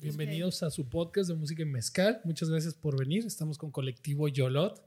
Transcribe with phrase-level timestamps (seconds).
[0.00, 2.20] Bienvenidos a su podcast de música y mezcal.
[2.22, 3.26] Muchas gracias por venir.
[3.26, 4.80] Estamos con Colectivo Yolot.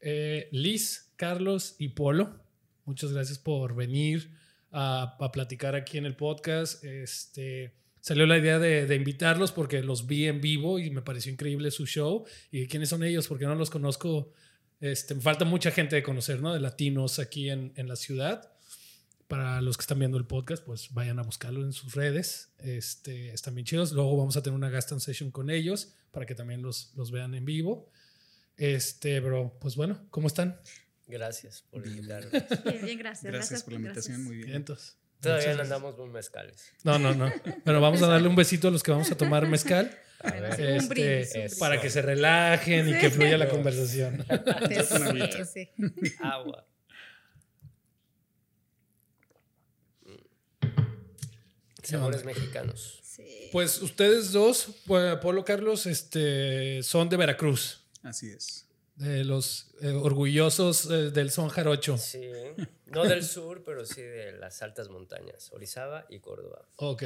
[0.00, 2.40] Eh, Liz, Carlos y Polo,
[2.86, 4.30] muchas gracias por venir
[4.70, 6.82] a, a, platicar aquí en el podcast.
[6.84, 11.30] Este, salió la idea de, de, invitarlos porque los vi en vivo y me pareció
[11.30, 12.24] increíble su show.
[12.50, 13.28] ¿Y quiénes son ellos?
[13.28, 14.32] Porque no los conozco.
[14.80, 16.54] Este, falta mucha gente de conocer, ¿no?
[16.54, 18.55] De latinos aquí en, en la ciudad
[19.28, 22.52] para los que están viendo el podcast, pues vayan a buscarlo en sus redes.
[22.58, 23.92] Este, están bien chidos.
[23.92, 27.34] Luego vamos a tener una Gaston Session con ellos para que también los, los vean
[27.34, 27.90] en vivo.
[28.56, 30.60] Este, bro, pues bueno, ¿cómo están?
[31.06, 32.30] Gracias por invitarme.
[32.64, 33.32] Bien, bien, gracias.
[33.32, 34.56] Gracias, por la invitación, muy bien.
[34.56, 36.72] Entonces, Todavía no andamos muy mezcales.
[36.84, 37.32] No, no, no.
[37.64, 39.96] Pero vamos a darle un besito a los que vamos a tomar mezcal.
[40.20, 41.58] A ver, un este, brindis, un brindis.
[41.58, 44.24] para que se relajen y que fluya la conversación.
[45.44, 46.14] Sí, sí.
[46.20, 46.66] agua.
[51.90, 53.00] Sabores mexicanos.
[53.02, 53.48] Sí.
[53.52, 58.66] Pues ustedes dos, Polo Carlos, este, son de Veracruz, Así es.
[58.96, 61.96] de los eh, orgullosos eh, del son jarocho.
[61.98, 62.20] Sí,
[62.86, 66.66] no del sur, pero sí de las altas montañas, Orizaba y Córdoba.
[66.76, 67.04] Ok,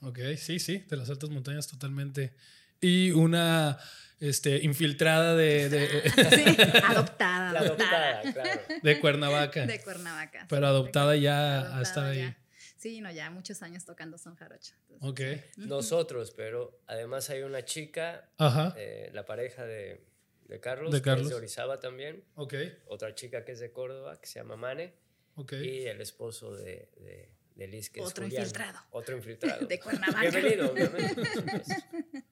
[0.00, 2.34] ok, sí, sí, de las altas montañas totalmente.
[2.80, 3.78] Y una
[4.18, 8.22] este, infiltrada de, de, Sí, adoptada, La adoptada.
[8.32, 8.60] claro.
[8.82, 10.46] de Cuernavaca, De Cuernavaca.
[10.48, 12.34] pero adoptada ya a adoptada estar ahí.
[12.82, 14.74] Sí, no, ya muchos años tocando son jarocho.
[14.90, 20.04] Entonces, Ok, Nosotros, pero además hay una chica, ajá, eh, la pareja de,
[20.48, 22.54] de Carlos, De que es de Orizaba también, ok,
[22.86, 24.94] otra chica que es de Córdoba, que se llama Mane,
[25.36, 25.52] ok.
[25.62, 28.42] y el esposo de, de, de Liz, que Otro es Julián.
[28.42, 28.78] infiltrado.
[28.90, 29.66] Otro infiltrado.
[29.68, 30.20] De Cuernavaca.
[30.20, 31.22] Bienvenido, obviamente.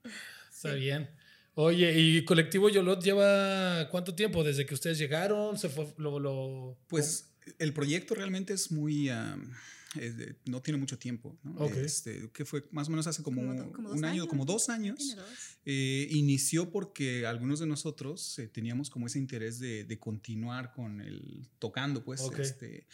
[0.53, 1.09] Está bien.
[1.55, 5.59] Oye, ¿y Colectivo Yolot lleva cuánto tiempo desde que ustedes llegaron?
[5.59, 9.11] ¿Se fue lo, lo- Pues el proyecto realmente es muy...
[10.47, 11.53] no tiene mucho tiempo, ¿no?
[11.57, 11.77] Ok.
[11.77, 15.17] Este, que fue más o menos hace como, un año, años, como dos años.
[15.17, 15.27] Dos.
[15.65, 21.01] Eh, inició porque algunos de nosotros eh, teníamos como ese interés de, de continuar con
[21.01, 22.21] el tocando, pues.
[22.21, 22.39] Ok.
[22.39, 22.87] Este,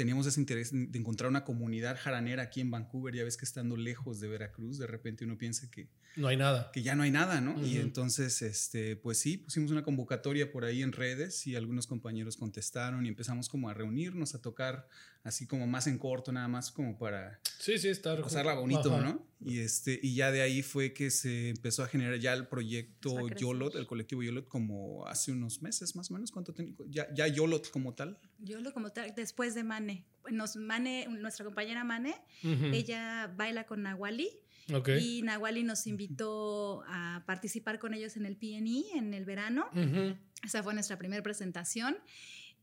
[0.00, 3.14] teníamos ese interés de encontrar una comunidad jaranera aquí en Vancouver.
[3.14, 6.70] Ya ves que estando lejos de Veracruz, de repente uno piensa que, no hay nada?
[6.72, 7.62] que ya no hay nada, ¿no?
[7.62, 12.38] Y entonces, este, pues sí, pusimos una convocatoria por ahí en redes y algunos compañeros
[12.38, 14.88] contestaron y empezamos como a reunirnos, a tocar
[15.22, 18.20] así como más en corto, nada más como para Sí, sí, está.
[18.20, 19.02] pasarla bonito, Ajá.
[19.02, 19.26] ¿no?
[19.42, 23.28] Y, este, y ya de ahí fue que se empezó a generar ya el proyecto.
[23.28, 26.30] YOLOT, el colectivo YOLOT, como hace unos meses más o menos.
[26.30, 28.18] ¿Cuánto ten- ya, ya YOLOT como tal?
[28.38, 30.06] Yo lo como tal, después de Mane.
[30.30, 34.28] Nos, Mane, nuestra compañera Mane, ella baila con Nahuali
[34.74, 34.90] Ok.
[35.00, 39.68] y Nahuali nos invitó a participar con ellos en el PNI en el verano.
[39.72, 40.16] Ujú.
[40.44, 41.96] Esa fue nuestra primera presentación.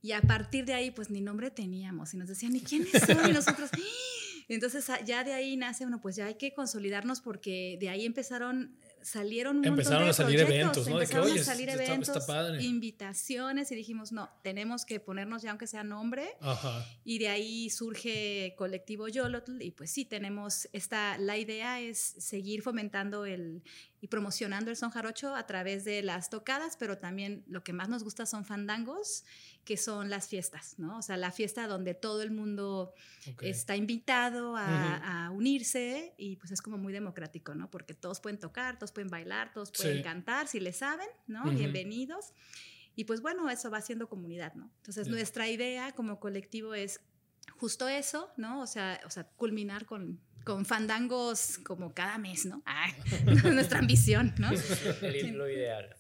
[0.02, 2.14] Y a partir de ahí, pues ni nombre teníamos.
[2.14, 3.30] Y nos decían, ¿y quiénes son?
[3.30, 3.78] Y nosotros, "¡Ah!".
[4.50, 7.90] Y entonces ah, ya de ahí nace uno, pues ya hay que consolidarnos porque de
[7.90, 11.00] ahí empezaron, salieron un montón Empezaron de a salir proyectos, eventos, ¿no?
[11.00, 12.64] De que, Empezaron oye, a salir está- está eventos, padre.
[12.64, 16.30] invitaciones y dijimos, no, tenemos que ponernos ya aunque sea nombre.
[16.40, 16.86] Ajá.
[17.04, 22.62] Y de ahí surge Colectivo Yolotl y pues sí, tenemos esta, la idea es seguir
[22.62, 23.64] fomentando el
[24.00, 27.90] y promocionando el son jarocho a través de las tocadas, pero también lo que más
[27.90, 29.26] nos gusta son fandangos,
[29.68, 30.98] que son las fiestas, ¿no?
[30.98, 32.94] O sea, la fiesta donde todo el mundo
[33.30, 33.44] ok.
[33.44, 35.04] está invitado a, Ujú.
[35.04, 37.70] a unirse y pues es como muy democrático, ¿no?
[37.70, 40.04] Porque todos pueden tocar, todos pueden bailar, todos pueden Sí.
[40.04, 41.42] cantar, si le saben, ¿no?
[41.44, 41.52] Ujú.
[41.52, 42.32] Bienvenidos.
[42.96, 44.72] Y pues bueno, eso va siendo comunidad, ¿no?
[44.78, 45.12] Entonces Ya.
[45.12, 47.02] nuestra idea como colectivo es
[47.58, 48.62] justo eso, ¿no?
[48.62, 52.64] O sea, o sea culminar con, con fandangos como cada mes, ¿no?
[52.66, 52.88] Ah,
[53.54, 54.50] nuestra ambición, ¿no?
[55.02, 55.94] El- lo ideal.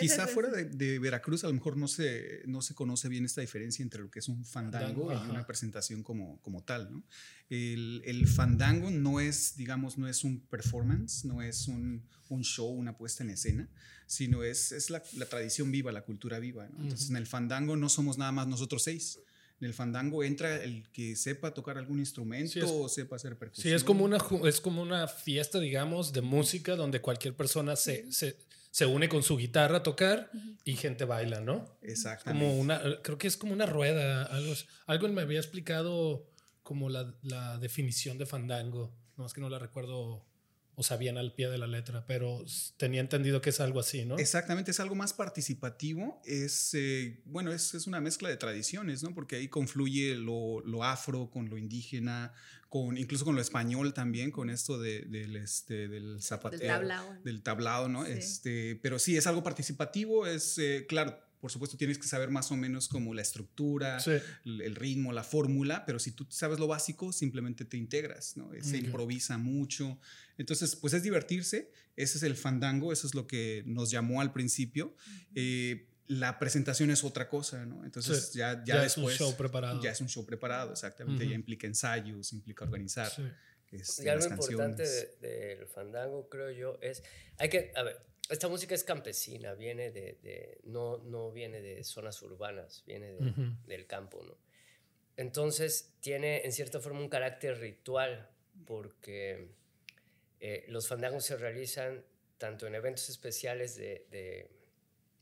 [0.00, 3.26] Quizá Eso fuera de, de Veracruz a lo mejor no se, no se conoce bien
[3.26, 6.90] esta diferencia entre lo que es un fandango Fandango, y una presentación como, como tal,
[6.90, 7.02] ¿no?
[7.50, 12.70] El, el fandango no es, digamos, no es un performance, no es un, un show,
[12.70, 13.68] una puesta en escena,
[14.06, 16.82] sino es, es la, la tradición viva, la cultura viva, ¿no?
[16.82, 17.12] Entonces Ujú.
[17.12, 19.18] en el fandango no somos nada más nosotros seis.
[19.62, 23.36] En el fandango entra el que sepa tocar algún instrumento Sí, es- o sepa hacer
[23.38, 23.62] percusión.
[23.70, 24.18] Sí, es como una
[24.48, 28.36] es como una fiesta, digamos, de música donde cualquier persona se, se,
[28.72, 30.32] se une con su guitarra a tocar
[30.64, 31.64] y gente baila, ¿no?
[31.80, 32.44] Exactamente.
[32.44, 34.52] Como una, creo que es como una rueda, algo,
[34.86, 36.26] algo me había explicado
[36.64, 40.24] como la, la definición de fandango, no es que no la recuerdo
[40.82, 42.44] o sabían al pie de la letra, pero
[42.76, 44.18] tenía entendido que es algo así, ¿no?
[44.18, 49.14] Exactamente, es algo más participativo, es, eh, bueno, es, es una mezcla de tradiciones, ¿no?
[49.14, 52.32] Porque ahí confluye lo, lo afro con lo indígena,
[52.68, 56.58] con, incluso con lo español también, con esto de- del, este, del zapateo.
[56.66, 57.14] tablao.
[57.22, 58.04] Del tablao, ¿no?
[58.04, 58.12] Sí.
[58.12, 62.52] Este, pero sí, es algo participativo, es, eh, claro, por supuesto tienes que saber más
[62.52, 64.12] o menos como la estructura, Sí.
[64.44, 68.50] el, el ritmo, la fórmula, pero si tú sabes lo básico, simplemente te integras, ¿no?
[68.62, 68.84] Se Ok.
[68.84, 69.98] improvisa mucho.
[70.38, 74.32] Entonces, pues es divertirse, ese es el fandango, eso es lo que nos llamó al
[74.32, 74.94] principio.
[75.34, 77.84] Eh, la presentación es otra cosa, ¿no?
[77.84, 78.38] Entonces Sí.
[78.38, 79.18] ya, ya, Ya es un después...
[79.18, 79.82] show preparado.
[79.82, 81.28] Ya es un show preparado, exactamente.
[81.28, 83.22] Ya implica ensayos, implica organizar Sí.
[83.72, 85.16] este, Y algo las importante de-
[85.56, 87.02] del fandango, creo yo, es,
[87.38, 87.96] hay que, a ver,
[88.28, 93.32] esta música es campesina, viene de, de- no, no viene de zonas urbanas, viene de-
[93.66, 94.36] del campo, ¿no?
[95.16, 98.30] Entonces tiene en cierta forma un carácter ritual,
[98.66, 99.50] porque
[100.40, 102.04] eh, los fandangos se realizan
[102.38, 104.50] tanto en eventos especiales de, de-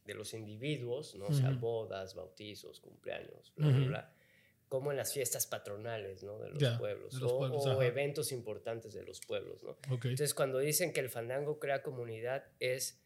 [0.05, 1.27] de los individuos, ¿no?
[1.27, 3.87] o sea, bodas, bautizos, cumpleaños, bla, bla, Ujú.
[3.89, 4.15] bla,
[4.71, 6.39] como en las fiestas patronales ¿no?
[6.39, 7.85] de los pueblos, de los o, pueblos, o ajá.
[7.85, 9.65] eventos importantes de los pueblos.
[9.65, 9.77] ¿no?
[9.91, 13.03] Entonces, cuando dicen que el fandango crea comunidad es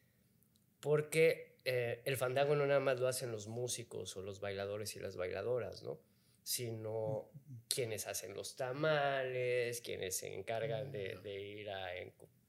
[0.80, 5.00] porque eh, el fandango no nada más lo hacen los músicos o los bailadores y
[5.00, 5.98] las bailadoras, ¿no?
[6.42, 7.30] Sino
[7.66, 11.96] quienes hacen los tamales, quienes se encargan de, de ir a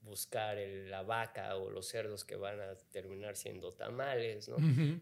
[0.06, 4.56] buscar el- la vaca o los cerdos que van a terminar siendo tamales, ¿no?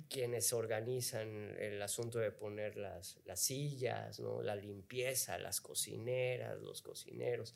[0.08, 1.28] Quienes organizan
[1.58, 4.42] el asunto de poner las, las sillas, ¿no?
[4.42, 7.54] la limpieza, las cocineras, los cocineros.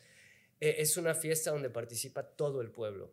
[0.61, 3.13] Eh, es una fiesta donde participa todo el pueblo.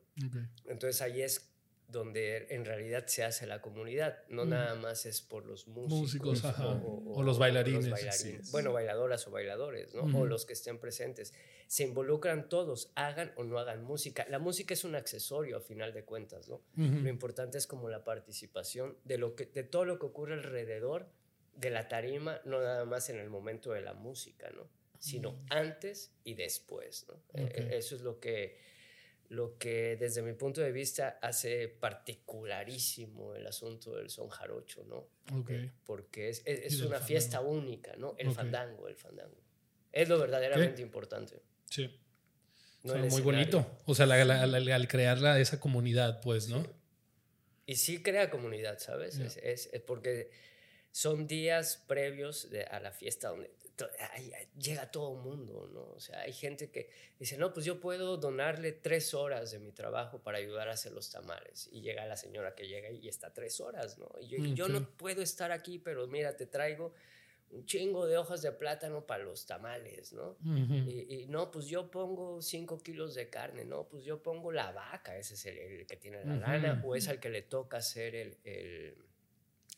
[0.66, 1.52] Entonces ahí es
[1.88, 4.18] donde en realidad se hace la comunidad.
[4.30, 4.50] No Mm.
[4.50, 6.00] nada más es por los músicos.
[6.00, 6.82] Músicos, ajá.
[6.84, 8.52] O los bailarines, así es.
[8.52, 10.04] Bueno, bailadoras o bailadores, ¿no?
[10.20, 11.34] O los que estén presentes.
[11.68, 14.26] Se involucran todos, hagan o no hagan música.
[14.30, 16.62] La música es un accesorio a final de cuentas, ¿no?
[16.76, 21.08] Lo importante es como la participación de, lo que, de todo lo que ocurre alrededor
[21.56, 24.68] de la tarima, no nada más en el momento de la música, ¿no?
[25.00, 27.06] sino antes y después.
[27.08, 27.14] ¿no?
[27.44, 27.52] Ok.
[27.54, 28.58] eh, eso es lo que,
[29.30, 35.08] lo que desde mi punto de vista hace particularísimo el asunto del son jarocho, ¿no?
[35.40, 35.50] Ok.
[35.50, 38.16] Eh, porque es, es- una fiesta única, ¿no?
[38.18, 39.38] El fandango, el fandango.
[39.92, 41.42] Es lo verdaderamente importante.
[41.70, 41.90] Sí.
[42.84, 43.80] no O sea, muy bonito.
[43.86, 46.64] O sea, la- la- la- al crear esa comunidad, pues, ¿no?
[47.66, 49.18] Y sí crea comunidad, ¿sabes?
[49.18, 50.30] Es, es- es porque
[50.92, 53.90] son días previos de- a la fiesta donde to-
[54.58, 55.82] llega todo el mundo, ¿no?
[55.94, 56.90] O sea, hay gente que
[57.20, 60.92] dice, no, pues yo puedo donarle tres horas de mi trabajo para ayudar a hacer
[60.94, 61.68] los tamales.
[61.72, 64.10] Y llega la señora que llega y está tres horas, ¿no?
[64.22, 66.94] Y yo, no puedo estar aquí, pero mira, te traigo
[67.52, 70.36] un chingo de hojas de plátano para los tamales, ¿no?
[70.88, 74.72] Y, y no, pues yo pongo 5 kilos de carne, no, pues yo pongo la
[74.72, 76.42] vaca, ese es el, el que tiene la Ujú.
[76.42, 78.98] lana, o es al que le toca ser el, el,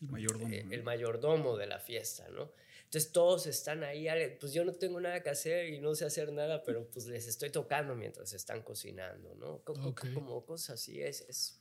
[0.00, 0.48] El mayordomo.
[0.54, 0.72] eh, ¿no?
[0.72, 2.52] el mayordomo de la fiesta, ¿no?
[2.88, 4.06] Entonces todos están ahí,
[4.40, 7.28] pues yo no tengo nada que hacer y no sé hacer nada, pero pues les
[7.28, 9.58] estoy tocando mientras están cocinando, ¿no?
[9.58, 10.06] Co- co- Ok.
[10.14, 11.60] Como cosas así, es, es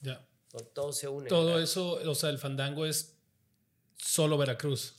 [0.00, 0.26] Ya.
[0.72, 1.28] todo se une.
[1.28, 1.62] Todo ¿verdad?
[1.62, 3.16] eso, o sea, el fandango es
[3.96, 4.94] solo Veracruz.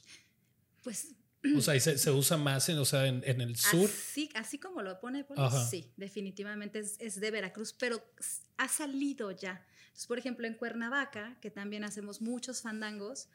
[0.83, 1.07] Pues
[1.57, 3.89] O sea, y se, se usa más en, o sea, en, en el sur.
[3.89, 5.65] Así, así como lo pone Polo, Ajá.
[5.67, 7.99] sí, definitivamente es, es de Veracruz, pero
[8.57, 9.65] ha salido ya.
[9.87, 13.27] Entonces, por ejemplo, en Cuernavaca, que también hacemos muchos fandangos,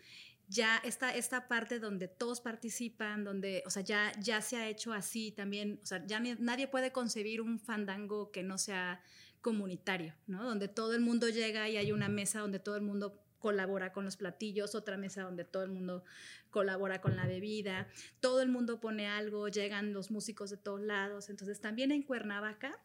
[0.52, 4.92] ya está esta parte donde todos participan, donde, o sea, ya, ya se ha hecho
[4.92, 9.00] así también, o sea, ya ni- nadie puede concebir un fandango que no sea
[9.40, 10.44] comunitario, ¿no?
[10.44, 14.04] Donde todo el mundo llega y hay una mesa donde todo el mundo colabora con
[14.04, 16.04] los platillos, otra mesa donde todo el mundo
[16.50, 17.88] colabora con la bebida,
[18.20, 22.78] todo el mundo pone algo, llegan los músicos de todos lados, entonces también en Cuernavaca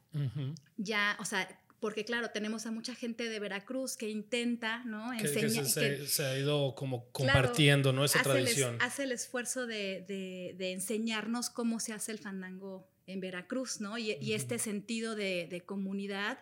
[0.77, 1.47] ya, o sea,
[1.79, 5.12] porque claro, tenemos a mucha gente de Veracruz que intenta, ¿no?
[5.12, 8.03] Que Enseña- se, que- se- se ha ido como Claro, compartiendo, ¿no?
[8.03, 8.77] Esa hace el, tradición.
[8.81, 13.98] hace el esfuerzo de, de- de enseñarnos cómo se hace el fandango en Veracruz, ¿no?
[13.98, 16.39] Y, y este sentido de, de comunidad,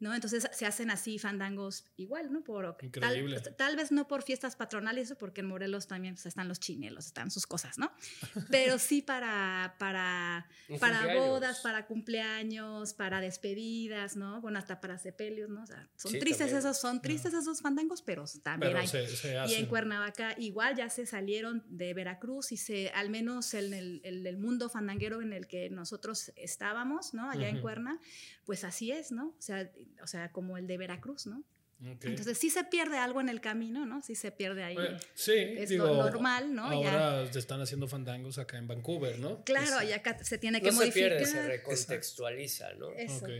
[0.00, 0.14] ¿no?
[0.14, 2.42] Entonces se hacen así fandangos igual, ¿no?
[2.44, 3.40] Por, Increíble.
[3.40, 7.06] Tal, tal vez no por fiestas patronales, porque en Morelos también pues, están los chinelos,
[7.06, 7.90] están sus cosas, ¿no?
[8.50, 10.48] Pero sí para, para,
[10.80, 11.28] para cumpleaños.
[11.28, 14.40] bodas, para cumpleaños, para despedidas, ¿no?
[14.40, 15.62] Bueno, hasta para sepelios, ¿no?
[15.62, 16.58] O sea, son Sí, tristes también.
[16.58, 18.86] esos, son tristes esos fandangos, pero también Pero hay.
[18.88, 23.54] se, se Y en Cuernavaca igual ya se salieron de Veracruz y se, al menos
[23.54, 27.30] en el, el- el mundo fandanguero en el que nosotros estábamos, ¿no?
[27.30, 27.56] Allá en.
[27.60, 27.98] Cuerna,
[28.46, 29.34] pues así es, ¿no?
[29.38, 29.70] O sea,
[30.02, 31.44] o sea, como el de Veracruz, ¿no?
[31.78, 34.00] Entonces sí se pierde algo en el camino, ¿no?
[34.00, 34.74] Sí se pierde ahí.
[34.76, 36.64] Bueno, sí, es digo, lo normal, ¿no?
[36.64, 39.44] Ahora se están haciendo fandangos acá en Vancouver, ¿no?
[39.44, 41.08] Claro, y acá se tiene que No se modificar.
[41.10, 42.92] pierde, se recontextualiza, ¿no?
[42.92, 43.26] Eso.
[43.26, 43.30] ok.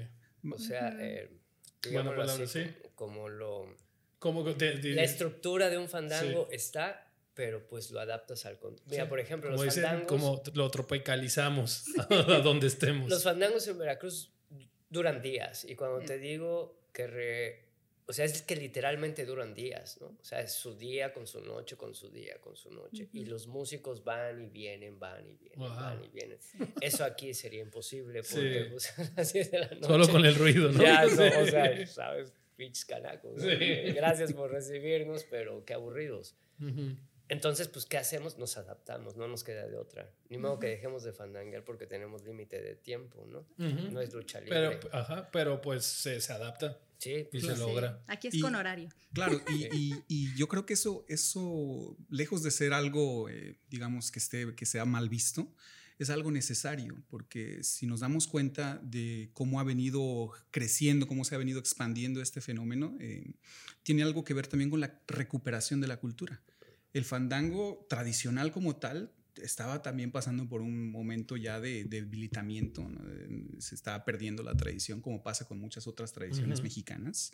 [0.52, 1.40] O sea, eh, Buena
[1.82, 2.70] digámoslo palabra, así, sí.
[2.94, 3.76] como, como lo...
[4.18, 8.58] ¿Cómo que te- te- La estructura de un fandango está, pero pues lo adaptas al...
[8.58, 9.08] con- Mira, Sí.
[9.08, 10.08] por ejemplo, como los dicen, fandangos...
[10.08, 13.08] como lo tropicalizamos a donde estemos.
[13.08, 14.32] Los fandangos en Veracruz
[14.96, 16.06] duran días y cuando Sí.
[16.06, 17.66] te digo que re-
[18.08, 20.06] o sea, es que literalmente duran días, ¿no?
[20.20, 23.08] O sea, es su día con su noche, con su día, con su noche.
[23.12, 26.38] Y los músicos van y vienen, van y vienen, van y vienen.
[26.80, 29.86] Eso aquí sería imposible porque pues, a las 10 de la noche.
[29.88, 30.80] Solo con el ruido, ¿no?
[30.80, 31.10] Ya, no,
[31.42, 33.42] o sea, sabes, pinches canacos.
[33.42, 33.48] ¿no?
[33.94, 36.36] Gracias por recibirnos, pero qué aburridos.
[37.28, 38.38] Entonces, pues, ¿qué hacemos?
[38.38, 40.10] Nos adaptamos, no nos queda de otra.
[40.28, 43.46] Ni modo que dejemos de fandanguear porque tenemos límite de tiempo, ¿no?
[43.58, 44.78] No es lucha libre.
[44.78, 46.78] Pero, ajá, pero pues se, se adapta.
[46.98, 47.60] Sí, Y pues, se Sí.
[47.60, 48.02] logra.
[48.06, 48.88] Aquí es Y- con horario.
[49.12, 54.10] Claro, y, y- y yo creo que eso, eso lejos de ser algo, eh, digamos,
[54.10, 55.52] que, esté, que sea mal visto,
[55.98, 61.34] es algo necesario, porque si nos damos cuenta de cómo ha venido creciendo, cómo se
[61.34, 63.32] ha venido expandiendo este fenómeno, eh,
[63.82, 66.40] tiene algo que ver también con la recuperación de la cultura.
[66.96, 69.12] El fandango tradicional como tal
[69.42, 73.00] estaba también pasando por un momento ya de, de debilitamiento, ¿no?
[73.60, 77.32] Se estaba perdiendo la tradición como pasa con muchas otras tradiciones mexicanas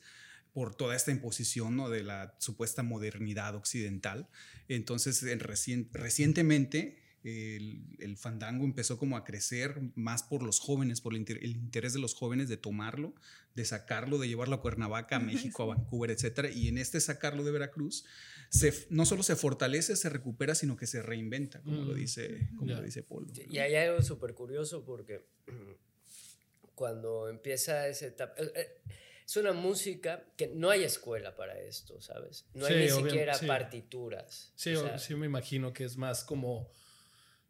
[0.53, 1.89] por toda esta imposición ¿no?
[1.89, 4.29] de la supuesta modernidad occidental.
[4.69, 11.01] Entonces, en recien- recientemente el, el fandango empezó como a crecer más por los jóvenes,
[11.01, 13.15] por el, inter- el interés de los jóvenes de tomarlo,
[13.55, 16.51] de sacarlo, de llevarlo a Cuernavaca, a México, a Vancouver, etcétera.
[16.51, 18.05] Y en este sacarlo de Veracruz,
[18.53, 21.97] se, no solo se fortalece, se recupera, sino que se reinventa, como lo Mm.
[21.97, 23.27] dice, como lo dice ¿no?
[23.49, 25.25] Y hay algo súper curioso porque
[26.75, 28.35] cuando empieza esa etapa...
[28.43, 28.79] eh, eh,
[29.25, 32.45] Es una música que no hay escuela para esto, ¿sabes?
[32.55, 33.47] No hay Sí, ni obvio- siquiera sí.
[33.47, 34.53] partituras.
[34.57, 36.71] Sí, o sea, sí me imagino que es más como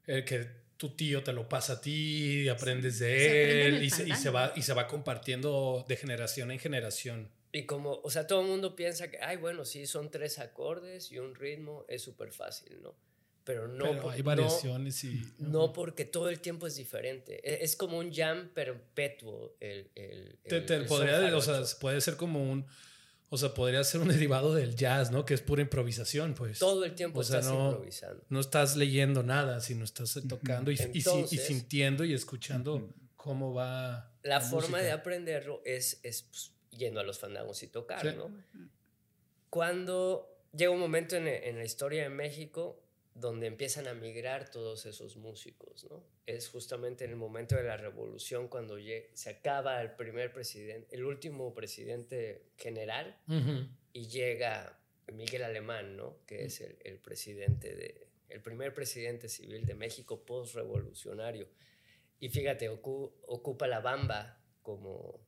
[0.07, 4.03] el que tu tío te lo pasa a ti y aprendes de él y se,
[4.03, 4.33] y se fandango.
[4.33, 7.31] va y se va compartiendo de generación en generación.
[7.53, 11.13] Y como, o sea, todo el mundo piensa que, ay, bueno, sí, son tres acordes
[11.13, 12.95] y un ritmo, es súper fácil, ¿no?
[13.45, 17.41] Pero no, Pero por- hay no- variaciones y No, porque todo el tiempo es diferente.
[17.43, 19.57] E- Es como un jam perpetuo.
[19.61, 22.67] El, el, te, el- te el podría, o sea, puede ser como un
[23.35, 25.25] o sea, podría ser un derivado del jazz, ¿no?
[25.25, 26.59] Que es pura improvisación, pues.
[26.59, 28.25] todo el tiempo o sea, estás no- improvisando.
[28.29, 32.95] No estás leyendo nada, sino estás tocando y, y si- y Entonces- sintiendo y escuchando
[33.17, 34.15] cómo va.
[34.23, 34.83] La forma música.
[34.83, 38.17] de aprenderlo es, es pues, yendo a los fandangos y tocar, Sí.
[38.17, 38.31] ¿no?
[39.51, 42.79] Cuando llega un momento en, en la historia de México
[43.15, 46.03] donde empiezan a migrar todos esos músicos, ¿no?
[46.25, 48.79] Es justamente en el momento de la revolución cuando
[49.13, 53.67] se acaba el primer presidente, el último presidente general Ujú.
[53.93, 54.79] y llega
[55.13, 56.17] Miguel Alemán, ¿no?
[56.27, 61.49] Que es el, el presidente de, el primer presidente civil de México post-revolucionario.
[62.19, 65.21] Y fíjate, ocu- ocupa la bamba como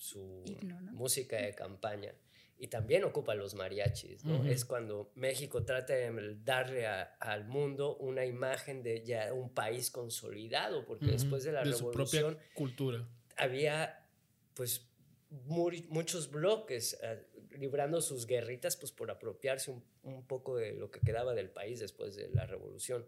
[0.00, 0.92] su Himno, ¿no?
[0.92, 2.14] música de campaña.
[2.58, 4.44] Y también ocupa los mariachis, ¿no?
[4.44, 9.90] Es cuando México trata de darle a- al mundo una imagen de ya un país
[9.90, 13.08] consolidado, porque después de la de su revolución propia cultura.
[13.36, 14.06] había
[14.54, 14.86] pues
[15.30, 17.24] muchos bloques eh,
[17.58, 21.80] librando sus guerritas pues por apropiarse un, un poco de lo que quedaba del país
[21.80, 23.06] después de la revolución.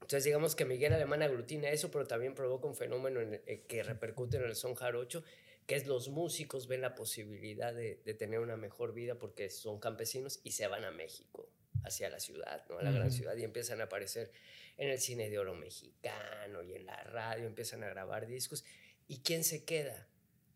[0.00, 3.82] Entonces digamos que Miguel Alemán aglutina eso, pero también provoca un fenómeno en eh, que
[3.84, 5.22] repercute en el son jarocho,
[5.66, 9.78] que es los músicos ven la posibilidad de, de tener una mejor vida porque son
[9.78, 11.48] campesinos y se van a México,
[11.84, 12.78] hacia la ciudad, ¿no?
[12.78, 14.32] a la gran ciudad, y empiezan a aparecer
[14.76, 18.64] en el cine de oro mexicano y en la radio, empiezan a grabar discos.
[19.08, 20.08] ¿Y quién se queda?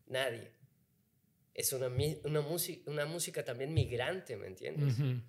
[0.07, 0.51] Nadie.
[1.53, 1.87] Es una,
[2.23, 4.93] una, música, una música también migrante, ¿me entiendes?
[4.93, 5.21] Ujú.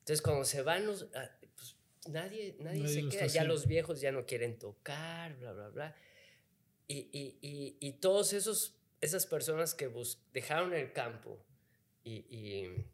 [0.00, 1.08] Entonces, cuando se van los...
[1.14, 1.76] ah, pues,
[2.08, 3.26] nadie, nadie, Nadie se queda.
[3.26, 5.96] Ya los viejos ya no quieren tocar, bla, bla, bla.
[6.86, 9.90] Y, y, y, y todos esos, esas personas que
[10.32, 11.38] dejaron el campo
[12.02, 12.84] y, y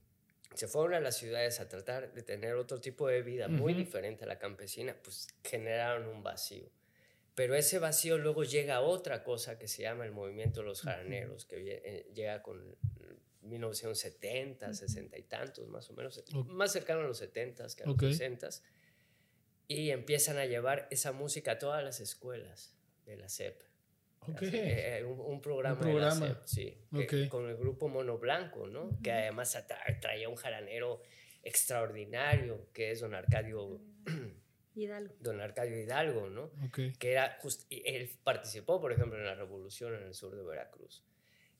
[0.54, 4.24] se fueron a las ciudades a tratar de tener otro tipo de vida muy diferente
[4.24, 6.68] a la campesina, pues generaron un vacío.
[7.34, 10.82] Pero ese vacío luego llega a otra cosa que se llama el movimiento de los
[10.82, 12.76] jaraneros, que eh, llega con
[13.42, 17.96] 1970, 60 y tantos más o menos, más cercano a los 70 que a los
[17.98, 18.48] 60
[19.70, 22.74] y empiezan a llevar esa música a todas las escuelas
[23.06, 23.62] de la SEP.
[24.40, 26.14] Eh, un, un programa, Un programa.
[26.14, 27.28] de la SEP, sí, que- Ok.
[27.30, 28.98] con el grupo Mono Blanco, ¿no?
[29.02, 31.02] Que además atra- traía un jaranero
[31.42, 33.80] extraordinario, que es don Arcadio,
[34.74, 35.14] Hidalgo.
[35.20, 36.50] don Arcadio Hidalgo, ¿no?
[36.72, 40.42] Que era just- y él participó, por ejemplo, en la revolución en el sur de
[40.42, 41.02] Veracruz.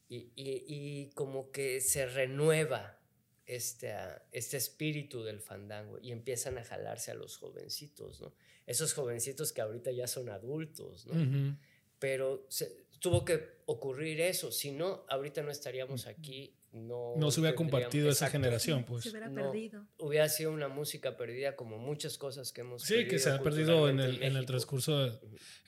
[0.09, 2.99] Y, y- y como que se renueva
[3.47, 8.33] este, ah, este espíritu del fandango y empiezan a jalarse a los jovencitos, ¿no?
[8.67, 11.57] Esos jovencitos que ahorita ya son adultos, ¿no?
[12.00, 17.14] Pero se- tuvo que ocurrir eso, si no, ahorita no estaríamos aquí, no...
[17.16, 18.33] No se hubiera compartido esa Exacto.
[18.33, 19.04] generación, pues.
[19.04, 19.35] Se hubiera No.
[19.50, 19.87] perdido.
[19.99, 23.88] Hubiera sido una música perdida como muchas cosas que hemos Sí, que se ha perdido
[23.88, 24.47] en el, en el México.
[24.47, 25.19] transcurso, de-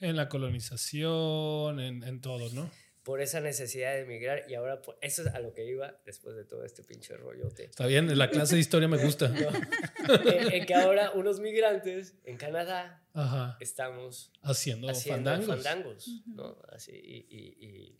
[0.01, 2.69] en la colonización, en, en todo, ¿no?
[3.03, 6.37] por esa necesidad de emigrar y ahora por- eso es a lo que iba después
[6.37, 7.65] de todo este pinche rollote.
[7.65, 9.25] Está bien, la clase de historia me gusta.
[10.25, 13.57] en, en que ahora unos migrantes en Canadá Ajá.
[13.59, 15.47] estamos Haciendo, haciendo fandangos.
[15.63, 16.57] fandangos, ¿no?
[16.69, 17.99] Así, y, y- y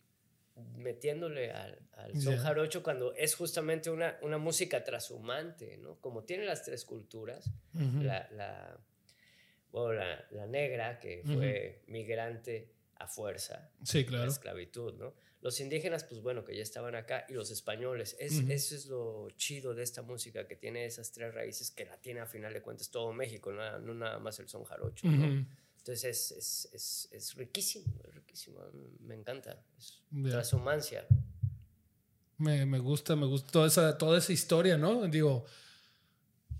[0.76, 6.00] metiéndole al, al son jarocho cuando es justamente una, una música trashumante, ¿no?
[6.00, 8.02] Como tiene las tres culturas, Ujú.
[8.02, 8.78] la, la,
[9.72, 14.30] bueno, la, la negra, que fue migrante a fuerza, Sí, la claro.
[14.30, 15.14] esclavitud, ¿no?
[15.44, 18.16] Los indígenas, pues bueno, que ya estaban acá, y los españoles.
[18.18, 18.38] Es.
[18.48, 22.20] Eso es lo chido de esta música, que tiene esas tres raíces, que la tiene
[22.20, 25.06] a final de cuentas todo México, no, no nada más el son jarocho.
[25.06, 28.58] Entonces es, es, es, es riquísimo, es riquísimo,
[29.00, 29.62] me encanta.
[29.78, 31.06] Es transhumancia.
[32.38, 35.06] Me, me gusta, me gusta toda esa, toda esa historia, ¿no?
[35.08, 35.44] Digo,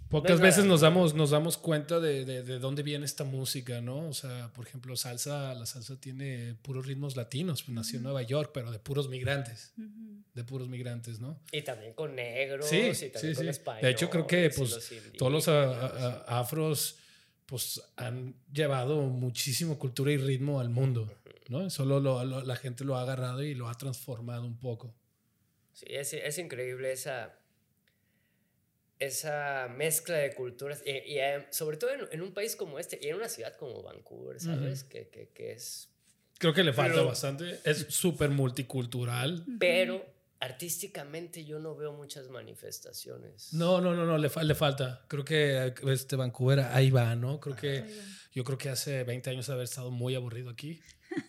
[0.08, 3.80] pocas No veces nos damos, nos damos cuenta de, de- de dónde viene esta música,
[3.80, 4.08] ¿no?
[4.08, 8.22] O sea, por ejemplo, salsa, la salsa tiene puros ritmos latinos, pues nació en Nueva
[8.22, 9.72] York, pero de puros migrantes,
[10.34, 11.40] de puros migrantes, ¿no?
[11.52, 13.50] Y también con negros, Sí, y sí, también con sí.
[13.50, 13.82] españoles.
[13.84, 15.92] De hecho, creo que pues, los todos los a- indígenas.
[16.02, 16.98] a- a- afros
[17.46, 21.12] pues han llevado muchísimo cultura y ritmo al mundo,
[21.48, 21.68] ¿no?
[21.68, 24.94] Solo lo- lo- la gente lo ha agarrado y lo ha transformado un poco.
[25.74, 27.38] Sí, es, es increíble esa,
[28.98, 32.98] esa mezcla de culturas, y, y, eh, sobre todo en, en un país como este,
[33.02, 34.84] y en una ciudad como Vancouver, ¿sabes?
[34.84, 35.88] que, que, que es...
[36.38, 37.60] Creo que le falta Pero- bastante.
[37.64, 39.44] Es súper multicultural.
[39.58, 40.04] Pero
[40.40, 43.52] artísticamente yo no veo muchas manifestaciones.
[43.54, 45.04] No, no, no, no, le, fa- le falta.
[45.08, 47.40] Creo que este Vancouver ahí va, ¿no?
[47.40, 48.04] Creo que Ahí va.
[48.32, 50.80] yo creo que hace 20 años haber estado muy aburrido aquí.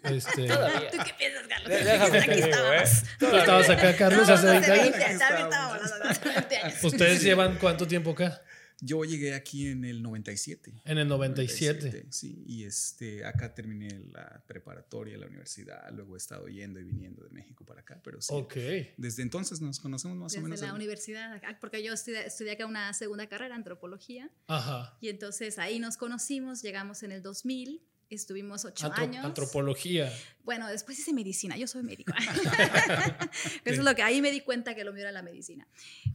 [0.03, 0.89] Este, Todavía.
[0.91, 1.69] ¿Tú qué piensas, Carlos?
[1.69, 2.49] Déjame Aquí digo, ¿eh?
[2.49, 3.03] estábamos.
[3.19, 4.91] ¿Tú estabas acá, Carlos, hace 20 años?
[4.91, 5.11] También
[5.45, 6.83] estábamos hace 20 años.
[6.83, 8.41] ¿Ustedes llevan cuánto tiempo acá?
[8.81, 10.81] Yo llegué aquí en el 97.
[10.83, 11.79] En el 97.
[11.85, 16.83] 97, Sí, y este, acá terminé la preparatoria, la universidad, luego he estado yendo y
[16.83, 18.33] viniendo de México para acá, pero sí.
[18.35, 18.53] Ok.
[18.97, 20.59] Desde entonces nos conocemos más o Desde menos.
[20.59, 24.97] la del- universidad, porque yo estudié, estudié acá una segunda carrera, antropología, Ajá.
[24.99, 29.25] y entonces ahí nos conocimos, llegamos en el 2000, estuvimos ocho años.
[29.25, 30.11] antropología.
[30.43, 32.13] Bueno, después hice medicina, yo soy médico.
[33.65, 35.67] Eso es lo que ahí me di cuenta que lo mío era la medicina.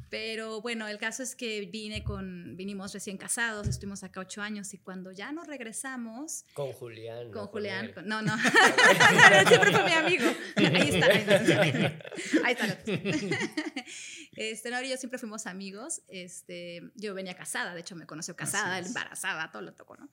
[0.09, 4.73] Pero bueno, el caso es que vine con, vinimos recién casados, estuvimos acá ocho años
[4.73, 7.27] y cuando ya nos regresamos Con Julián.
[7.27, 7.95] no con Julián, él.
[7.95, 8.37] con- no, no,
[9.49, 10.25] siempre fue mi amigo.
[10.57, 11.99] Ahí está, ahí está.
[12.45, 12.79] Ahí está.
[14.37, 16.03] Este, y yo siempre fuimos amigos.
[16.09, 20.09] Este, yo venía casada, de hecho me conoció casada, embarazada, todo lo tocó, ¿no?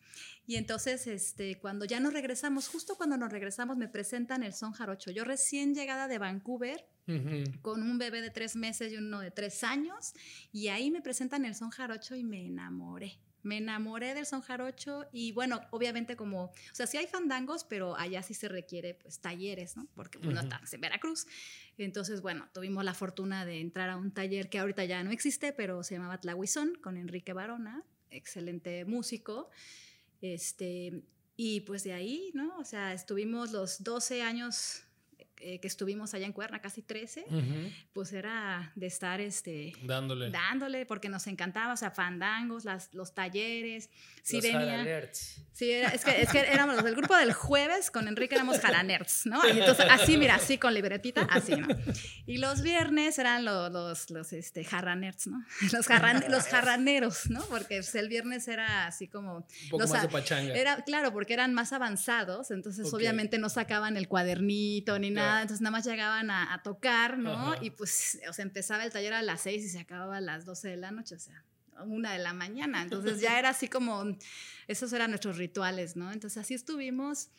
[0.45, 4.71] Y entonces, este, cuando ya nos regresamos, justo cuando nos regresamos, me presentan el son
[4.71, 5.11] jarocho.
[5.11, 6.87] Yo recién llegada de Vancouver,
[7.61, 10.13] con un bebé de tres meses y uno de tres años,
[10.51, 13.17] y ahí me presentan el son jarocho y me enamoré.
[13.43, 17.95] Me enamoré del son jarocho y bueno, obviamente como, o sea, sí hay fandangos, pero
[17.95, 19.87] allá sí se requiere pues talleres, ¿no?
[19.95, 20.47] Porque pues, no Ujú.
[20.47, 21.27] estamos en Veracruz.
[21.77, 25.53] Entonces, bueno, tuvimos la fortuna de entrar a un taller que ahorita ya no existe,
[25.53, 29.49] pero se llamaba Tlahuizón con Enrique Barona, excelente músico.
[30.21, 31.03] Este,
[31.35, 32.57] y pues de ahí, ¿no?
[32.57, 34.86] O sea, estuvimos los 12 años
[35.39, 37.71] eh, que estuvimos allá en Cuerna, casi 13, Ujú.
[37.93, 40.29] pues era de estar este, Dándole.
[40.31, 43.89] dándole, porque nos encantaba, o sea, fandangos, las, los talleres.
[44.23, 45.09] Sí Los venía.
[45.53, 48.59] Sí, era- es, que, es que éramos los del grupo del jueves, con Enrique éramos
[48.59, 49.41] jalanerds, ¿no?
[49.47, 51.67] Y entonces, así, mira, así con libretita, así, ¿no?
[52.25, 55.43] Y los viernes eran los, los, los este, jarranerds, ¿no?
[55.71, 57.41] Los, jarran- los jarraneros, ¿no?
[57.45, 59.37] Porque pues, el viernes era así como...
[59.37, 60.53] Un poco los más de pachanga.
[60.53, 62.93] Era, claro, porque eran más avanzados, entonces Ok.
[62.95, 67.33] obviamente no sacaban el cuadernito ni nada, entonces nada más llegaban a, a tocar, ¿no?
[67.33, 67.63] Ajá.
[67.63, 70.45] Y pues, o sea, empezaba el taller a las 6 y se acababa a las
[70.45, 71.43] 12 de la noche, o sea,
[71.85, 74.03] una de la mañana, entonces ya era así como,
[74.67, 76.11] esos eran nuestros rituales, ¿no?
[76.11, 77.29] Entonces así estuvimos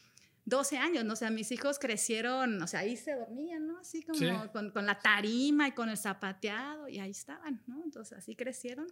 [0.44, 1.12] 12 años, ¿no?
[1.14, 3.79] O sea, mis hijos crecieron, o sea, ahí se dormían, ¿no?
[3.81, 4.27] Así como Sí.
[4.53, 7.83] con, con la tarima y con el zapateado, y ahí estaban, ¿no?
[7.85, 8.87] Entonces así crecieron.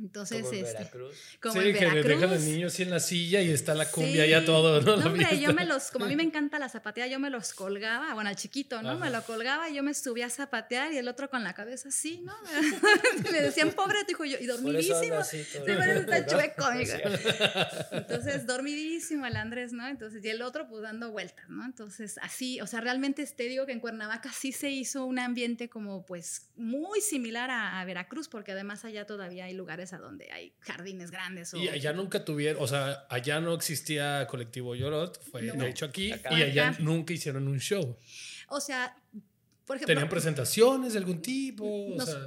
[0.00, 1.16] Entonces, Como en este, Veracruz.
[1.42, 2.40] como sí, en que le dejan al Veracruz.
[2.44, 4.30] niño así en la silla y está la cumbia Sí.
[4.30, 4.96] ya todo, ¿no?
[4.96, 7.52] La hombre, yo me los, como a mí me encanta la zapateada, yo me los
[7.52, 8.98] colgaba, bueno, al chiquito, ¿no?
[8.98, 11.90] Me lo colgaba y yo me subía a zapatear y el otro con la cabeza
[11.90, 12.32] así, ¿no?
[13.32, 15.16] me decían, pobre tu hijo, yo, y dormidísimo.
[15.16, 16.26] así Sí, eso está ¿no?
[16.26, 16.92] chueco, amigo.
[17.92, 19.86] Entonces, dormidísimo el Andrés, ¿no?
[19.88, 21.64] Entonces, y el otro, pues dando vueltas, ¿no?
[21.64, 25.68] Entonces, así, o sea, realmente te digo que en Cuernavaca sí se hizo un ambiente
[25.68, 30.30] como, pues, muy similar a, a Veracruz, porque además allá todavía hay lugares a donde
[30.30, 31.52] hay jardines grandes.
[31.54, 35.54] O, Y allá nunca tuvieron, o sea, allá no existía colectivo Yorot, fue No.
[35.64, 36.38] de hecho aquí, Acá.
[36.38, 36.78] y allá Acá.
[36.82, 37.96] nunca hicieron un show.
[38.48, 38.96] O sea,
[39.66, 39.94] por ejemplo.
[39.94, 41.64] ¿Tenían presentaciones de algún tipo?
[41.64, 42.20] O nos- sea,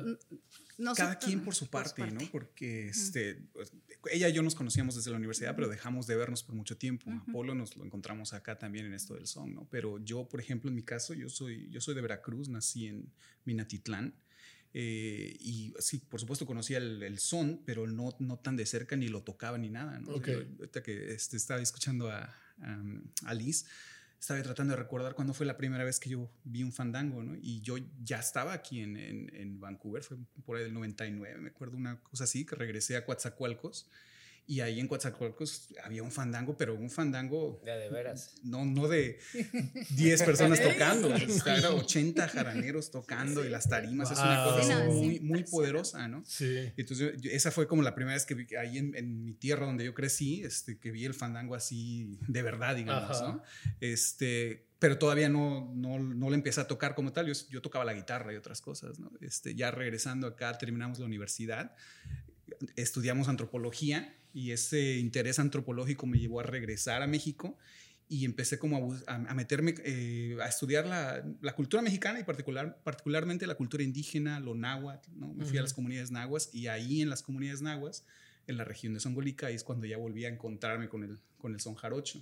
[0.95, 2.19] cada quien por su parte, ¿no?
[2.31, 3.71] Porque este, pues,
[4.11, 7.09] ella y yo nos conocíamos desde la universidad, pero dejamos de vernos por mucho tiempo.
[7.29, 9.67] Apolo nos lo encontramos acá también en esto del son, ¿no?
[9.71, 13.09] Pero yo, por ejemplo, en mi caso, yo soy, yo soy de Veracruz, nací en
[13.45, 14.13] Minatitlán.
[14.77, 19.07] Eh, y sí, por supuesto conocía el, son, pero no, no tan de cerca ni
[19.07, 19.99] lo tocaba ni nada.
[19.99, 20.11] ¿no?
[20.11, 22.35] ahorita que este, estaba escuchando a,
[23.23, 23.67] a, Liz,
[24.19, 27.37] estaba tratando de recordar cuándo fue la primera vez que yo vi un fandango, ¿no?
[27.41, 31.49] Y yo ya estaba aquí en, en, en Vancouver, fue por ahí del 99, me
[31.51, 33.87] acuerdo una cosa así, que regresé a Coatzacoalcos
[34.47, 37.61] y ahí en Coatzacoalcos había un fandango, pero un fandango.
[37.65, 38.35] De, de veras.
[38.43, 39.19] No, no de
[39.91, 41.13] 10 personas tocando.
[41.15, 44.11] Era 80 jaraneros tocando y las tarimas.
[44.11, 46.23] Es una cosa muy, muy poderosa, ¿no?
[46.25, 46.71] Sí.
[46.77, 49.85] Entonces, esa fue como la primera vez que vi ahí en, en, mi tierra donde
[49.85, 53.41] yo crecí, este, que vi el fandango así de verdad, digamos, ¿no?
[53.79, 57.25] Este, pero todavía no, no, no lo empecé a tocar como tal.
[57.25, 59.11] Yo, yo, tocaba la guitarra y otras cosas, ¿no?
[59.21, 61.75] Este, ya regresando acá, terminamos la universidad,
[62.75, 67.57] estudiamos antropología y ese interés antropológico me llevó a regresar a México
[68.09, 72.77] y empecé como a, a meterme, eh, a estudiar la, la, cultura mexicana y particular,
[72.83, 75.33] particularmente la cultura indígena, lo náhuatl, ¿no?
[75.33, 78.03] Me fui a las comunidades nahuas y ahí en las comunidades nahuas,
[78.45, 81.53] en la región de Songolica, ahí es cuando ya volví a encontrarme con el, con
[81.53, 82.21] el son jarocho.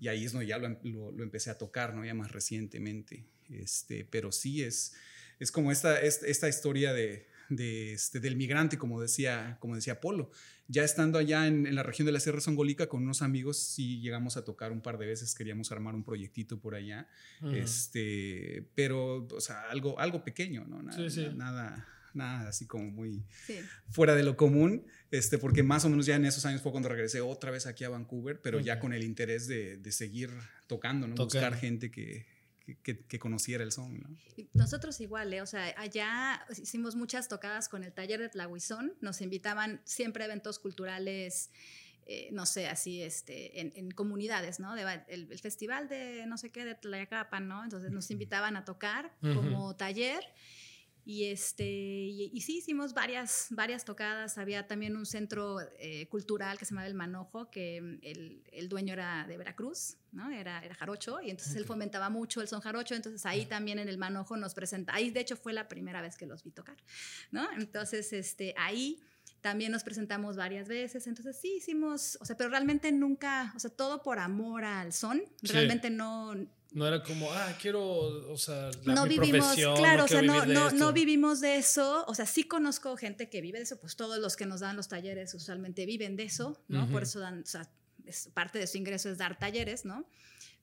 [0.00, 2.02] Y ahí es donde ya lo, lo, lo, empecé a tocar, ¿no?
[2.02, 3.26] Ya más recientemente.
[3.50, 4.94] Este, pero sí es,
[5.38, 10.30] es como esta, esta historia de, de este, del migrante, como decía, como decía Polo.
[10.68, 14.36] Ya estando allá en, la región de la Sierra Songolica con unos amigos, sí llegamos
[14.36, 17.08] a tocar un par de veces, queríamos armar un proyectito por allá,
[17.52, 20.82] este, pero, o sea, algo, algo pequeño, ¿no?
[20.82, 23.24] Nada, nada, nada así como muy
[23.90, 26.88] fuera de lo común, este, porque más o menos ya en esos años fue cuando
[26.88, 30.30] regresé otra vez aquí a Vancouver, pero ya con el interés de, de seguir
[30.68, 31.16] tocando, ¿no?
[31.16, 32.31] Buscar gente que,
[32.82, 34.00] que, conociera el son.
[34.00, 34.08] ¿no?
[34.54, 35.42] Nosotros igual, ¿eh?
[35.42, 40.26] o sea, allá hicimos muchas tocadas con el taller de Tlahuizón, nos invitaban siempre a
[40.26, 41.50] eventos culturales.
[42.04, 44.74] Eh, no sé, así este, en, comunidades, ¿no?
[44.76, 47.62] el, festival de no sé qué de Tlayacapan, ¿no?
[47.62, 50.24] Entonces nos invitaban a tocar como taller
[51.04, 54.38] y, este, y, sí, hicimos varias, varias tocadas.
[54.38, 58.68] Había también un centro eh, cultural que se llamaba El Manojo, que mm, el, el,
[58.68, 60.30] dueño era de Veracruz, ¿no?
[60.30, 62.94] Era, era jarocho, y entonces él fomentaba mucho el son jarocho.
[62.94, 64.94] Entonces ahí también en El Manojo nos presenta.
[64.94, 66.76] Ahí, de hecho, fue la primera vez que los vi tocar,
[67.30, 67.50] ¿no?
[67.52, 69.02] Entonces, este, ahí
[69.42, 73.70] también nos presentamos varias veces, entonces sí hicimos, o sea, pero realmente nunca, o sea,
[73.70, 76.34] todo por amor al son, realmente no...
[76.72, 80.46] No era como, ah, quiero, o sea, la, no vivimos, claro, no o sea, no,
[80.46, 83.94] no, no, vivimos de eso, o sea, sí conozco gente que vive de eso, pues
[83.94, 86.88] todos los que nos dan los talleres usualmente viven de eso, ¿no?
[86.88, 87.68] Por eso dan, o sea,
[88.06, 90.06] es, parte de su ingreso es dar talleres, ¿no?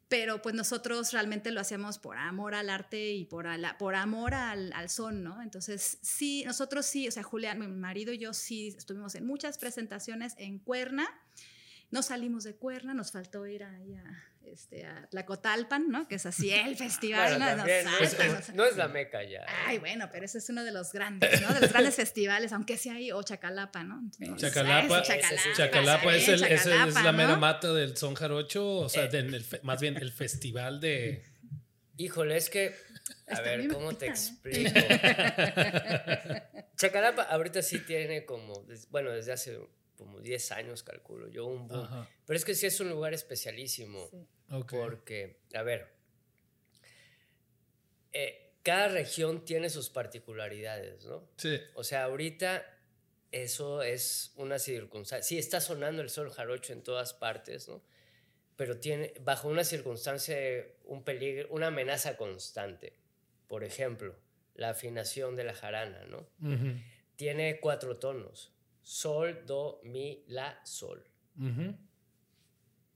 [0.10, 3.46] pero pues nosotros realmente lo hacíamos por amor al arte y por,
[3.78, 5.42] por amor al, al, son, ¿no?
[5.42, 9.60] Entonces, sí, nosotros sí, o sea, Julián, mi marido y yo sí estuvimos en muchas
[9.60, 11.08] presentaciones en Cuerna,
[11.92, 16.08] no salimos de Cuerna, nos faltó ir ahí a, este, a Tlacotalpan, ¿no?
[16.08, 17.40] Que es así el festival.
[17.40, 17.56] ¿no?
[18.56, 19.46] no, es, la meca ya.
[19.66, 21.54] Ay, bueno, pero ese es uno de los grandes, ¿no?
[21.54, 24.10] De los grandes festivales, aunque sea ahí, o Chacalapa, ¿no?
[24.38, 25.04] Chacalapa,
[25.56, 29.42] Chacalapa, es, el, es, la mera mata del son jarocho, o sea, eh.
[29.64, 31.24] más bien el festival de...
[31.98, 32.76] Híjole, es que...
[33.28, 34.72] A ver, ¿cómo te explico?
[36.78, 39.60] Chacalapa ahorita sí tiene como, bueno, desde hace
[40.00, 42.08] como 10 años, calculo yo, un boom.
[42.26, 44.10] Pero es que sí es un lugar especialísimo.
[44.50, 45.88] Porque, a ver,
[48.12, 51.30] eh, cada región tiene sus particularidades, ¿no?
[51.38, 51.60] Sí.
[51.76, 52.66] O sea, ahorita
[53.32, 55.28] eso es una circunstancia.
[55.28, 57.84] Sí, está sonando el sol jarocho en todas partes, ¿no?
[58.56, 60.38] Pero tiene, bajo una circunstancia,
[60.84, 62.94] un peligro, una amenaza constante.
[63.48, 64.16] Por ejemplo,
[64.56, 66.28] la afinación de la jarana, ¿no?
[67.16, 68.52] Tiene cuatro tonos
[68.90, 71.04] sol, do, mi, la, sol.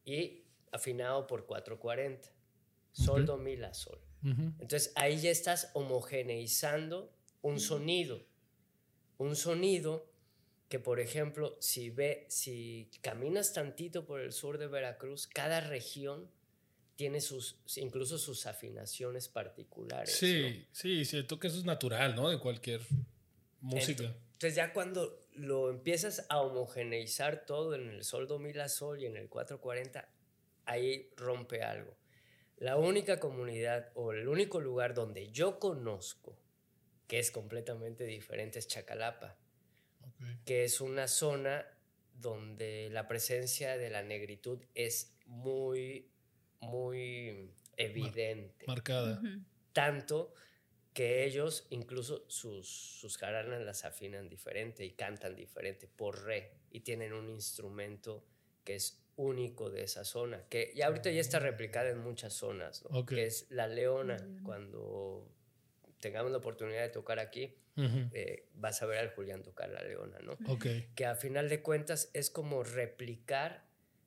[0.06, 0.43] Y
[0.74, 2.30] afinado por 440.
[2.92, 4.00] Sol, do, mi, la, sol.
[4.24, 8.26] Entonces ahí ya estás homogeneizando un sonido.
[9.18, 10.08] Un sonido
[10.70, 16.30] que, por ejemplo, si, ve, si caminas tantito por el sur de Veracruz, cada región
[16.96, 20.16] tiene sus, incluso sus afinaciones particulares.
[20.16, 22.30] Sí, sí, siento que eso es natural, ¿no?
[22.30, 22.82] De cualquier
[23.62, 24.16] música.
[24.34, 29.02] Entonces ya cuando lo empiezas a homogeneizar todo en el sol do mi la sol
[29.02, 30.08] y en el 440,
[30.66, 31.98] ahí rompe algo.
[32.58, 36.38] La única comunidad o el único lugar donde yo conozco
[37.08, 39.38] que es completamente diferente es Chacalapa,
[40.46, 41.66] que es una zona
[42.14, 46.12] donde la presencia de la negritud es muy,
[46.60, 48.66] muy evidente.
[48.66, 49.22] Marcada.
[49.74, 50.34] Tanto
[50.94, 56.82] que ellos incluso sus, sus jaranas las afinan diferente y cantan diferente por re y
[56.82, 58.26] tienen un instrumento
[58.64, 62.84] que es único de esa zona, que ya ahorita ya está replicada en muchas zonas,
[62.84, 63.00] ¿no?
[63.00, 63.10] Ok.
[63.10, 64.18] que es la leona.
[64.44, 65.30] Cuando
[66.00, 70.20] tengamos la oportunidad de tocar aquí, eh, vas a ver al Julián tocar la leona,
[70.20, 70.34] ¿no?
[70.48, 70.66] Ok.
[70.96, 73.66] que a final de cuentas es como replicar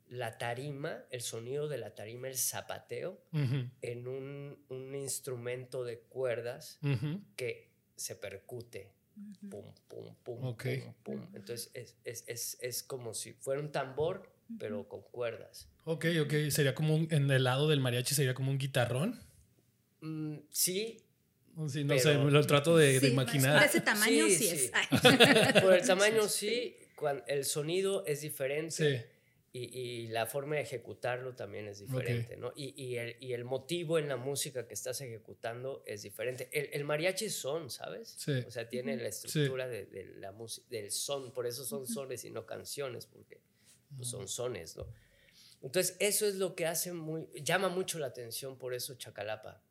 [0.08, 3.68] la tarima, el sonido de la tarima, el zapateo, Ujú.
[3.82, 6.78] en un, un instrumento de cuerdas
[7.36, 8.92] que se percute.
[9.50, 11.26] Pum, pum, pum, pum, pum.
[11.34, 15.68] Entonces es, es, es, es como si fuera un tambor, pero con cuerdas.
[15.84, 16.32] Ok, ok.
[16.50, 19.20] Sería como un, en el lado del mariachi sería como un guitarrón.
[20.00, 21.02] Mm, sí,
[21.68, 23.58] Sí, no Pero- sé, lo trato de, de Sí, imaginar.
[23.60, 24.60] De ese tamaño sí, Sí, es.
[24.66, 24.70] sí.
[24.74, 24.86] Ay.
[25.62, 28.70] por el tamaño sí, cuan- el sonido es diferente.
[28.72, 29.06] Sí.
[29.54, 32.52] Y, y la forma de ejecutarlo también es diferente, ¿no?
[32.54, 36.50] Y, y el, y el motivo en la música que estás ejecutando es diferente.
[36.52, 38.14] El, el mariachi son, ¿sabes?
[38.18, 38.32] Sí.
[38.46, 42.22] O sea, tiene la estructura de, de la música, del son, por eso son sones
[42.26, 43.40] y no canciones, porque
[43.96, 44.86] pues, son sones, ¿no?
[45.62, 49.62] Entonces, eso es lo que hace muy, llama mucho la atención por eso Chacalapa.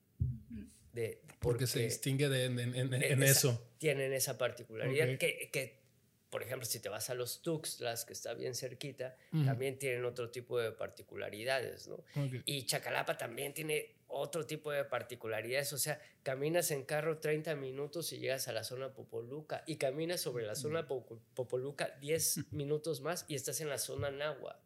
[0.93, 3.67] De, Porque se distingue de- en, en- en- en esa- eso.
[3.78, 5.82] Tienen esa particularidad que, que,
[6.30, 10.32] por ejemplo, si te vas a los Tuxtlas, que está bien cerquita, también tienen otro
[10.32, 12.04] tipo de particularidades, ¿no?
[12.45, 18.12] Y Chacalapa también tiene otro tipo de particularidades, o sea, caminas en carro 30 minutos
[18.13, 23.01] y llegas a la zona Popoluca y caminas sobre la zona Popo- Popoluca 10 minutos
[23.01, 24.60] más y estás en la zona Nahua.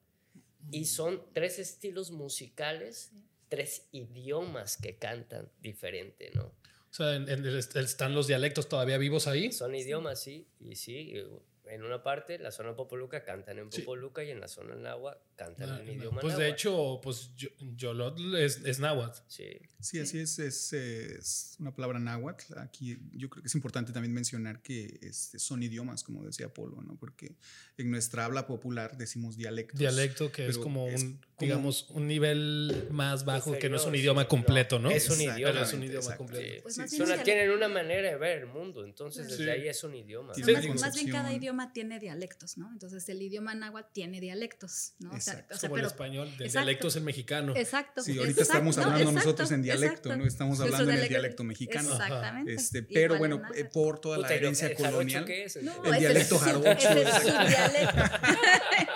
[0.72, 3.12] Y son tres estilos musicales,
[3.48, 6.44] tres idiomas que cantan diferente, ¿no?
[6.46, 9.52] O sea, en- en el- están los dialectos todavía vivos ahí.
[9.52, 11.28] Son idiomas, sí, y sí, eh,
[11.66, 13.82] en una parte, la zona Popoluca cantan en Sí.
[13.82, 15.94] Popoluca y en la zona Nahua cantan Ah, en no.
[15.94, 19.20] idioma Pues de hecho, pues yo- Yolotl es, es náhuatl.
[19.28, 19.46] Sí,
[19.82, 22.58] Sí, así es, es, es una palabra náhuatl.
[22.60, 26.82] Aquí yo creo que es importante también mencionar que este, son idiomas, como decía Polo,
[26.82, 26.98] ¿no?
[26.98, 27.38] Porque
[27.78, 29.80] en nuestra habla popular decimos dialectos.
[29.80, 33.86] Dialecto que es como es un, como- digamos, un nivel más bajo que no es
[33.86, 34.92] un idioma completo, ¿no?
[34.92, 35.38] Es un idioma.
[35.54, 36.54] Pero es un idioma completo.
[36.56, 36.60] Sí.
[36.62, 39.38] Pues Sí, Son- tienen una manera de ver el mundo, entonces Sí.
[39.38, 40.34] desde ahí es un idioma.
[40.38, 42.70] Más, más bien cada idioma tiene dialectos, ¿no?
[42.74, 45.14] Entonces el idioma náhuatl tiene dialectos, ¿no?
[45.30, 45.56] O sea, Exacto.
[45.56, 46.60] o sea, como el pero- español, del exacto.
[46.66, 47.54] dialecto es el mexicano.
[47.56, 48.02] Exacto.
[48.02, 50.16] Sí, ahorita exacto, estamos hablando exacto, nosotros en dialecto, exacto.
[50.18, 50.26] ¿no?
[50.26, 51.92] Estamos hablando en el dialecto- mexicano.
[51.92, 52.54] Exactamente.
[52.54, 55.26] Este, pero en bueno, eh, por toda la Puta, ¿y lo- herencia el colonial.
[55.26, 55.62] qué es?
[55.64, 58.04] No, el es dialecto sub- jarocho, Es el subdialecto.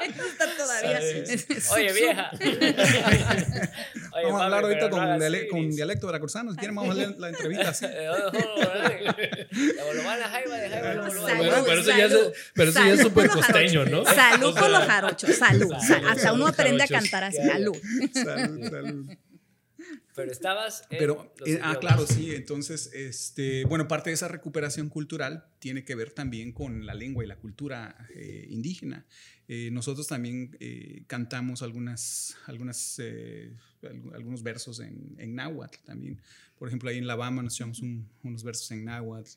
[0.33, 0.99] Está todavía.
[1.73, 2.31] Oye, vieja.
[2.33, 5.75] Oye, Vamos a hablar mami, ahorita no con, diale- con dice.
[5.77, 6.51] dialecto veracruzano.
[6.51, 7.85] Si quieren, vamos a leer la entrevista así.
[11.65, 12.33] Pero eso ya es, salud.
[12.53, 14.05] pero eso ya es Salud súper costeño, ¿no?
[14.05, 15.73] Salud por los jarochos, salud.
[16.25, 17.77] Hasta uno Salud, aprende a cantar así, salud.
[18.13, 19.09] Salud, salud.
[20.15, 22.33] Pero estabas en Pero, eh, ah, claro, sí.
[22.35, 27.23] Entonces, este, bueno, parte de esa recuperación cultural tiene que ver también con la lengua
[27.23, 29.05] y la cultura eh, indígena.
[29.47, 36.21] Eh, nosotros también eh, cantamos algunas, algunas, eh, algu- algunos versos en, en náhuatl también.
[36.57, 39.31] Por ejemplo, ahí en La Bamba nos echamos un- unos versos en náhuatl.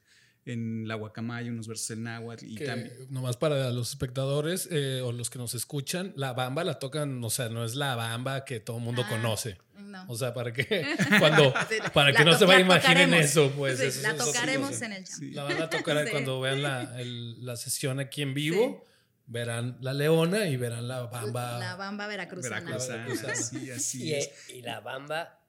[0.47, 2.45] En la Guacamaya unos versos en náhuatl.
[2.47, 6.63] Y que también, nomás para los espectadores eh, o los que nos escuchan, la bamba
[6.65, 9.59] la tocan, o sea, no es la bamba que todo el mundo Ah, conoce.
[9.77, 10.05] No.
[10.09, 10.65] O sea, para que
[11.19, 14.17] cuando Sí, para que no to- se vayan la imaginen eso, pues Sí, eso la
[14.17, 15.19] tocaremos en el jam.
[15.19, 15.31] Sí.
[15.33, 16.11] La van a tocar Sí.
[16.13, 18.85] cuando vean la, el- la sesión aquí en vivo,
[19.27, 21.59] verán la leona y verán la bamba.
[21.59, 22.61] La bamba veracruzana.
[22.61, 23.35] Veracruzana, Veracruzana.
[23.35, 24.31] sí, así Y, es.
[24.55, 25.41] y la bamba,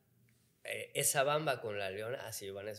[0.67, 2.73] eh, esa bamba con la leona, así van a,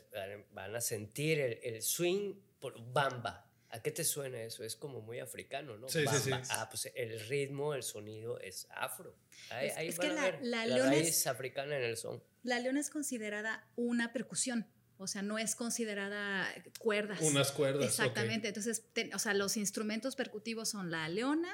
[0.52, 3.44] van a sentir el, el swing por bamba.
[3.70, 4.64] ¿A qué te suena eso?
[4.64, 5.88] Es como muy africano, ¿no?
[5.90, 6.44] Sí, sí, Bamba.
[6.44, 6.50] sí.
[6.54, 9.14] Ah, pues el ritmo, el sonido es afro.
[9.50, 11.76] Ahí, Es- ahí es van que a la- ver la la, leona es- raíz africana
[11.76, 12.22] en el son.
[12.44, 14.66] La leona es considerada una percusión.
[14.96, 16.48] O sea, no es considerada
[16.78, 17.20] cuerdas.
[17.20, 17.84] Unas cuerdas.
[17.86, 18.48] Exactamente.
[18.48, 21.52] Entonces, te- o sea, los instrumentos percutivos son la leona,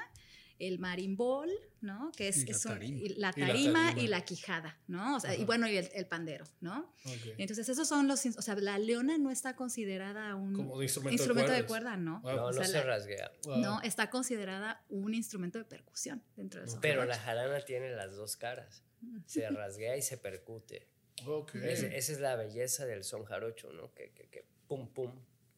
[0.59, 1.49] el marimbol,
[1.81, 2.11] ¿no?
[2.15, 2.97] Que es, Y la es un- tarima.
[2.97, 4.09] y la Y la tarima y tarima.
[4.09, 5.15] la, quijada, ¿no?
[5.17, 6.93] O sea, y bueno, y el, el pandero, ¿no?
[7.37, 11.13] Entonces, esos son los, o sea, la leona no está considerada un Como de instrumento,
[11.13, 12.21] instrumento de, de, cuerda, ¿no?
[12.21, 12.35] Wow.
[12.35, 13.31] No, O no se la- rasguea.
[13.43, 13.57] Wow.
[13.57, 16.79] No, está considerada un instrumento de percusión dentro de eso.
[16.81, 18.83] Pero la jarana tiene las dos caras.
[19.25, 20.87] Se rasguea y se percute.
[21.25, 21.55] Ok.
[21.55, 23.93] Ese- esa es la belleza del son jarocho, ¿no?
[23.93, 25.11] Que, que, que pum, pum.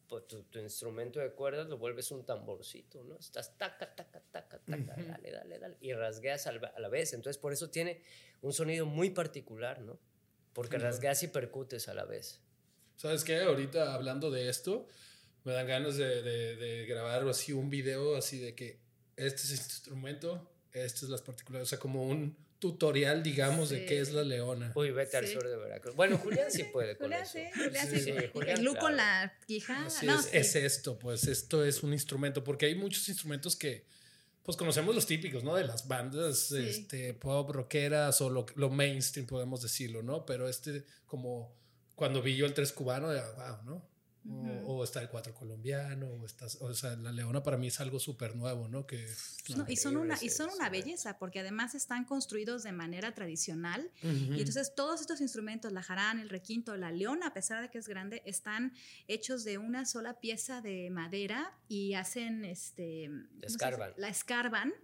[0.08, 3.16] Pues tu, tu instrumento de cuerdas lo vuelves un tamborcito, ¿no?
[3.18, 5.06] Estás taca, taca, taca, taca, Ujú.
[5.06, 5.76] dale, dale, dale.
[5.80, 7.12] Y rasgueas al- a la vez.
[7.12, 8.02] Entonces, por eso tiene
[8.40, 9.98] un sonido muy particular, ¿no?
[10.54, 10.86] Porque Ujú.
[10.86, 12.40] rasgueas y percutes a la vez.
[12.96, 13.40] ¿Sabes qué?
[13.42, 14.86] Ahorita hablando de esto,
[15.44, 18.80] me dan ganas de, de- de grabar así un video así de que
[19.16, 23.84] este es este instrumento, estas es las particularidades, o sea, como un tutorial, digamos, de
[23.86, 24.72] qué es la leona.
[24.74, 25.94] Uy, vete al sur de Veracruz.
[25.94, 27.32] Bueno, Julián sí puede con Julián, eso.
[27.34, 28.96] sí, Julián, Sí, Julián, el Lu con claro.
[28.96, 29.86] la quijada.
[29.86, 30.36] Así no, es, sí.
[30.36, 33.86] es esto, pues esto es un instrumento, porque hay muchos instrumentos que,
[34.42, 35.54] pues conocemos los típicos, ¿no?
[35.54, 36.56] De las bandas Sí.
[36.68, 40.24] este, pop, rockeras o lo, lo mainstream, podemos decirlo, ¿no?
[40.26, 41.54] Pero este, como
[41.94, 43.88] cuando vi yo el tres cubano, wow, ¿no?
[44.64, 47.98] O, está el cuatro colombiano, o, está, o sea, la leona para mí es algo
[47.98, 48.86] súper nuevo, ¿no?
[48.86, 49.08] Que,
[49.56, 53.90] No, y son una, y son una belleza, porque además están construidos de manera tradicional.
[54.02, 57.78] Y entonces todos estos instrumentos, la jarana, el requinto, la leona, a pesar de que
[57.78, 58.74] es grande, están
[59.06, 63.10] hechos de una sola pieza de madera y hacen este.
[63.42, 63.92] Escarban.
[63.96, 64.74] La escarban.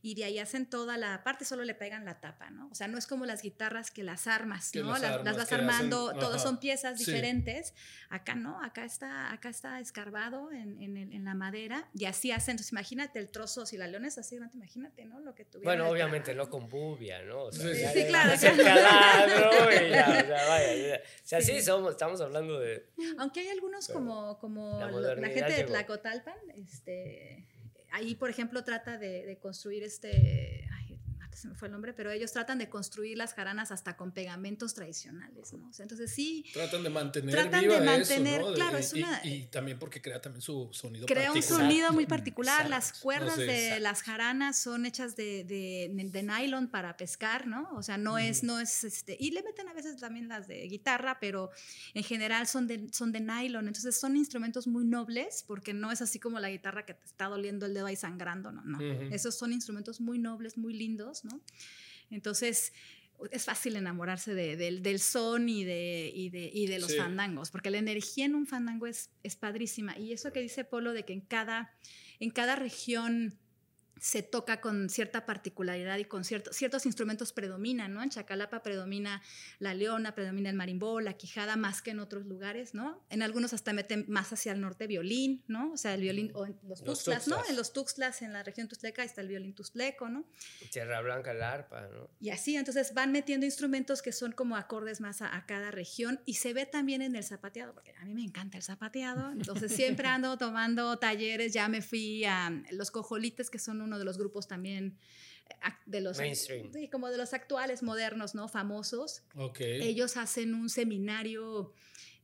[0.00, 2.68] Y de ahí hacen toda la parte, solo le pegan la tapa, ¿no?
[2.70, 4.92] O sea, no es como las guitarras que las armas, Que ¿no?
[4.92, 7.04] las Las, las armas vas armando, hacen- todos son piezas Sí.
[7.06, 7.74] diferentes.
[8.08, 12.52] Acá no, acá está, acá está escarbado en, en en la madera y así hacen.
[12.52, 15.18] Entonces, imagínate el trozo, si la leona es así imagínate, ¿no?
[15.20, 15.68] Lo que tuviera.
[15.70, 17.44] Bueno, obviamente no con bubia, ¿no?
[17.44, 19.70] O sea, Sí, ya sí, le claro, claro.
[19.72, 20.96] y ya, o sea, vaya, ya.
[20.96, 21.62] O sea, sí, Sí.
[21.62, 22.86] somos, estamos hablando de...
[23.18, 25.64] Aunque hay algunos como, como la la, gente de.
[25.64, 27.46] Tlacotalpan, este,
[27.90, 30.57] ahí por ejemplo trata de, de construir este,
[31.38, 34.74] se me fue el nombre, pero ellos tratan de construir las jaranas hasta con pegamentos
[34.74, 35.68] tradicionales, ¿no?
[35.68, 38.54] O sea, entonces sí, Tratan de mantener Tratan viva de mantener, eso, ¿no?
[38.56, 42.06] claro, es una- y- y también porque crea también su sonido crea un sonido muy
[42.06, 42.66] particular.
[42.66, 42.70] Exacto.
[42.70, 43.82] Las cuerdas No sé, de exacto.
[43.82, 47.68] las jaranas son hechas de, de, de nylon para pescar, ¿no?
[47.74, 49.16] O sea, no es, no es este.
[49.18, 51.50] Y le meten a veces también las de guitarra, pero
[51.94, 53.66] en general son de, son de nylon.
[53.68, 57.26] Entonces son instrumentos muy nobles, porque no es así como la guitarra que te está
[57.26, 58.78] doliendo el dedo ahí sangrando, no, no.
[59.12, 61.27] Esos son instrumentos muy nobles, muy lindos, ¿no?
[62.10, 62.72] Entonces.
[63.32, 66.98] Es fácil enamorarse de- del, del son y de, y de, y de los Sí.
[66.98, 69.98] fandangos, porque la energía en un fandango es, es padrísima.
[69.98, 71.76] Y eso que dice Polo de que en cada,
[72.20, 73.36] en cada región
[74.00, 78.02] se toca con cierta particularidad y con cierto- ciertos instrumentos predominan, ¿no?
[78.02, 79.22] En Chacalapa predomina
[79.58, 83.04] la leona, predomina el marimbó, la quijada, más que en otros lugares, ¿no?
[83.10, 85.72] En algunos hasta meten más hacia el norte violín, ¿no?
[85.72, 87.42] O sea, el violín, o en los Los tuxtlas, ¿no?
[87.48, 90.24] En los tuxtlas, en la región tuxtleca está el violín tuxtleco, ¿no?
[90.70, 92.08] Tierra Blanca, el arpa, ¿no?
[92.20, 96.20] Y así, entonces van metiendo instrumentos que son como acordes más a, a cada región
[96.24, 99.72] y se ve también en el zapateado, porque a mí me encanta el zapateado, entonces
[99.72, 104.16] siempre ando tomando talleres, ya me fui a los cojolites, que son uno de los
[104.18, 104.96] grupos también
[105.50, 105.54] eh,
[105.86, 106.72] de los Mainstream.
[106.72, 108.46] sí, como de los actuales modernos, ¿no?
[108.48, 109.22] Famosos.
[109.34, 109.60] Ok.
[109.60, 111.72] Ellos hacen un seminario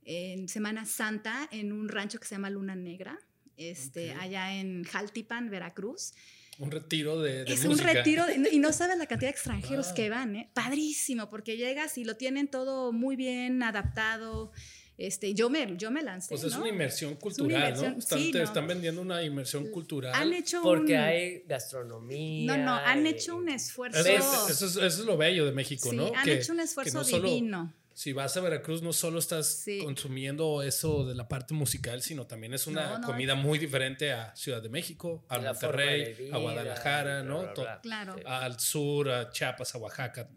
[0.05, 3.19] en Semana Santa en un rancho que se llama Luna Negra,
[3.57, 4.19] este, Ok.
[4.21, 6.13] allá en Jaltipan, Veracruz.
[6.59, 7.93] un retiro de, de Es un música.
[7.93, 9.95] retiro de- y no sabes la cantidad de extranjeros Wow.
[9.97, 10.51] que van, ¿eh?
[10.55, 14.53] Padrísimo, porque llegas y lo tienen todo muy bien adaptado.
[14.97, 16.29] Este, yo me, yo me lancé.
[16.29, 16.61] Pues es ¿no?
[16.61, 17.99] una inmersión cultural, inmersión, ¿no?
[17.99, 18.45] Están, sí, te no.
[18.45, 20.13] están vendiendo una inmersión cultural.
[20.15, 22.57] Han hecho Porque un, hay gastronomía.
[22.57, 23.99] no, no, han y- hecho un esfuerzo.
[23.99, 26.13] Eso, es, eso es- eso es lo bello de México, sí, ¿no?
[26.15, 27.75] han Que- hecho un esfuerzo no solo- divino.
[27.97, 29.79] Si vas a Veracruz, no solo estás Sí.
[29.83, 34.13] consumiendo eso de la parte musical, sino también es una No, no, comida muy diferente
[34.13, 37.41] a Ciudad de México, a Monterrey, vida, a Guadalajara, bla, ¿no?
[37.43, 37.81] bla, To- bla.
[37.83, 38.15] Claro.
[38.17, 38.23] Sí.
[38.27, 40.29] Al sur, a Chiapas, a Oaxaca.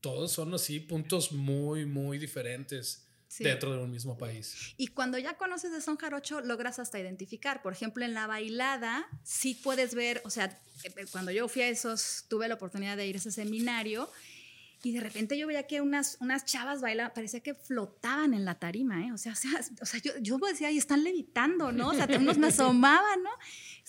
[0.00, 3.44] Todos son así puntos muy, muy diferentes Sí.
[3.44, 4.74] dentro de un mismo país.
[4.76, 7.62] Y cuando ya conoces de son jarocho, logras hasta identificar.
[7.62, 10.46] Por ejemplo, en la bailada, sí puedes ver, o sea,
[10.82, 14.10] eh, cuando yo fui a esos, tuve la oportunidad de ir a ese seminario.
[14.82, 18.56] Y de repente yo veía que unas, unas chavas bailaban, parecía que flotaban en la
[18.56, 19.12] tarima, ¿eh?
[19.12, 21.90] O sea, o sea, o sea yo, yo decía, ahí están levitando, ¿no?
[21.90, 23.30] O sea, unos me asomaban, ¿no?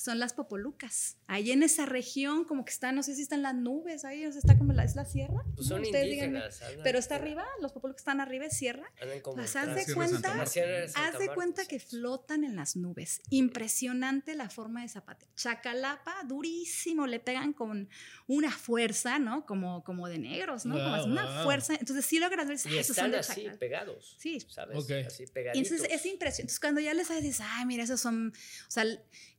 [0.02, 1.18] Son las popolucas.
[1.28, 4.32] Ahí en esa región, como que están, no sé si están las nubes, ahí, o
[4.32, 5.44] sea, está como la, es la sierra.
[5.56, 6.40] Pues son Ustedes díganme.
[6.40, 6.62] indígenas.
[6.84, 8.92] Pero está arriba, los popolucas están arriba, es sierra.
[9.22, 13.22] Como Pues haz de cuenta, haz de cuenta que flotan en las nubes.
[13.30, 15.28] Impresionante la forma de zapate.
[15.36, 17.88] Chacalapa, durísimo, le pegan con
[18.28, 19.46] una fuerza, ¿no?
[19.46, 20.76] Como, como de negros, ¿no?
[20.76, 21.44] como Wow, una wow.
[21.44, 21.76] fuerza.
[21.80, 23.60] Entonces sí logras ver, Y "Ah, esos son están así, Chacal".
[23.60, 24.16] pegados.
[24.20, 24.40] Sí.
[24.50, 24.78] ¿Sabes?
[24.84, 24.92] Ok.
[25.06, 25.72] Así Y pegaditos.
[25.72, 26.42] entonces es impresionante.
[26.42, 28.34] Entonces cuando ya les sabes, dices, ay, mira, esos son,
[28.68, 28.84] o sea,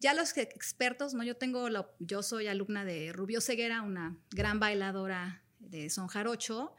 [0.00, 1.22] ya los que- expertos, ¿no?
[1.24, 6.74] Yo tengo, la- yo soy alumna de Rubio Ceguera, una gran bailadora de son jarocho,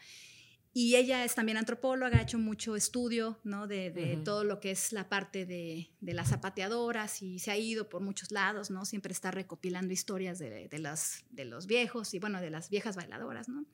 [0.75, 3.67] y ella es también antropóloga, ha hecho mucho estudio, ¿no?
[3.67, 3.91] De,
[4.23, 8.01] todo lo que es la parte de, de las zapateadoras y se ha ido por
[8.01, 8.83] muchos lados, ¿no?
[8.83, 12.95] Siempre está recopilando historias de, de las, de los viejos y, bueno, de las viejas
[12.95, 13.65] bailadoras, ¿no?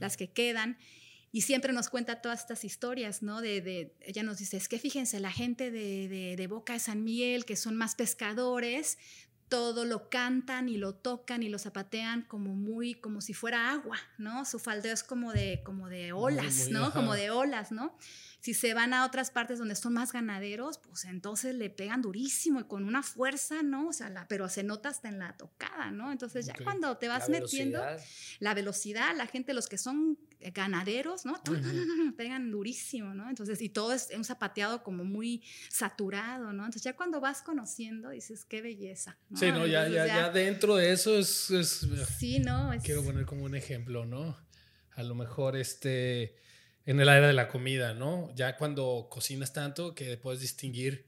[0.00, 0.78] Las que quedan.
[1.30, 3.42] Y siempre nos cuenta todas estas historias, ¿no?
[3.42, 6.78] De, de- ella nos dice, es que fíjense, la gente de, de- de Boca de
[6.78, 8.96] San Miguel, que son más pescadores,
[9.48, 13.96] todo lo cantan y lo tocan y lo zapatean como muy, como si fuera agua,
[14.18, 14.44] ¿no?
[14.44, 16.92] Su faldeo es como de, como de olas, ¿no?
[16.92, 17.96] Como de olas, ¿no?
[18.40, 22.60] Si se van a otras partes donde son más ganaderos, pues entonces le pegan durísimo
[22.60, 23.88] y con una fuerza, ¿no?
[23.88, 26.12] O sea, la, pero se nota hasta en la tocada, ¿no?
[26.12, 27.82] Entonces ya cuando te vas metiendo
[28.38, 31.40] la velocidad, la gente, los que son ganaderos, ¿no?
[32.16, 33.28] Pegan durísimo, ¿no?
[33.28, 36.64] Entonces, y todo es un zapateado como muy saturado, ¿no?
[36.64, 39.18] Entonces ya cuando vas conociendo dices, qué belleza.
[39.30, 39.38] ¿no?
[39.38, 41.50] Sí, no, ya, ya, ya, dentro de eso es...
[41.50, 41.86] es
[42.18, 42.70] sí, ¿no?
[42.82, 44.36] Quiero poner como un ejemplo, ¿no?
[44.94, 46.36] A lo mejor este
[46.88, 48.34] en el área de la comida, ¿no?
[48.34, 51.06] Ya cuando cocinas tanto que puedes distinguir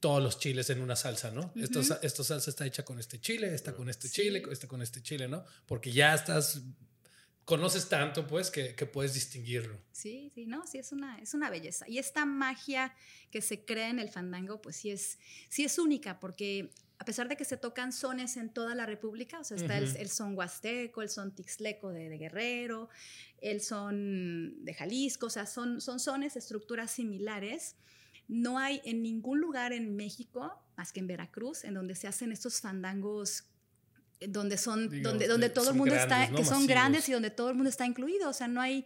[0.00, 1.52] todos los chiles en una salsa, ¿no?
[1.54, 5.28] Esta salsa está hecha con este chile, esta con este chile, esta con este chile,
[5.28, 5.44] ¿no?
[5.66, 6.62] Porque ya estás,
[7.48, 9.80] conoces tanto, pues, que, puedes distinguirlo.
[9.90, 11.88] Sí, sí, no, sí, es una, es una belleza.
[11.88, 12.94] Y esta magia
[13.30, 15.18] que se crea en el fandango, pues sí es,
[15.48, 19.40] sí es única, porque a pesar de que se tocan sones en toda la República,
[19.40, 22.90] o sea, está el, son huasteco, el son tixleco de, Guerrero,
[23.40, 27.76] el son de Jalisco, o sea, son, son sones, estructuras similares.
[28.26, 32.30] No hay en ningún lugar en México, más que en Veracruz, en donde se hacen
[32.30, 33.44] estos fandangos
[34.20, 37.54] donde son donde, donde todo el mundo está que son grandes y donde todo el
[37.54, 38.84] mundo está incluido o sea no hay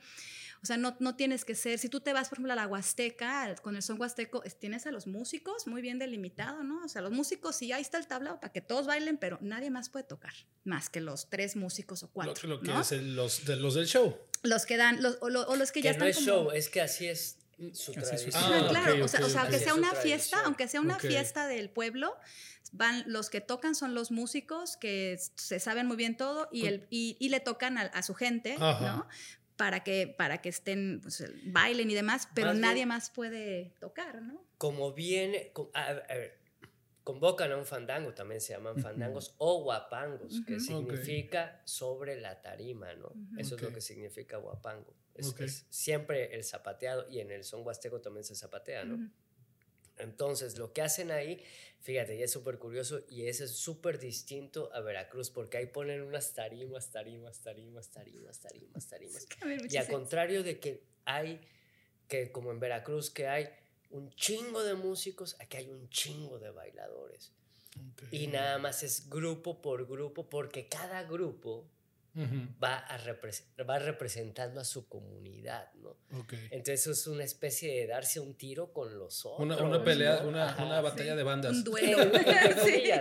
[0.63, 2.69] o sea, no, no tienes que ser, si tú te vas, por ejemplo, a la
[2.69, 6.85] Huasteca, con el son huasteco, tienes a los músicos muy bien delimitado, ¿no?
[6.85, 9.71] O sea, los músicos, sí, ahí está el tablao para que todos bailen, pero nadie
[9.71, 12.49] más puede tocar, más que los tres músicos o cuatro.
[12.49, 14.17] Lo, que es los, de, los del show.
[14.45, 16.07] Los que dan, los, o, los que, ya están.
[16.07, 17.39] No es show, es que así es
[17.73, 18.33] su tradición.
[18.35, 21.71] Ah, claro, o sea, o sea aunque sea una fiesta, aunque sea una fiesta del
[21.71, 22.17] pueblo,
[22.73, 26.87] van los que tocan son los músicos que se saben muy bien todo y, el,
[26.91, 29.07] y, le tocan a, a su gente, ¿no?
[29.57, 34.45] para que, para que estén, pues, bailen y demás, pero nadie más puede tocar, ¿no?
[34.59, 36.41] Como viene, a, ver,
[37.05, 42.93] convocan a un fandango, también se llaman fandangos o guapangos, que significa sobre la tarima,
[42.95, 43.13] ¿no?
[43.39, 44.95] Eso es lo que significa guapango.
[45.15, 49.11] Es, siempre el zapateado y en el son huasteco también se zapatea, ¿no?
[49.99, 51.43] Entonces, lo que hacen ahí,
[51.81, 56.33] fíjate, y es súper curioso y es súper distinto a Veracruz, porque ahí ponen unas
[56.33, 59.27] tarimas, tarimas, tarimas, tarimas, tarimas, tarimas.
[59.71, 61.41] y al contrario de que hay,
[62.09, 63.49] que como en Veracruz, que hay
[63.91, 67.33] un chingo de músicos, aquí hay un chingo de bailadores.
[68.11, 71.67] Y nada más es grupo por grupo, porque cada grupo
[72.63, 72.99] va, a
[73.65, 75.97] va representando a su comunidad, ¿no?
[76.51, 79.41] Entonces es una especie de darse un tiro con los otros.
[79.41, 81.53] Una, una pelea, una, una, batalla de bandas.
[81.53, 81.99] Un duelo.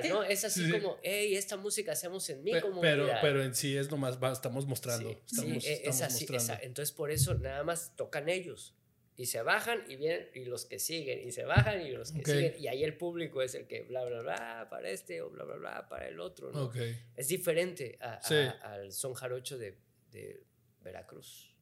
[0.09, 0.24] ¿no?
[0.24, 2.82] Es así como, hey, esta música hacemos en mi comunidad.
[2.82, 5.09] Pero, pero en sí es nomás, estamos mostrando.
[5.09, 6.26] Estamos, e, es, así,
[6.62, 8.76] Entonces por eso nada más tocan ellos
[9.18, 12.24] y se bajan y vienen y los que siguen y se bajan y los que
[12.24, 15.43] siguen y ahí el público es el que bla bla bla para este o bla
[15.43, 16.72] bla bla para el otro ¿no?
[17.16, 19.78] es diferente al son jarocho de,
[20.12, 20.43] de
[20.84, 21.55] Veracruz.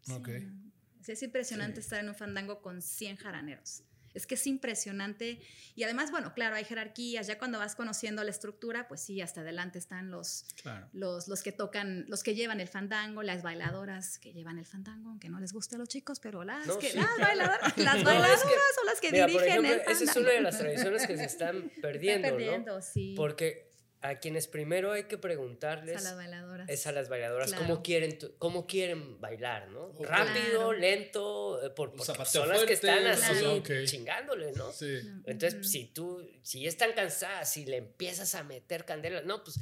[1.07, 3.83] Es impresionante estar en un fandango con 100 jaraneros
[4.19, 5.39] es que es impresionante.
[5.75, 7.27] Y además, bueno, claro, hay jerarquías.
[7.27, 10.45] Ya cuando vas conociendo la estructura, pues sí, hasta adelante están los,
[10.93, 15.09] los, los que tocan, los que llevan el fandango, las bailadoras que llevan el fandango,
[15.09, 18.41] aunque no les guste a los chicos, pero las, que, las bailadoras, las bailadoras
[18.75, 22.27] son las que dirigen el Esa es una de las tradiciones que se están perdiendo,
[22.27, 23.13] están perdiendo sí.
[23.15, 23.68] Porque
[24.01, 26.69] a quienes primero hay que preguntarles a las bailadoras.
[26.69, 31.93] es a las bailadoras cómo quieren cómo quieren bailar no rápido lento eh, por,
[32.25, 34.99] son las que están así chingándole no sí.
[35.25, 39.59] entonces si tú si están cansadas si le empiezas a meter candela no pues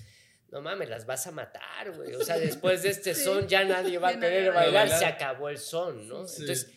[0.50, 2.16] no mames, las vas a matar, güey.
[2.16, 5.58] O sea, después de este son ya nadie va a querer bailar, se acabó el
[5.58, 6.20] son, ¿no?
[6.20, 6.72] Entonces,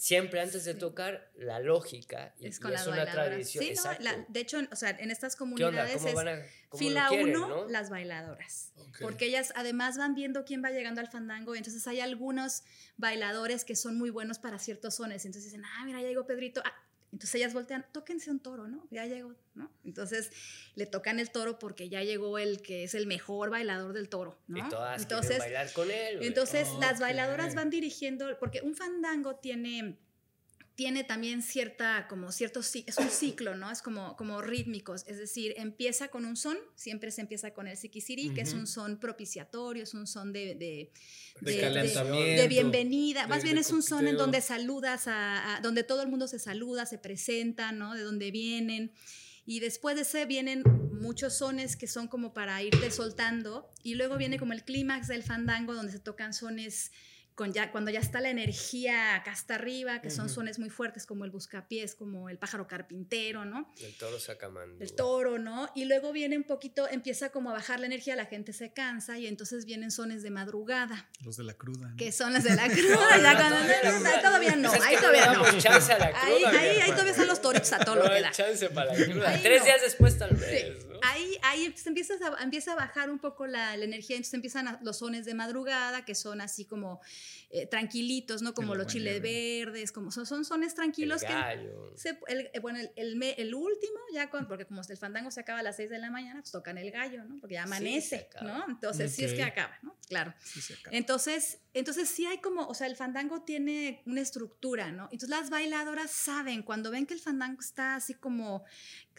[0.00, 3.62] siempre antes de tocar la lógica y es, con es una tradición.
[3.62, 6.14] Sí, no, de hecho, o sea, en estas comunidades es
[6.72, 11.58] fila uno las bailadoras, porque ellas además van viendo quién va llegando al fandango, y
[11.58, 12.62] entonces hay algunos
[12.96, 16.62] bailadores que son muy buenos para ciertos sones, entonces dicen, ah, mira, ya llegó Pedrito,
[16.64, 16.72] ah,
[17.12, 18.86] entonces ellas voltean, tóquense un toro, ¿no?
[18.90, 19.70] Ya llegó, ¿no?
[19.84, 20.30] Entonces
[20.76, 24.38] le tocan el toro porque ya llegó el que es el mejor bailador del toro,
[24.46, 24.58] ¿no?
[24.58, 26.18] Y todas entonces, bailar con él.
[26.22, 29.98] Entonces las bailadoras van dirigiendo, porque un fandango tiene
[30.80, 33.70] tiene también cierta, como cierto, es un ciclo, ¿no?
[33.70, 37.76] Es como, como rítmicos, es decir, empieza con un son, siempre se empieza con el
[37.76, 40.90] sikisiri, que es un son propiciatorio, es un son de, de,
[41.42, 46.26] de, bienvenida, más bien es un son en donde saludas, a, donde todo el mundo
[46.26, 47.92] se saluda, se presenta, ¿no?
[47.92, 48.90] De dónde vienen.
[49.44, 50.62] Y después de ese vienen
[50.92, 53.68] muchos sones que son como para irte soltando.
[53.82, 56.90] Y luego viene como el clímax del fandango, donde se tocan sones
[57.34, 61.06] con ya, cuando ya está la energía acá hasta arriba, que son sones muy fuertes
[61.06, 63.72] como el buscapiés, como el pájaro carpintero, ¿no?
[63.80, 64.82] El toro sacamando.
[64.82, 65.70] El toro, ¿no?
[65.74, 69.18] Y luego viene un poquito, empieza como a bajar la energía, la gente se cansa
[69.18, 71.08] y entonces vienen sones de madrugada.
[71.24, 71.88] Los de la cruda.
[71.88, 71.96] ¿no?
[71.96, 73.18] Que son los de la cruda.
[73.22, 75.58] ya cuando, no, todavía no, ahí todavía no.
[75.58, 78.20] Chance a la cruda, ahí, ahí, ahí, todavía están los toritos a todo lo que
[78.20, 78.30] da.
[78.30, 79.38] chance para la cruda.
[79.40, 80.76] Tres días después tal vez.
[80.78, 80.86] Sí.
[81.02, 84.78] Ahí, ahí empieza, a, empieza a bajar un poco la, la energía, entonces empiezan a,
[84.82, 87.00] los sones de madrugada, que son así como
[87.50, 88.54] eh, tranquilitos, ¿no?
[88.54, 91.22] Como los chiles verdes, como son, son sones tranquilos.
[91.22, 91.92] El gallo.
[91.92, 95.30] Que se, el, eh, bueno, el, el, el, último, ya con, porque como el fandango
[95.30, 97.38] se acaba a las 6 de la mañana, pues tocan el gallo, ¿no?
[97.40, 98.64] Porque ya amanece, sí, ¿no?
[98.68, 99.24] Entonces okay.
[99.26, 99.96] sí es que acaba, ¿no?
[100.08, 100.34] Claro.
[100.42, 100.96] Sí acaba.
[100.96, 105.04] Entonces, entonces sí hay como, o sea, el fandango tiene una estructura, ¿no?
[105.04, 108.64] Entonces las bailadoras saben, cuando ven que el fandango está así como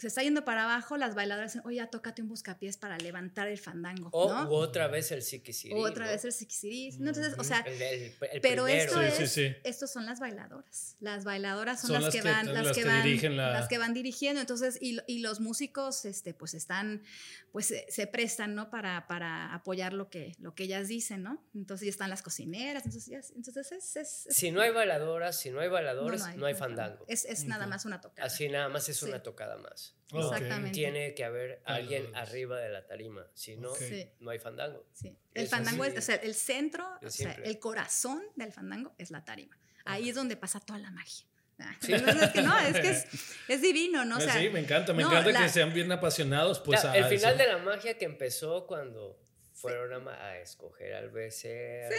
[0.01, 3.57] se está yendo para abajo, las bailadoras dicen, oye, tócate un buscapiés para levantar el
[3.59, 4.09] fandango.
[4.11, 4.49] O ¿no?
[4.49, 5.73] u otra vez el siquisirí.
[5.73, 6.11] O otra ¿no?
[6.11, 6.91] vez el siquisirí.
[6.99, 7.09] ¿no?
[7.09, 9.55] Entonces, o sea, el, el, el pero esto Sí, es, sí, sí.
[9.63, 10.97] estos son las bailadoras.
[10.99, 13.37] Las bailadoras son, Son las, las que que- van, las, las que que van, dirigen
[13.37, 14.41] la- las que van dirigiendo.
[14.41, 17.03] Entonces, y, y los músicos, este, pues están,
[17.51, 18.69] pues se, se prestan, ¿no?
[18.69, 21.43] Para, para apoyar lo que, lo que ellas dicen, ¿no?
[21.53, 22.85] Entonces, ya están las cocineras.
[22.85, 26.21] Entonces, ya- entonces es, es- es- Si no hay bailadoras, si no hay no, bailadores,
[26.37, 27.05] no hay, fandango.
[27.07, 28.25] Es, es nada más una tocada.
[28.25, 29.05] Así nada más es Sí.
[29.05, 29.90] una tocada más.
[30.13, 30.71] Exactamente.
[30.71, 33.25] Tiene que haber alguien arriba de la tarima.
[33.33, 33.77] Si no, Ok.
[33.77, 34.09] Sí.
[34.19, 34.85] no hay fandango.
[34.91, 35.17] Sí.
[35.33, 39.09] El Es fandango es, o sea, el centro, o sea, el corazón del fandango es
[39.11, 39.57] la tarima.
[39.85, 41.25] Ahí es donde pasa toda la magia.
[41.59, 41.93] Ah, Sí.
[41.93, 43.05] Es que no, es que es,
[43.47, 44.17] es divino, ¿no?
[44.17, 46.59] O sea, sí, me encanta, me no, encanta la- que sean bien apasionados.
[46.59, 47.43] Pues, Ya, a el final eso.
[47.43, 49.17] de la magia que empezó cuando
[49.61, 51.95] fueron a, escoger al becerro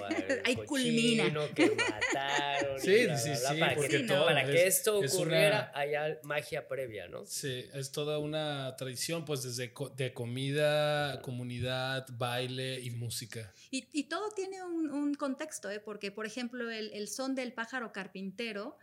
[0.00, 1.32] o al Ahí culmina.
[1.54, 2.80] que mataron.
[2.80, 4.14] Sí, bla, sí, bla, bla, sí, para porque que, Sí, no.
[4.14, 7.24] todo para es- que esto es ocurriera, una- haya magia previa, ¿no?
[7.26, 13.52] Sí, es toda una tradición, pues desde co- de comida, comunidad, baile y música.
[13.70, 15.80] Y, y todo tiene un, un contexto, ¿eh?
[15.80, 18.76] porque, por ejemplo, el, el son del pájaro carpintero,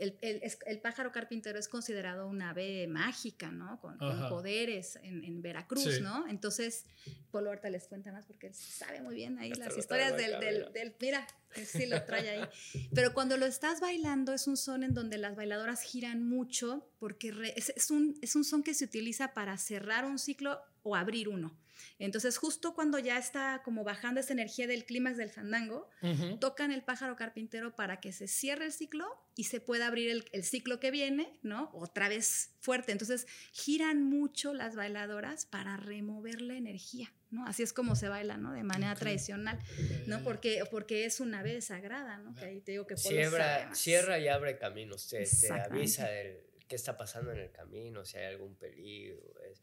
[0.00, 0.18] el,
[0.66, 3.78] el- pájaro carpintero es considerado un ave mágica, ¿no?
[3.80, 3.98] Con,
[4.28, 6.00] poderes en, en Veracruz, Sí.
[6.00, 6.26] ¿no?
[6.28, 6.86] Entonces,
[7.30, 10.40] Polo ahorita les cuenta más porque él sabe muy bien ahí Hasta las historias del,
[10.40, 10.70] del, mira.
[10.70, 12.48] del- Mira, él sí lo trae ahí.
[12.94, 17.30] Pero cuando lo estás bailando es un son en donde las bailadoras giran mucho porque
[17.32, 20.96] re- es, es un, es un son que se utiliza para cerrar un ciclo o
[20.96, 21.56] abrir uno.
[21.98, 26.38] Entonces, justo cuando ya está como bajando esa energía del clímax del fandango, Ujú.
[26.38, 30.24] tocan el pájaro carpintero para que se cierre el ciclo y se pueda abrir el,
[30.32, 31.70] el ciclo que viene, ¿no?
[31.72, 32.92] Otra vez fuerte.
[32.92, 37.46] Entonces, giran mucho las bailadoras para remover la energía, ¿no?
[37.46, 38.52] Así es como se baila, ¿no?
[38.52, 39.58] De manera tradicional,
[40.06, 40.22] ¿no?
[40.22, 42.34] Porque, porque es una ave sagrada, ¿no?
[42.34, 46.96] Que ahí te digo que Cierra, cierra y abre caminos, te, avisa del qué está
[46.96, 49.34] pasando en el camino, si hay algún peligro.
[49.50, 49.62] Es,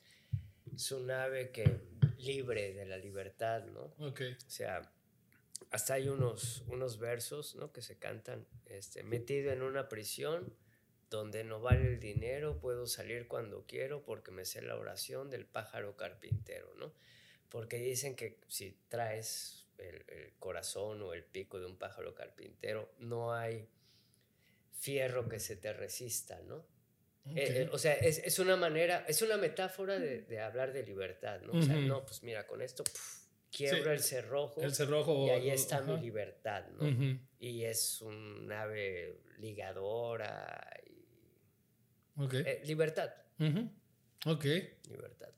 [0.76, 1.80] es un ave que
[2.18, 3.94] libre de la libertad, ¿no?
[4.00, 4.22] Ok.
[4.46, 4.92] O sea,
[5.72, 7.72] hasta hay unos, unos versos ¿no?
[7.72, 10.54] que se cantan, este, metido en una prisión
[11.10, 15.46] donde no vale el dinero, puedo salir cuando quiero porque me sé la oración del
[15.46, 16.94] pájaro carpintero, ¿no?
[17.50, 22.92] Porque dicen que si traes el, el corazón o el pico de un pájaro carpintero,
[23.00, 23.70] no hay
[24.74, 26.66] fierro que se te resista, ¿no?
[27.36, 30.84] Eh, eh, o sea, es, es una manera, es una metáfora de, de hablar de
[30.84, 31.54] libertad, ¿no?
[31.54, 32.98] O sea, no, pues mira, con esto pf,
[33.52, 33.90] quiebro Sí.
[33.90, 35.26] el cerrojo el cerrojo.
[35.28, 37.18] y ahí está mi libertad, ¿no?
[37.40, 40.70] Y es un ave ligadora.
[40.86, 42.34] y- Ok.
[42.36, 43.12] eh, libertad.
[44.26, 44.46] Ok.
[44.90, 45.30] libertad.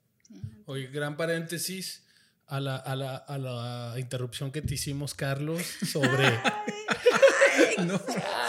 [0.66, 2.06] Oye, gran paréntesis
[2.46, 6.24] a la, a, la, a la interrupción que te hicimos, Carlos, sobre.
[7.86, 8.00] No.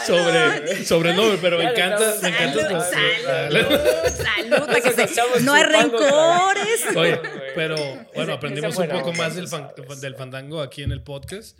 [0.06, 2.84] sobre, sobre no, pero me encanta, estamos- me encanta.
[2.84, 6.96] Salud, salud, salud, que se- no hay rencores.
[6.96, 7.20] Oye,
[7.54, 7.76] pero
[8.14, 11.56] bueno, aprendimos un poco más del, fan- del fandango aquí en el podcast.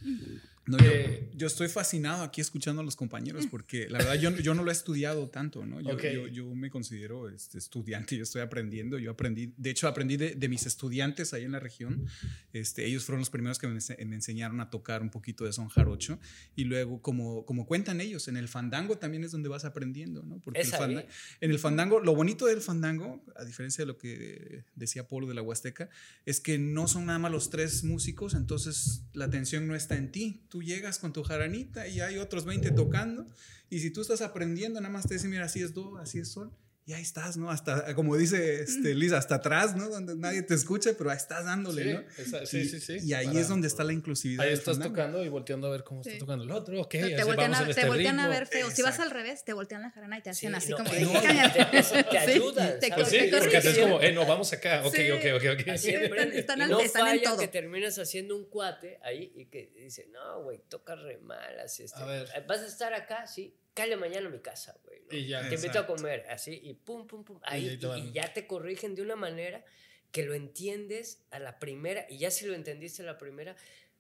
[0.65, 4.31] No, yo, Eh, yo estoy fascinado aquí escuchando a los compañeros porque la verdad yo,
[4.37, 5.81] yo no lo he estudiado tanto, ¿no?
[5.81, 6.05] Yo, Ok.
[6.15, 10.37] yo, yo me considero este, estudiante, yo estoy aprendiendo, yo aprendí, de hecho aprendí de,
[10.37, 12.07] de mis estudiantes ahí en la región,
[12.53, 15.69] este, ellos fueron los primeros que me, me enseñaron a tocar un poquito de son
[15.69, 16.21] jarocho
[16.55, 20.39] y luego como, como cuentan ellos, en el fandango también es donde vas aprendiendo, ¿no?
[20.41, 21.07] Porque el ahí.
[21.41, 25.35] en el fandango, lo bonito del fandango, a diferencia de lo que decía Polo de
[25.35, 25.89] la Huasteca,
[26.25, 30.13] es que no son nada más los tres músicos, entonces la atención no está en
[30.13, 30.41] ti.
[30.53, 33.27] Tú llegas con tu jaranita y hay otros 20 tocando,
[33.71, 36.29] y si tú estás aprendiendo, nada más te dicen, mira, así es do, así es
[36.29, 36.53] sol,
[36.85, 37.49] y ahí estás, ¿no?
[37.49, 39.89] Hasta, como dice este, Liz, hasta atrás, ¿no?
[39.89, 42.03] Donde nadie te escucha, pero ahí estás dándole, ¿no?
[42.45, 42.99] Sí, sí, sí.
[43.03, 44.45] Y ahí es donde está la inclusividad.
[44.45, 46.91] Ahí estás tocando y volteando a ver cómo está tocando el otro, ok.
[46.91, 48.69] te voltean, a, te este voltean a, ver feo.
[48.71, 50.85] Si vas al revés, te voltean la jarana y te hacen así como...
[50.85, 52.81] No, te, te ayudan.
[52.81, 55.77] Te, pues sí, porque es como, eh, no, vamos acá, ok, ok, ok, ok.
[55.77, 57.39] Siempre están, no están en todo.
[57.39, 61.85] que terminas haciendo un cuate ahí y que dice, no, güey, toca re mal, así,
[61.85, 62.01] este,
[62.47, 65.01] vas a estar acá, sí, Cale mañana a mi casa, güey.
[65.11, 65.49] Y ya.
[65.49, 67.39] Te invito a comer, así, y pum, pum, pum.
[67.43, 69.65] Ahí, y, ya te corrigen de una manera
[70.11, 73.57] que lo entiendes a la primera, y ya si lo entendiste a la primera,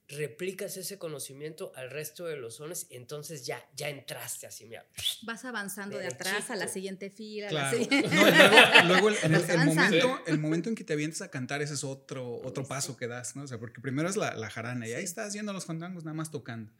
[0.08, 4.86] replicas ese conocimiento al resto de los zones, entonces ya, ya entraste así, mira.
[5.22, 7.48] Vas avanzando de atrás a la siguiente fila.
[7.48, 7.78] Claro.
[7.78, 12.40] No, luego, el, momento, el momento en que te avientes a cantar, ese es otro,
[12.44, 13.44] otro paso que das, ¿no?
[13.44, 16.14] O sea, porque primero es la, la jarana, y ahí estás yendo los fandangos nada
[16.14, 16.72] más tocando.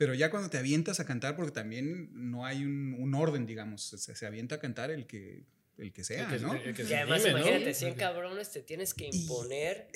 [0.00, 4.26] Pero ya cuando te avientas a cantar, porque también no hay un, orden, digamos, se,
[4.26, 5.44] avienta a cantar el que,
[5.76, 6.56] el que sea, ¿no?
[6.56, 9.88] y además, imagínate, 100 cabrones te tienes que imponer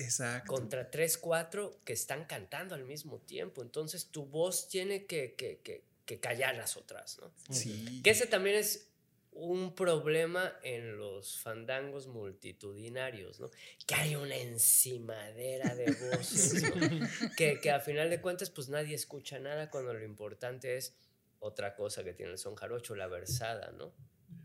[0.47, 3.63] contra 3, 4 que están cantando al mismo tiempo.
[3.63, 7.33] Entonces tu voz tiene que, que, que, que callar las otras, ¿no?
[7.49, 8.03] Sí.
[8.05, 8.89] Que ese también es
[9.35, 13.51] un problema en los fandangos multitudinarios, ¿no?
[13.87, 16.73] Que hay una encimadera de voces,
[17.37, 20.97] que, que a final de cuentas pues nadie escucha nada cuando lo importante es
[21.41, 23.93] otra cosa que tiene el son jarocho, la versada, ¿no?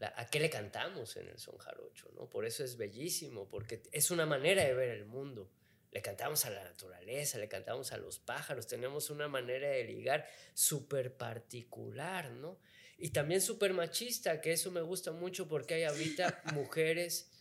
[0.02, 2.30] ¿A qué le cantamos en el son jarocho, no?
[2.30, 5.50] Por eso es bellísimo, porque es una manera de ver el mundo.
[5.92, 10.28] Le cantamos a la naturaleza, le cantamos a los pájaros, tenemos una manera de ligar
[10.54, 12.60] súper particular, ¿no?
[13.02, 17.32] Y también súper machista, que eso me gusta mucho porque hay ahorita mujeres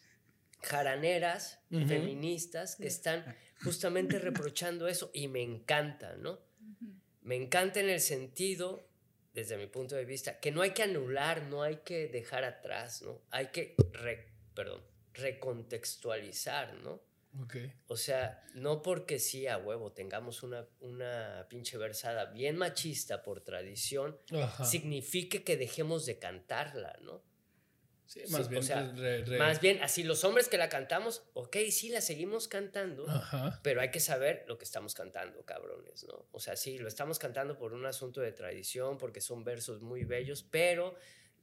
[0.62, 6.40] jaraneras, feministas, que están justamente reprochando eso y me encanta, ¿no?
[7.22, 8.88] Me encanta en el sentido,
[9.34, 13.02] desde mi punto de vista, que no hay que anular, no hay que dejar atrás,
[13.02, 13.20] ¿no?
[13.30, 13.76] Hay que,
[14.54, 14.82] perdón,
[15.12, 17.02] recontextualizar, ¿no?
[17.86, 23.42] O sea, no porque sí a huevo tengamos una, una pinche versada bien machista por
[23.42, 24.18] tradición,
[24.64, 27.22] signifique que dejemos de cantarla, ¿no?
[28.08, 28.64] Sí, más bien.
[29.38, 33.04] Más bien, así los hombres que la cantamos, ok, sí la seguimos cantando,
[33.62, 36.26] pero hay que saber lo que estamos cantando, cabrones, ¿no?
[36.32, 40.04] O sea, sí, lo estamos cantando por un asunto de tradición, porque son versos muy
[40.04, 40.96] bellos, pero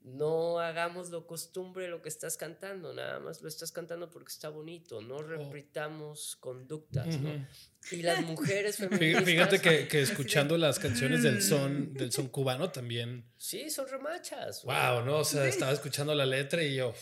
[0.05, 4.49] no hagamos lo costumbre lo que estás cantando, nada más lo estás cantando porque está
[4.49, 5.23] bonito, no oh.
[5.23, 7.47] repitamos conductas, ¿no?
[7.91, 9.25] Y las mujeres feministas...
[9.25, 13.25] Fíjate que, que, escuchando las canciones del son, del son cubano también...
[13.37, 14.63] Sí, son remachas.
[14.63, 15.17] Wow, ¿no?
[15.17, 16.93] O sea, estaba escuchando la letra y yo...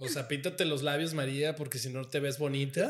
[0.00, 2.88] O sea, píntate los labios, María, porque si no te ves bonita.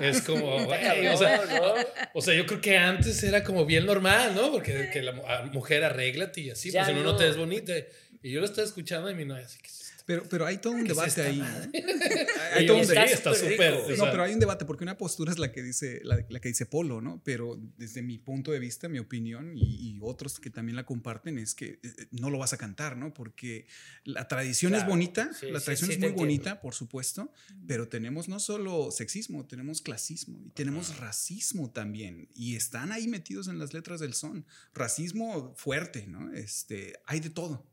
[0.00, 1.74] Es como, güey, o, sea,
[2.14, 4.50] o sea, yo creo que antes era como bien normal, ¿no?
[4.50, 5.12] Porque que la
[5.52, 7.74] mujer arréglate y así, pues si no, no te ves bonita.
[8.22, 9.68] Y yo lo estaba escuchando y mi novia así que...
[10.08, 11.38] Pero, pero hay todo un debate ahí.
[12.54, 13.12] hay todo un debate.
[13.12, 13.74] Está súper.
[13.98, 16.48] No, pero hay un debate porque una postura es la que dice, la, la, que
[16.48, 17.20] dice Polo, ¿no?
[17.26, 21.54] Pero desde mi punto de vista, mi opinión y, otros que también la comparten es
[21.54, 23.12] que eh, eh, no lo vas a cantar, ¿no?
[23.12, 23.66] Porque
[24.04, 27.30] la tradición es bonita, la tradición es muy bonita, por supuesto,
[27.66, 32.30] pero tenemos no solo sexismo, tenemos clasismo y tenemos racismo también.
[32.34, 34.46] Y están ahí metidos en las letras del son.
[34.72, 36.32] Racismo fuerte, ¿no?
[36.32, 37.66] Este, hay de todo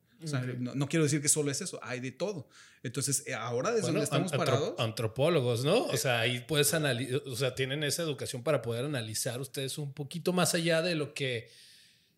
[0.59, 2.47] no, quiero decir que solo es eso, hay de todo.
[2.83, 4.75] Entonces, eh, ahora desde donde estamos parados.
[4.79, 5.85] Antropólogos, ¿no?
[5.85, 9.93] O sea, ahí puedes analizar, o sea, tienen esa educación para poder analizar ustedes un
[9.93, 11.49] poquito más allá de lo que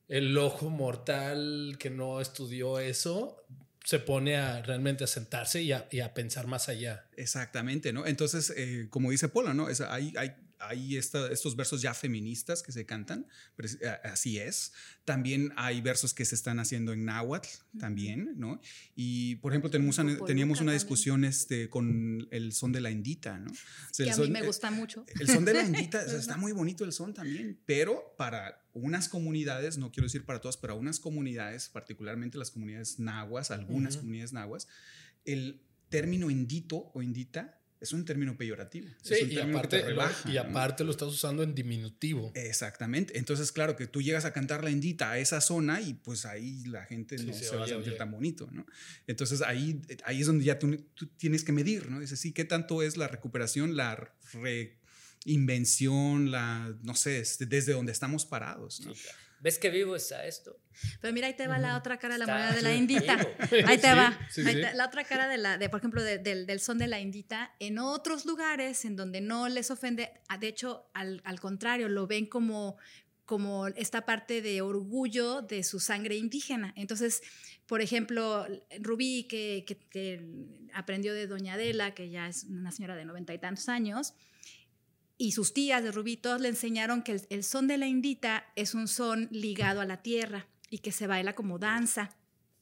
[0.08, 3.44] el ojo mortal que no estudió eso
[3.84, 7.06] se pone a realmente a sentarse y a, pensar más allá.
[7.16, 8.06] Exactamente, ¿no?
[8.06, 9.70] Entonces, eh, como dice Pola, ¿no?
[9.70, 13.28] Es, hay, hay hay estos versos ya feministas que se cantan,
[13.58, 14.74] eh, así es.
[15.06, 17.48] También hay versos que se están haciendo en náhuatl,
[17.80, 18.60] también, ¿no?
[18.96, 23.52] Y, por ejemplo, tenemos teníamos una discusión este, con el son de la indita, ¿no?
[23.96, 25.06] que a mí me gusta mucho.
[25.20, 29.78] El son de la indita, está muy bonito el son también, pero para unas comunidades,
[29.78, 34.68] no quiero decir para todas, pero unas comunidades, particularmente las comunidades nahuas, algunas comunidades nahuas,
[35.26, 38.88] el término indito o indita es un término peyorativo.
[39.02, 39.84] Sí, y, aparte,
[40.26, 42.32] y aparte lo estás usando en diminutivo.
[42.36, 43.18] Exactamente.
[43.18, 46.64] Entonces, claro, que tú llegas a cantar la indita a esa zona y pues ahí
[46.66, 48.66] la gente no se, va a sentir tan bonito, ¿no?
[49.06, 50.78] Entonces ahí, ahí es donde ya tú,
[51.18, 52.00] tienes que medir, ¿no?
[52.00, 54.14] Dices, sí, ¿qué tanto es la recuperación, la
[55.26, 58.94] reinvención, la, no sé, este, desde donde estamos parados, ¿no?
[59.40, 60.60] ¿Ves qué vivo está esto?
[61.02, 63.18] Pero mira, ahí te va la otra cara de la moneda de la indita.
[63.66, 64.18] Ahí te va.
[64.74, 67.56] la otra cara de la, de, por ejemplo, del, son de la indita.
[67.60, 72.08] En otros lugares en donde no les ofende, ah, de hecho, al, al contrario, lo
[72.08, 72.78] ven como
[73.28, 76.74] como esta parte de orgullo de su sangre indígena.
[76.78, 77.22] Entonces,
[77.68, 78.48] por ejemplo,
[78.80, 79.66] Rubí, que,
[80.74, 84.14] aprendió de Doña Adela, que ya es una señora de noventa y tantos años,
[85.18, 88.76] y sus tías de Rubí, todos le enseñaron que el, son de la indita es
[88.76, 92.16] un son ligado a la tierra y que se baila como danza.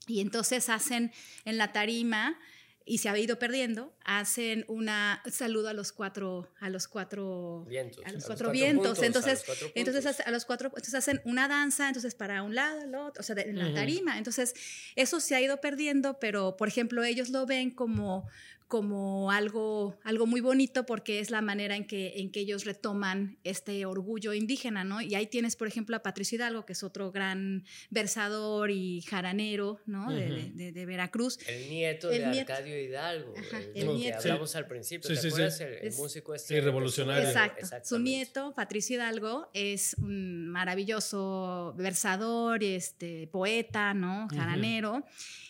[0.07, 1.11] Y entonces hacen
[1.43, 2.39] en la tarima
[2.87, 8.05] y se ha ido perdiendo, hacen una saludo a los cuatro a los cuatro vientos,
[8.05, 9.43] a los cuatro, vientos, entonces
[9.73, 13.23] entonces a los cuatro entonces hacen una danza, entonces para un lado, el otro, o
[13.23, 14.19] sea, en la tarima.
[14.19, 14.53] Entonces,
[14.95, 18.29] eso se ha ido perdiendo, pero por ejemplo, ellos lo ven como
[18.67, 23.37] como algo, algo muy bonito porque es la manera en que, en que ellos retoman
[23.43, 25.01] este orgullo indígena, ¿no?
[25.01, 29.81] Y ahí tienes, por ejemplo, a Patricio Hidalgo, que es otro gran versador y jaranero,
[29.85, 30.11] ¿no?
[30.11, 31.37] de, de, Veracruz.
[31.47, 33.33] El nieto de Arcadio Hidalgo,
[33.75, 34.17] el, nieto.
[34.21, 35.61] que hablamos al principio, ¿te acuerdas?
[35.61, 36.59] El, músico este.
[36.61, 37.27] revolucionario.
[37.27, 37.67] Exacto.
[37.83, 44.27] Su nieto, Patricio Hidalgo, es un maravilloso versador, este, poeta, ¿no?
[44.29, 45.03] Jaranero.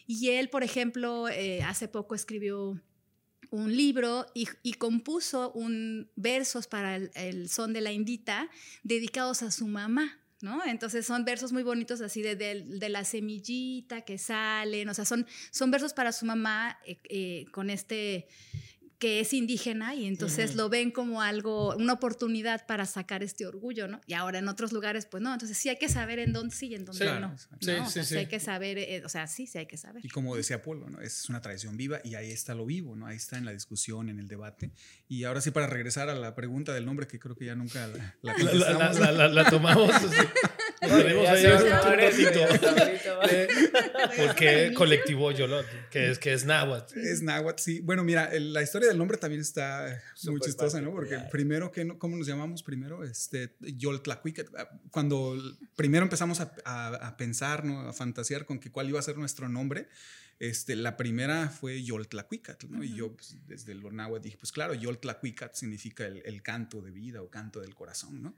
[0.05, 2.81] Y él, por ejemplo, eh, hace poco escribió
[3.51, 8.49] un libro y, compuso un, versos para el, son de la indita
[8.83, 10.19] dedicados a su mamá.
[10.41, 10.63] ¿No?
[10.65, 15.25] Entonces son versos muy bonitos así de, de, la semillita que salen, o sea, son,
[15.49, 18.27] son versos para su mamá eh, eh, con este,
[18.99, 23.87] que es indígena y entonces lo ven como algo, una oportunidad para sacar este orgullo,
[23.87, 24.01] ¿no?
[24.07, 26.67] Y ahora en otros lugares, pues no, entonces sí hay que saber en dónde sí
[26.67, 27.35] y en dónde no.
[27.37, 30.05] Sí, sí, sí, hay que saber, eh, o sea, sí, sí hay que saber.
[30.05, 31.01] Y como decía Polo, ¿no?
[31.01, 33.07] Es una tradición viva y ahí está lo vivo, ¿no?
[33.07, 34.71] Ahí está en la discusión, en el debate.
[35.07, 37.87] Y ahora sí, para regresar a la pregunta del nombre, que creo que ya nunca
[37.87, 39.91] la, la, la, tomamos.
[40.97, 42.39] Tenemos ahí un ratito.
[44.17, 46.97] Porque colectivo Yolot, que es, que es náhuatl.
[46.99, 47.79] Es náhuatl, sí.
[47.81, 50.91] Bueno, mira, la historia del nombre también está muy chistosa, ¿no?
[50.91, 53.03] Porque primero, que ¿cómo nos llamamos primero?
[53.03, 54.47] Este, Yoltlacuicat.
[54.91, 55.37] Cuando
[55.75, 57.81] primero empezamos a, a, pensar, ¿no?
[57.81, 59.87] A fantasear con que cuál iba a ser nuestro nombre,
[60.39, 62.83] este, la primera fue Yoltlacuicat, ¿no?
[62.83, 66.91] Y yo pues, desde el náhuatl dije, pues claro, Yoltlacuicat significa el, el, canto de
[66.91, 68.35] vida o canto del corazón, ¿no?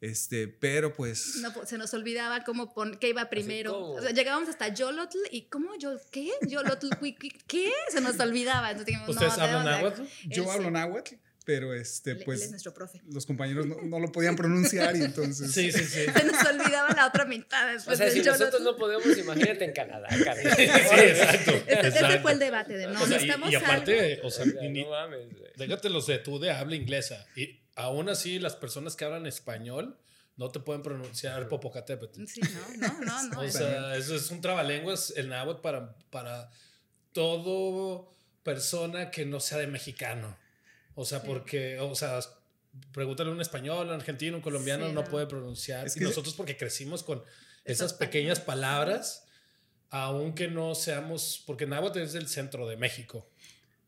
[0.00, 1.36] Este, pero pues...
[1.36, 3.78] No, se nos olvidaba cómo pon, qué iba primero.
[3.78, 6.30] O sea, llegábamos hasta Yolotl y ¿cómo yo qué?
[6.46, 6.88] Yolotl,
[7.46, 7.72] ¿qué?
[7.90, 10.02] Se nos habla Entonces, ¿Ustedes hablan náhuatl?
[10.28, 11.14] Yo hablo náhuatl
[11.48, 12.40] pero este, pues.
[12.40, 13.00] Él es nuestro profe.
[13.10, 15.50] Los compañeros no, lo podían pronunciar y entonces.
[15.54, 16.04] Sí, sí, sí.
[16.04, 17.74] Se nos olvidaba la otra mitad.
[17.74, 21.52] o sea, si nosotros no podemos, imagínate en Canadá, Sí, exacto.
[21.66, 23.00] Ese fue el debate de no,
[23.50, 25.20] y, aparte, o sea, no mames,
[25.56, 27.26] déjate los de tú de habla inglesa.
[27.34, 29.96] Y aún así, las personas que hablan español
[30.36, 32.26] no te pueden pronunciar Popocatépetl.
[32.26, 33.22] Sí, no, no, no.
[33.28, 36.50] no o sea, eso es un trabalenguas, el náhuatl para, para
[37.12, 38.12] todo
[38.42, 40.36] persona que no sea de mexicano.
[40.94, 42.20] O sea, porque, o sea,
[42.92, 45.86] pregúntale a un español, un argentino, un colombiano, no, puede pronunciar.
[45.94, 47.22] y nosotros porque crecimos con
[47.64, 49.26] esas pequeñas palabras,
[49.90, 53.28] aunque no seamos, porque náhuatl es el centro de México.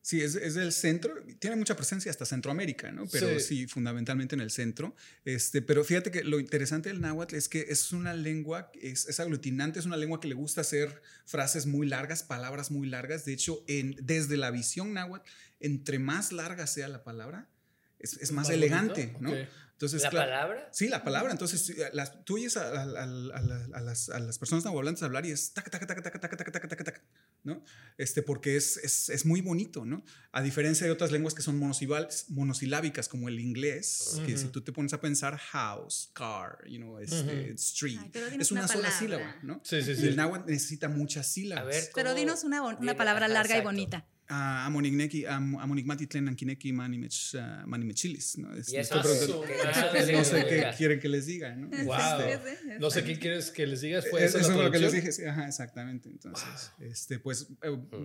[0.03, 3.07] Sí, es, es, del centro, tiene mucha presencia hasta Centroamérica, ¿no?
[3.07, 3.67] Pero sí.
[3.67, 4.97] fundamentalmente en el centro.
[5.27, 9.21] Este, pero fíjate que lo interesante del náhuatl es que es una lengua, es, es,
[9.21, 13.27] aglutinante, es una lengua que le gusta hacer frases muy largas, palabras muy largas.
[13.27, 15.29] De hecho, en, desde la visión náhuatl,
[15.61, 17.51] entre más larga sea la palabra,
[17.99, 19.33] es, es más, elegante, ¿no?
[19.81, 20.69] Entonces, ¿La palabra?
[20.73, 21.33] Sí, la palabra.
[21.33, 25.55] Entonces, las, tú oyes a, a, a, a las, las, personas nahuatlantes hablar y es
[25.55, 27.03] taca, taca, taca, taca, taca, taca, taca, taca,
[27.45, 27.65] ¿no?
[27.97, 30.05] Este, porque es, es, es, muy bonito, ¿no?
[30.33, 34.71] A diferencia de otras lenguas que son monosilábicas, como el inglés, que si tú te
[34.71, 38.01] pones a pensar house, car, you know, este, street,
[38.39, 39.63] es una, sola sílaba, ¿no?
[39.65, 40.03] Sí, sí, sí.
[40.03, 41.65] Y el náhuatl necesita muchas sílabas.
[41.65, 47.67] A ver, pero dinos una, una palabra larga y bonita Amonigneki, Amonigmatitlen, Ankineki, Manimech, uh,
[47.67, 48.39] Manimechilis.
[48.39, 48.55] ¿no?
[48.55, 51.69] Es, y eso, eso, eso, no sé qué quieren que les diga, ¿no?
[51.69, 52.21] Wow.
[52.21, 54.09] Este, no sé qué quieres que les digas.
[54.09, 56.09] ¿Fue eso es lo que les dije, sí, ajá, exactamente.
[56.09, 56.89] Entonces, wow.
[56.89, 57.49] este, pues,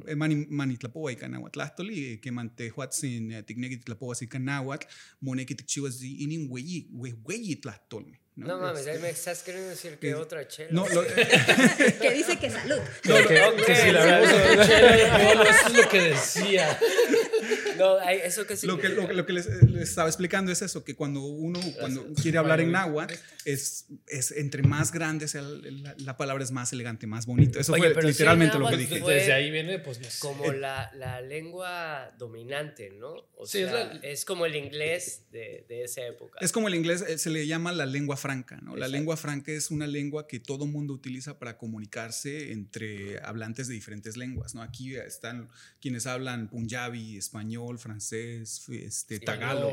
[0.07, 4.87] eh, Manitlapoa y Canahuatlastoli, que mantejuatzin, Ticnequi Tlapoa y Canahuatl,
[5.21, 8.24] Moneki Tichiwas y Inin Hueyi, Hueyi Tlastolme.
[8.37, 10.69] No, no mames, ahí me estás queriendo decir que otra chela.
[10.71, 11.05] No, lo,
[12.01, 12.79] que dice que salud.
[13.05, 16.77] No, que, okay, que si la chela, eso es lo que decía.
[17.77, 20.95] No, eso que lo que, lo, lo que les, les, estaba explicando es eso, que
[20.95, 23.13] cuando uno cuando quiere hablar en náhuatl,
[23.45, 27.59] es, es entre más grande sea la, la, palabra, es más elegante, más bonito.
[27.59, 28.99] Eso Oye, fue literalmente lo que dije.
[28.99, 30.19] Desde ahí viene, pues, no sé.
[30.19, 33.13] Como la, la lengua dominante, ¿no?
[33.35, 36.39] O sí, sea, es, es, como el inglés de, de, esa época.
[36.41, 38.75] Es como el inglés, eh, se le llama la lengua franca, ¿no?
[38.75, 43.73] La lengua franca es una lengua que todo mundo utiliza para comunicarse entre hablantes de
[43.73, 44.61] diferentes lenguas, ¿no?
[44.61, 45.49] Aquí están
[45.81, 49.69] quienes hablan punjabi, español, español, francés, este, tagalo.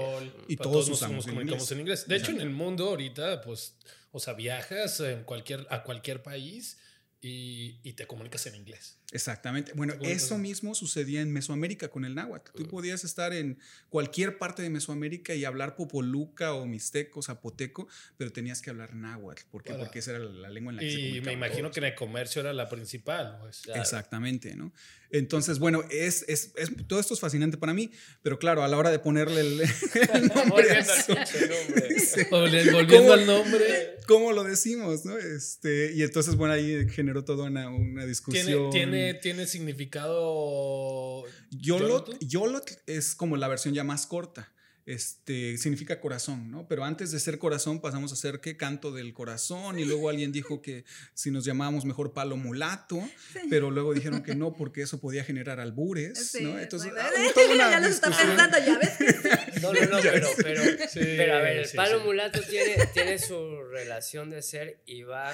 [0.49, 2.09] Y todos nos- usamos nos en comunicamos en inglés.
[2.09, 3.75] De hecho, en el mundo ahorita, pues,
[4.11, 6.79] o sea, viajas en cualquier, a cualquier país
[7.21, 8.99] y, y te comunicas en inglés.
[9.13, 9.73] Exactamente.
[9.75, 12.51] Bueno, eso mismo sucedía en Mesoamérica con el náhuatl.
[12.57, 13.59] Tú podías estar en
[13.91, 17.87] cualquier parte de Mesoamérica y hablar popoluca o mixteco, zapoteco,
[18.17, 19.43] pero tenías que hablar náhuatl.
[19.51, 19.75] ¿Por qué?
[19.75, 21.75] Porque esa era la lengua en la que se Y me comunicaban imagino todos.
[21.75, 23.39] que en el comercio era la principal.
[23.41, 23.63] Pues.
[23.75, 24.73] Exactamente, ¿no?
[25.11, 27.91] Entonces, bueno, es, es, es- todo esto es fascinante para mí,
[28.23, 29.61] pero claro, a la hora de ponerle el,
[30.15, 31.89] el nombre, Volviendo al nombre.
[32.31, 33.13] Volviendo ¿Cómo?
[33.13, 35.19] al nombre, ¿cómo lo decimos, no?
[35.19, 38.71] Este, y entonces, bueno, ahí generó toda una, una tiene, discusión.
[39.03, 41.25] Tiene, tiene significado.
[41.51, 42.19] Yolot.
[42.21, 44.53] Yolot es como la versión ya más corta.
[44.85, 46.67] Este, significa corazón, ¿no?
[46.67, 50.33] Pero antes de ser corazón pasamos a ser que canto del corazón y luego alguien
[50.33, 50.85] dijo que
[51.15, 53.01] si nos llamábamos mejor palo mulato,
[53.49, 56.59] pero luego dijeron que no porque eso podía generar albures, Sí, ¿no?
[56.59, 59.29] Entonces, ah, hubo toda una ya lo está pensando, ya ves que sí.
[59.63, 62.05] No, no, no, pero, pero, Sí, pero a ver, el sí, palo sí.
[62.05, 65.33] mulato tiene, tiene su relación de ser y va.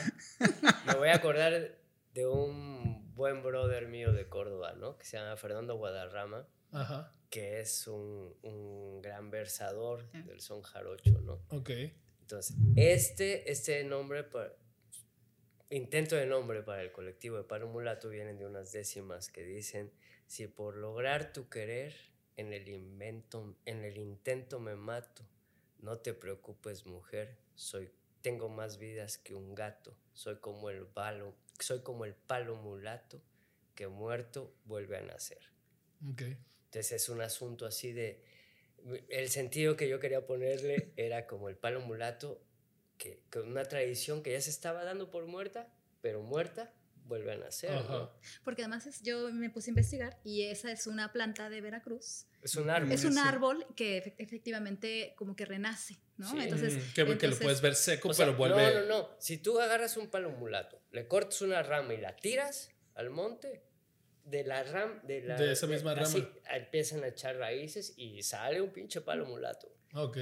[0.86, 1.78] Me voy a acordar
[2.18, 4.98] de un buen brother mío de Córdoba, ¿no?
[4.98, 11.20] Que se llama Fernando Guadarrama, Ajá, que es un, un gran versador del son jarocho,
[11.20, 11.34] ¿no?
[11.50, 11.70] ok.
[12.22, 14.52] Entonces, este, este nombre, pa-
[15.70, 19.92] intento de nombre para el colectivo de palo mulato vienen de unas décimas que dicen,
[20.26, 21.94] si por lograr tu querer
[22.36, 25.22] en el, invento, en el intento me mato,
[25.78, 27.92] no te preocupes mujer, soy,
[28.22, 31.34] tengo más vidas que un gato, soy como el palo,
[31.64, 33.22] soy como el palo mulato
[33.74, 35.40] que muerto vuelve a nacer.
[36.12, 36.22] Ok.
[36.66, 38.24] Entonces es un asunto así de...
[39.08, 42.42] El sentido que yo quería ponerle era como el palo mulato,
[42.96, 46.72] que, que una tradición que ya se estaba dando por muerta, pero muerta
[47.04, 47.70] vuelve a nacer.
[47.72, 47.78] ¿no?
[47.78, 48.12] Ajá.
[48.44, 52.26] Porque además es- yo me puse a investigar y esa es una planta de Veracruz.
[52.42, 52.92] Es un árbol.
[52.92, 56.30] Es un árbol que efe- efectivamente como que renace, ¿no?
[56.30, 56.38] Sí.
[56.40, 58.74] Entonces, Mm, que, que lo entonces- puedes ver seco, O sea, pero vuelve.
[58.74, 59.10] No, no, no.
[59.18, 63.62] Si tú agarras un palo mulato, le cortas una rama y la tiras al monte,
[64.24, 65.00] de la rama...
[65.04, 66.34] De, la, De esa misma así, rama.
[66.54, 69.74] empiezan a echar raíces y sale un pinche palo mulato.
[70.04, 70.16] Ok.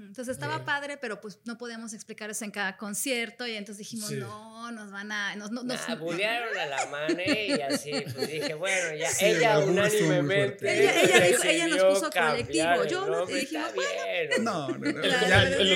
[0.00, 4.08] Entonces estaba padre, pero pues no podemos explicar eso en cada concierto y entonces dijimos,
[4.08, 4.16] Sí.
[4.16, 5.36] no, nos van a...
[5.36, 9.24] Nos, no- nos- Nah, bullearon a la mane y así, pues dije, bueno, ya, Sí,
[9.26, 10.80] ella unánimemente.
[10.82, 14.44] Ella- ella dijo- ella nos puso colectivo, yo no- dijimos, bien.
[14.44, 15.10] No, no, no, El,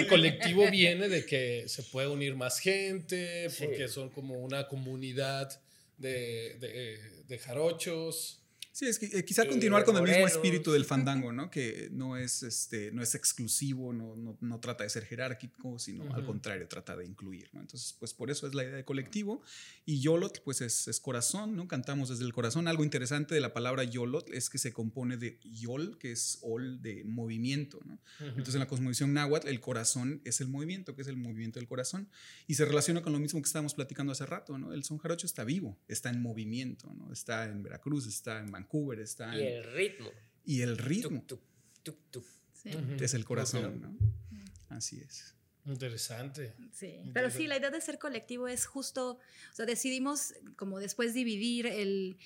[0.05, 3.65] ya- colectivo viene de que se puede unir más gente, Sí.
[3.65, 5.61] porque son como una comunidad
[5.99, 8.42] de, de, de jarochos.
[8.73, 11.51] Sí, es que eh, quizá Y continuar de con el mismo espíritu del fandango, ¿no?
[11.51, 16.05] Que no es, este, no es exclusivo, no, no, no trata de ser jerárquico, sino
[16.15, 16.29] al Ujú.
[16.29, 17.61] contrario, trata de incluir, ¿no?
[17.61, 19.43] Entonces, pues por eso es la idea de colectivo.
[19.85, 21.69] Y Yolot, pues es, es corazón, ¿no?
[21.69, 22.67] Cantamos desde el corazón.
[22.67, 26.81] Algo interesante de la palabra Yolot es que se compone de Yol, que es Ol
[26.81, 28.01] de movimiento, ¿no?
[28.21, 31.69] Entonces, en la cosmovisión náhuatl, el corazón es el movimiento, que es el movimiento del
[31.69, 32.09] corazón.
[32.47, 34.73] Y se relaciona con lo mismo que estábamos platicando hace rato, ¿no?
[34.73, 37.13] El son jarocho está vivo, está en movimiento, ¿no?
[37.13, 39.47] Está en Veracruz, está en Vancouver, está Y en...
[39.49, 40.11] el ritmo.
[40.45, 41.41] Y el ritmo Tuc, tuc,
[41.83, 42.27] tuc, tuc.
[42.53, 43.03] Sí, Ujú.
[43.05, 43.81] es el corazón.
[43.81, 44.77] ¿no?
[44.77, 45.35] Así es.
[45.65, 46.55] Interesante.
[46.73, 47.11] sí.
[47.15, 51.67] Pero sí, la idea de ser colectivo es justo, o sea, decidimos como después dividir
[51.67, 52.19] el,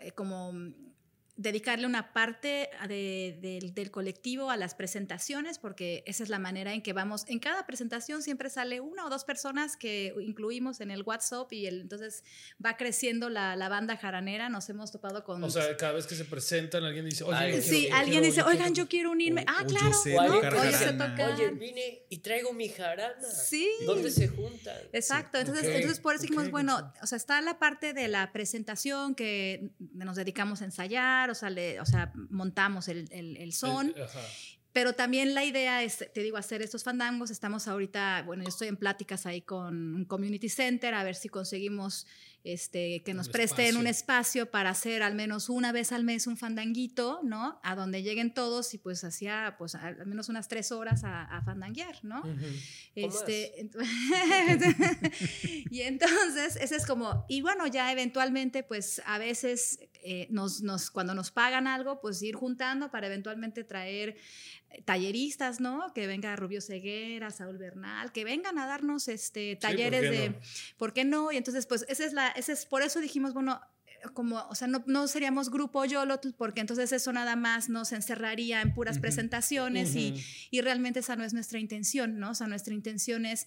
[0.00, 0.74] eh, como mm,
[1.42, 6.82] dedicarle una parte de- del- colectivo a las presentaciones, porque esa es la manera en
[6.82, 7.24] que vamos.
[7.28, 11.66] En cada presentación siempre sale una o dos personas que incluimos en el WhatsApp y
[11.66, 12.24] el- entonces
[12.64, 14.50] va creciendo la, la banda jaranera.
[14.50, 15.42] Nos hemos topado con...
[15.42, 18.26] O sea, cada vez que se presentan, alguien dice, oye, quiero- sí, yo alguien quiero-
[18.26, 19.40] dice, yo quiero- oigan, yo quiero unirme.
[19.42, 20.26] O- ah, claro, sé ¿no?
[20.34, 21.10] tocar O yo sé jarana.
[21.10, 21.32] tocar.
[21.32, 23.22] Oye, vine y traigo mi jarana.
[23.30, 23.66] Sí.
[23.86, 24.76] ¿Dónde se juntan?
[24.92, 28.08] Exacto, entonces, ok, entonces por eso dijimos, ok, bueno, o sea, está la parte de
[28.08, 33.36] la presentación que nos dedicamos a ensayar, o sea, le- o sea montamos el, el-
[33.36, 34.20] el son, El- ajá.
[34.72, 37.30] pero también la idea es, te digo, hacer estos fandangos.
[37.30, 41.28] Estamos ahorita, bueno, yo estoy en pláticas ahí con un community center a ver si
[41.28, 42.06] conseguimos
[42.44, 44.50] este, que Un nos presten un espacio.
[44.50, 47.60] para hacer al menos una vez al mes un fandanguito, ¿no?
[47.62, 51.42] A donde lleguen todos y pues hacía pues al menos unas tres horas a, a
[51.42, 52.22] fandanguear, ¿no?
[52.94, 53.76] Este, ent-
[55.70, 60.90] y entonces, ese es como, y bueno, ya eventualmente, pues a veces eh, nos, nos,
[60.90, 64.16] cuando nos pagan algo, pues ir juntando para eventualmente traer
[64.70, 65.92] eh, talleristas, ¿no?
[65.94, 70.30] Que venga Rubio Ceguera, Saúl Bernal, que vengan a darnos este, talleres ¿por qué de,
[70.30, 70.36] no?
[70.78, 71.32] ¿por qué no?
[71.32, 73.60] Y entonces, pues esa es la, ese es, por eso dijimos, bueno,
[74.14, 78.62] como, o sea, no, no seríamos grupo Yolotl, porque entonces eso nada más nos encerraría
[78.62, 80.14] en puras presentaciones y,
[80.50, 82.30] y realmente esa no es nuestra intención, ¿no?
[82.30, 83.46] O sea, nuestra intención es,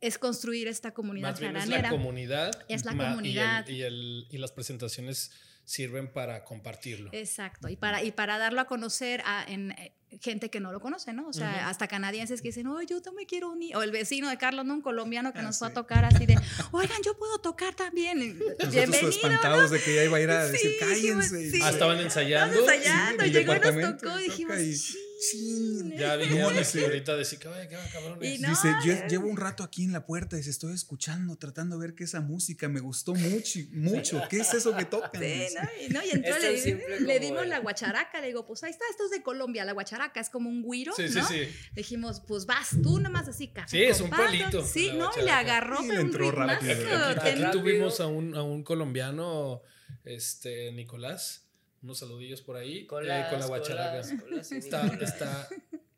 [0.00, 2.50] es construir esta comunidad Más bien es la comunidad.
[2.68, 3.68] Es la ma- y el- comunidad.
[3.68, 5.30] Y, el- y las presentaciones
[5.64, 7.10] sirven para compartirlo.
[7.12, 10.80] Exacto, y para, y para darlo a conocer a, en, eh, gente que no lo
[10.80, 11.26] conoce, ¿no?
[11.28, 14.36] O sea, hasta canadienses que dicen, oh, yo también quiero unir, o el vecino de
[14.36, 14.74] Carlos, ¿no?
[14.74, 15.74] Un colombiano que Ah, nos fue a sí.
[15.74, 16.34] tocar así de,
[16.72, 18.20] oigan, yo puedo tocar también.
[18.20, 19.08] Y, Nosotros Bienvenido.
[19.08, 21.50] espantados de que ya iba a ir a Sí, decir, cállense.
[21.50, 21.60] sí.
[21.62, 22.54] Ah, estaban ensayando.
[22.58, 24.98] Estamos ensayando, Sí, el llegó y nos tocó y toca dijimos, y-
[25.30, 25.92] "Chin".
[25.96, 28.40] Ya No, vinieron dice- y ahorita decir que, "Oye, qué cabrones.
[28.40, 29.06] No, Dice, yo eh.
[29.08, 32.10] llevo un rato aquí en la puerta, dice, estoy escuchando, tratando de ver qué es
[32.10, 35.22] esa música, me gustó mucho, mucho, ¿qué es eso que tocan?
[35.22, 35.46] Sí.
[35.54, 35.68] ¿no?
[35.86, 36.00] Y, ¿no?
[36.02, 39.64] y le, le dimos la guacharaca, le digo, pues ahí está, esto es de Colombia,
[39.64, 41.26] la guacharaca es como un güiro, Sí, sí, ¿no?
[41.28, 41.36] sí.
[41.38, 44.24] Le dijimos, pues vas tú nomás así, café Sí, es un pato.
[44.24, 46.66] pelito, Sí, no, y le agarró le un entró ritmazo.
[46.66, 47.06] rápido.
[47.22, 49.62] Aquí, tuvimos a un, a un colombiano,
[50.04, 51.41] este, Nicolás,
[51.82, 54.02] unos saludillos por ahí, eh, con la guacharaca.
[54.02, 55.48] colas, colas y Está, está,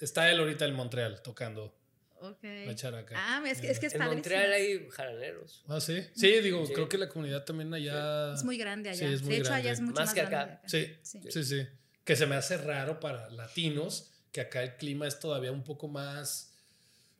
[0.00, 1.76] está él ahorita en Montreal tocando
[2.20, 2.38] Ok.
[2.64, 3.14] guacharaca.
[3.18, 4.14] Ah, es que es, que es En padrísimo.
[4.14, 5.62] Montreal hay jaraneros.
[5.68, 6.02] Ah, sí.
[6.14, 6.72] Sí, digo, Sí.
[6.72, 8.32] creo que la comunidad también allá.
[8.34, 9.06] Es muy grande allá.
[9.08, 9.72] Sí, es muy de hecho, allá grande.
[9.72, 10.62] es mucho Más más, que grande acá.
[10.62, 11.20] que Sí, Sí.
[11.30, 11.66] sí, sí.
[12.04, 15.88] Que se me hace raro para latinos, que acá el clima es todavía un poco
[15.88, 16.54] más,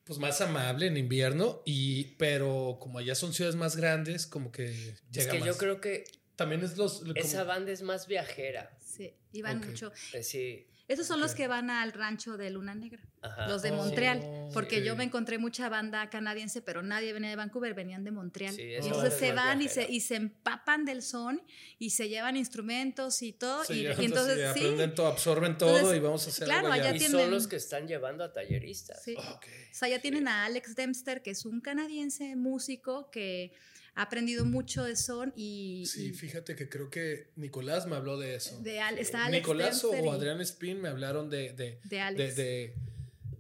[0.05, 4.65] pues más amable en invierno, y, pero como allá son ciudades más grandes, como que
[4.71, 5.47] Es llega que más.
[5.47, 6.05] yo creo que
[6.37, 7.01] También es los...
[7.01, 8.77] como- esa banda es más viajera.
[8.85, 9.67] Sí, iban Ok.
[9.67, 9.93] mucho.
[10.13, 10.67] Eh, Sí.
[10.87, 11.39] Esos son los Ok.
[11.39, 13.49] que van al rancho de Luna Negra, Ajá.
[13.49, 14.27] los de Oh, Montreal, sí.
[14.53, 18.55] porque yo me encontré mucha banda canadiense, pero nadie venía de Vancouver, venían de Montreal.
[18.55, 21.41] Sí, y entonces se van y se, y se empapan del son
[21.79, 23.65] y se llevan instrumentos y todo.
[23.65, 26.45] Sí, y, y entonces, sí, sí, aprenden todo, absorben todo Entonces, y vamos a hacer
[26.45, 26.83] claro, algo allá.
[26.89, 29.03] allá Y tienen- son los que están llevando a talleristas.
[29.03, 29.15] sí.
[29.17, 29.47] Ok.
[29.71, 33.55] O sea, ya tienen a Alex Dempster, que es un canadiense músico que
[33.97, 38.19] ha aprendido mucho de son y, Sí, y fíjate que creo que Nicolás me habló
[38.19, 38.59] de eso.
[38.61, 42.01] de Al- está Alex Nicolás o, Dempster o Adrián Spin me hablaron de, de, de
[42.01, 42.37] Alex.
[42.37, 42.75] de-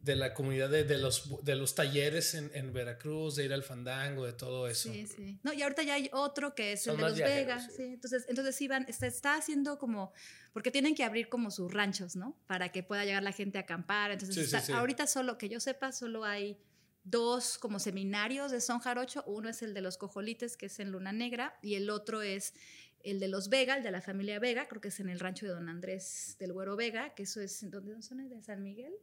[0.03, 3.63] de la comunidad de, de los, de los talleres en, en Veracruz, de ir al
[3.63, 4.93] fandango, de todo eso.
[4.93, 5.39] Sí, sí.
[5.43, 7.73] No, y ahorita ya hay otro que es Son el de los Vegas, sí.
[7.79, 7.83] sí.
[7.85, 10.13] Entonces, entonces sí van, está, está haciendo como,
[10.53, 12.37] porque tienen que abrir como sus ranchos, ¿no?
[12.47, 14.11] Para que pueda llegar la gente a acampar.
[14.11, 14.73] Entonces, Sí, sí, está- sí.
[14.73, 16.59] ahorita solo, que yo sepa, solo hay
[17.05, 19.23] dos como seminarios de son jarocho.
[19.27, 22.55] Uno es el de los cojolites, que es en Luna Negra, y el otro es
[23.03, 25.45] el de los Vega, el de la familia Vega, creo que es en el rancho
[25.47, 28.27] de Don Andrés del Güero Vega, que eso es, ¿dónde son?
[28.29, 28.95] ¿De San Miguel?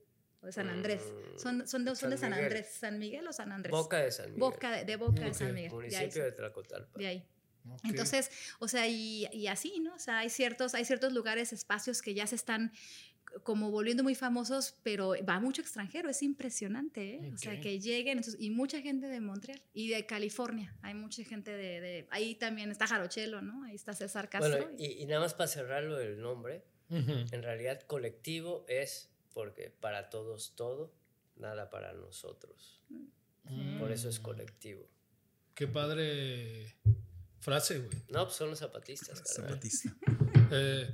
[0.41, 1.03] ¿O de San Andrés?
[1.03, 2.45] Mm, Son, son, de, son de San Miguel.
[2.45, 2.67] Andrés.
[2.67, 3.71] ¿San Miguel o San Andrés?
[3.71, 4.39] Boca de San Miguel.
[4.39, 5.33] Boca de, de Boca de.
[5.35, 5.69] San Miguel.
[5.69, 6.97] de ahí, Municipio de Tlacotalpa.
[6.97, 7.27] de ahí.
[7.83, 9.93] Entonces, o sea, y, y así, ¿no?
[9.93, 12.71] O sea, hay ciertos, hay ciertos lugares, espacios que ya se están
[13.43, 17.31] como volviendo muy famosos, pero va mucho extranjero, es impresionante, ¿eh?
[17.33, 21.23] O sea, que lleguen, entonces, y mucha gente de Montreal y de California, hay mucha
[21.23, 23.63] gente de, de- ahí también está Jarochelo, ¿no?
[23.63, 24.49] Ahí está César Castro.
[24.57, 27.11] Bueno, y, y nada más para cerrarlo el nombre, Ujú.
[27.31, 30.93] en realidad colectivo es porque para todos todo,
[31.37, 32.81] nada para nosotros.
[33.79, 34.23] Por eso es Mm.
[34.23, 34.87] colectivo.
[35.55, 36.75] Qué padre
[37.39, 37.97] frase, güey.
[38.09, 39.21] No, pues son los zapatistas.
[39.25, 39.95] Zapatista.
[40.53, 40.93] Eh,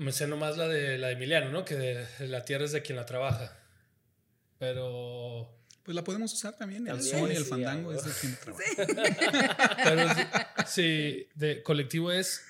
[0.00, 1.64] me sé nomás la de la de Emiliano, ¿no?
[1.64, 3.56] Que de- la tierra es de quien la trabaja.
[4.58, 5.56] Pero.
[5.82, 6.86] Pues la podemos usar también.
[6.86, 8.00] El son y el sí, fandango algo.
[8.00, 9.76] es de quien trabaja.
[9.84, 12.42] pero sí, de colectivo es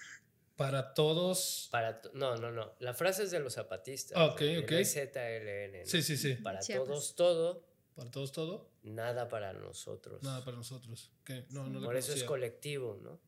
[0.56, 1.68] para todos.
[1.70, 2.74] Para to- no, no, no.
[2.80, 4.18] La frase es de los zapatistas.
[4.18, 4.72] Ah, ok, del ok.
[4.84, 5.80] ZLN.
[5.80, 5.86] ¿no?
[5.86, 6.34] Sí, sí, sí.
[6.34, 6.86] Para Chiapas.
[6.88, 10.22] todos todo, Para todos todo, nada para nosotros.
[10.22, 11.10] nada para nosotros.
[11.24, 13.20] Que no, no Por eso es colectivo, ¿no?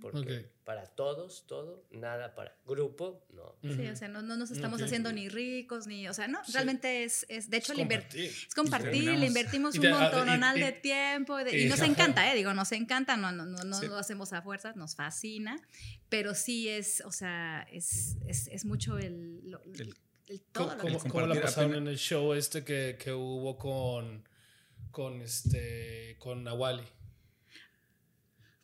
[0.00, 0.64] Porque Ok.
[0.64, 3.56] para todos todo, nada para grupo, no.
[3.62, 4.86] Sí, o sea, no, no nos estamos Ok.
[4.86, 6.52] haciendo ni ricos, ni, o sea, no, Sí.
[6.52, 8.24] realmente es, es de hecho, Es le inver- compartir.
[8.48, 12.36] Es compartir, le invertimos un ah, y- de tiempo y, de- y- nos encanta, ¿eh?
[12.36, 13.86] Digo, nos encanta, no, no, no, no Sí.
[13.86, 15.60] lo hacemos a fuerzas, nos fascina,
[16.08, 19.94] pero sí es, o sea, es, es, es mucho el, lo- El-
[20.28, 23.12] el todo ¿Cómo, lo cómo- que cómo la pasaron en el show este que, que
[23.12, 24.28] hubo con
[24.92, 26.82] con este con Nawali?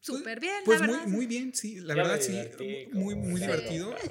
[0.07, 1.09] Súper bien, Pues la muy, verdad.
[1.09, 1.81] muy bien, sí.
[1.81, 2.89] La Ya verdad, sí.
[2.93, 3.95] Muy, muy divertido.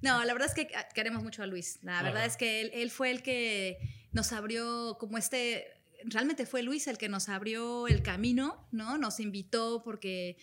[0.00, 1.80] No, la verdad es que queremos mucho a Luis.
[1.82, 2.26] La verdad Ajá.
[2.26, 3.78] es que él, él fue el que
[4.12, 5.66] nos abrió como este,
[6.04, 8.96] realmente fue Luis el que nos abrió el camino, ¿no?
[8.96, 10.36] Nos invitó porque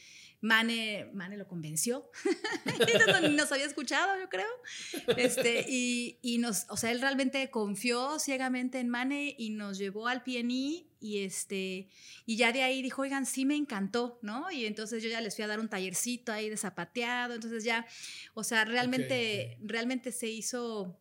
[0.45, 2.11] Mane, Mane lo convenció.
[3.31, 4.47] nos había escuchado, yo creo.
[5.17, 10.07] Este, y, y nos, o sea, él realmente confió ciegamente en Mane y nos llevó
[10.07, 11.89] al PNI y este,
[12.27, 14.51] y ya de ahí dijo, oigan, sí me encantó, ¿no?
[14.51, 17.85] Y entonces yo ya les fui a dar un tallercito ahí de zapateado, entonces ya,
[18.35, 20.95] o sea, realmente, realmente se hizo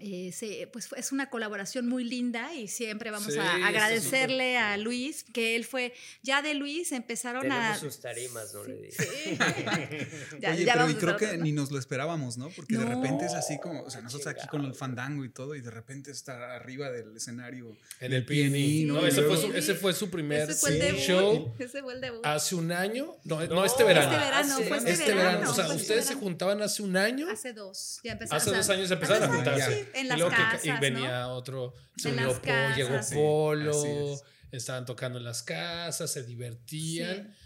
[0.00, 4.56] eh, se, pues es una colaboración muy linda y siempre vamos Sí, a está agradecerle
[4.58, 7.78] a Luis, que él fue, ya de Luis empezaron Tenemos a...
[7.78, 8.94] sus tarimas, no le digo.
[8.98, 9.38] Sí.
[10.40, 12.48] Ya- Oye, ya pero y creo que ni nos lo esperábamos, ¿no?
[12.50, 12.90] Porque de No.
[13.00, 15.70] repente es así como, o sea, nosotros aquí con el fandango y todo, y de
[15.70, 17.76] repente estar arriba del escenario.
[18.00, 18.84] En el PNI, PNI.
[18.84, 18.94] ¿no?
[18.94, 22.00] No, ese, fue su, ese fue su primer Ese fue el show Ese fue el
[22.00, 22.20] debut.
[22.26, 23.16] hace un año.
[23.24, 24.10] No, no, No, este verano.
[24.12, 25.30] Este verano, Hace- fue este, Este verano.
[25.38, 25.50] verano.
[25.50, 27.28] O sea, este ustedes se juntaban hace un año.
[27.30, 28.00] Hace dos.
[28.02, 28.42] Ya empezamos.
[28.42, 29.83] Hace dos años empezaron a juntarse.
[29.94, 31.34] En y las que- casas, y venía ¿no?
[31.34, 32.28] otro, se unió
[32.76, 33.08] llegó casas.
[33.08, 34.22] Sí, Polo, es.
[34.52, 37.28] estaban tocando en las casas, se divertían.
[37.34, 37.40] Sí.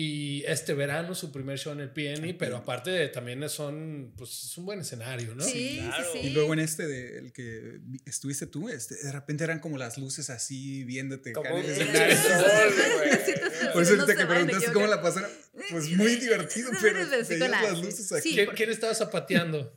[0.00, 4.30] Y este verano su primer show en el PNI, pero aparte de, también son, pues
[4.44, 5.42] es un buen escenario, ¿no?
[5.42, 6.10] Sí, sí, Claro.
[6.12, 6.18] sí.
[6.20, 9.76] Y luego en este, de, el que vi- estuviste tú, este, de repente eran como
[9.76, 11.32] las luces así viéndote.
[11.32, 12.16] Como el escenario.
[13.72, 15.30] Por eso no ahorita se que preguntaste cómo la pasaron,
[15.70, 18.34] pues muy divertido, pero Sí, con veías la- las luces aquí.
[18.34, 19.74] ¿Quién, quién estaba zapateando?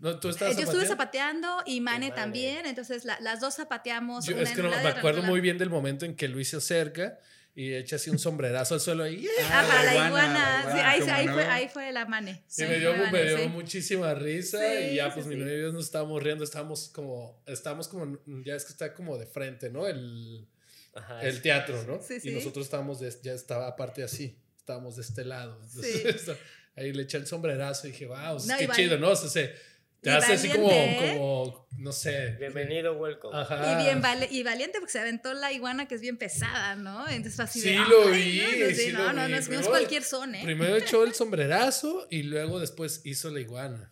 [0.00, 1.48] ¿No, ¿Tú Eh, estabas Yo estuve zapateando?
[1.66, 2.20] y Mane Mane.
[2.20, 4.26] también, entonces la- las dos zapateamos.
[4.26, 6.28] Yo, una es que un no, me y acuerdo muy bien del momento en que
[6.28, 7.18] Luis se acerca
[7.54, 10.68] y echa así un sombrerazo al suelo y, Ah, para la la iguana, la sí,
[10.68, 11.32] iguana, ahí, cómo ahí no.
[11.34, 12.30] fue, ahí fue la Mane.
[12.30, 13.48] y Sí, me dio, me dio sí.
[13.48, 15.40] muchísima risa Sí, y ya sí, pues mi sí.
[15.40, 19.18] novio y yo nos estábamos riendo, estábamos como, estábamos como, ya es que está como
[19.18, 19.86] de frente, ¿no?
[19.86, 20.48] El,
[20.94, 21.40] Ajá, el sí.
[21.42, 22.00] teatro, ¿no?
[22.02, 22.30] Sí, Y sí.
[22.30, 25.60] nosotros estábamos, de- ya estaba aparte así, estábamos de este lado.
[25.68, 25.80] Sí.
[26.04, 26.36] Entonces,
[26.76, 29.10] ahí le eché el sombrerazo y dije, wow, No, qué y val- chido, ¿no?
[29.10, 29.54] O sea, se,
[30.02, 31.16] te y hace así como, valiente, ¿eh?
[31.16, 32.36] como, no sé.
[32.38, 33.38] Bienvenido, welcome.
[33.38, 33.72] Ajá.
[33.80, 37.08] Y bien vale- y valiente porque se aventó la iguana que es bien pesada, ¿no?
[37.08, 37.68] Entonces así de.
[37.70, 40.02] Sí, lo "Ay, vi, No, no, sí no, lo no, no, no es Primero- cualquier
[40.02, 40.42] son, ¿eh?
[40.44, 43.90] Primero echó el sombrerazo y luego después hizo la iguana.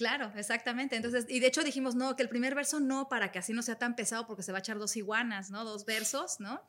[0.00, 0.96] Claro, exactamente.
[0.96, 3.60] Entonces, y de hecho dijimos, no, que el primer verso no, para que así no
[3.60, 5.62] sea tan pesado, porque se va a echar dos iguanas, ¿no?
[5.62, 6.62] Dos versos, ¿no?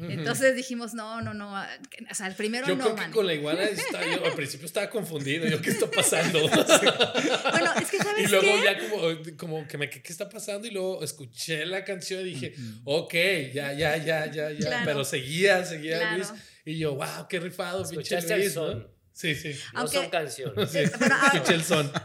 [0.00, 1.56] Entonces dijimos, no, no, no.
[1.56, 3.12] ah, que- O sea, el primero Yo no, creo que man.
[3.12, 5.46] con la iguana estaba- yo al principio estaba confundido.
[5.46, 6.40] Yo, ¿qué está pasando?
[7.52, 8.64] Bueno, es que, ¿sabes y luego qué?
[8.64, 10.66] ya como, como que me, ¿qué, qué está pasando?
[10.66, 12.54] Y luego escuché la canción y dije,
[12.84, 13.14] ok,
[13.54, 14.56] ya, ya, ya, ya, ya.
[14.66, 14.84] Claro.
[14.86, 16.16] Pero seguía, seguía Claro.
[16.16, 16.32] Luis.
[16.64, 19.01] Y yo, wow, qué rifado, pinche Escuchaste el Luis, ¿no?
[19.12, 19.54] Sí, sí.
[19.74, 20.70] No son canciones.
[20.70, 21.14] Sí, Pero,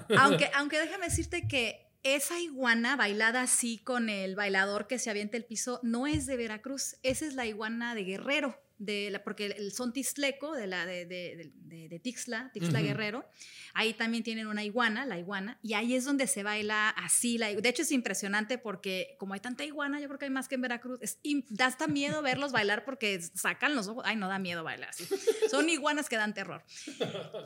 [0.20, 5.38] aunque, aunque déjame decirte que esa iguana bailada así con el bailador que se avienta
[5.38, 9.48] el piso no es de Veracruz, esa es la iguana de Guerrero, de la, porque
[9.48, 12.88] el son tixleco de, la, de, de, de- de Tixla, Tixla Ujú.
[12.88, 13.26] Guerrero,
[13.74, 17.38] ahí también tienen una iguana, la iguana, y ahí es donde se baila así.
[17.38, 20.48] La, de hecho es impresionante porque como hay tanta iguana, yo creo que hay más
[20.48, 21.18] que en Veracruz, es,
[21.50, 25.06] da hasta miedo verlos bailar porque sacan los ojos, ay no da miedo bailar así.
[25.50, 26.64] Son iguanas que dan terror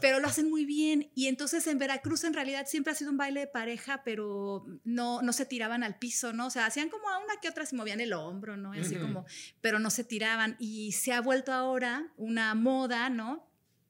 [0.01, 1.11] pero lo hacen muy bien.
[1.15, 5.21] Y entonces en Veracruz en realidad siempre ha sido un baile de pareja, pero no,
[5.21, 6.47] no se tiraban al piso, ¿no?
[6.47, 8.75] O sea, hacían como a una que otra, se movían el hombro, ¿no?
[8.75, 9.05] Y así Ujú.
[9.05, 9.25] como,
[9.61, 10.55] pero no se tiraban.
[10.59, 13.47] Y se vuelto ahora una moda, ¿no?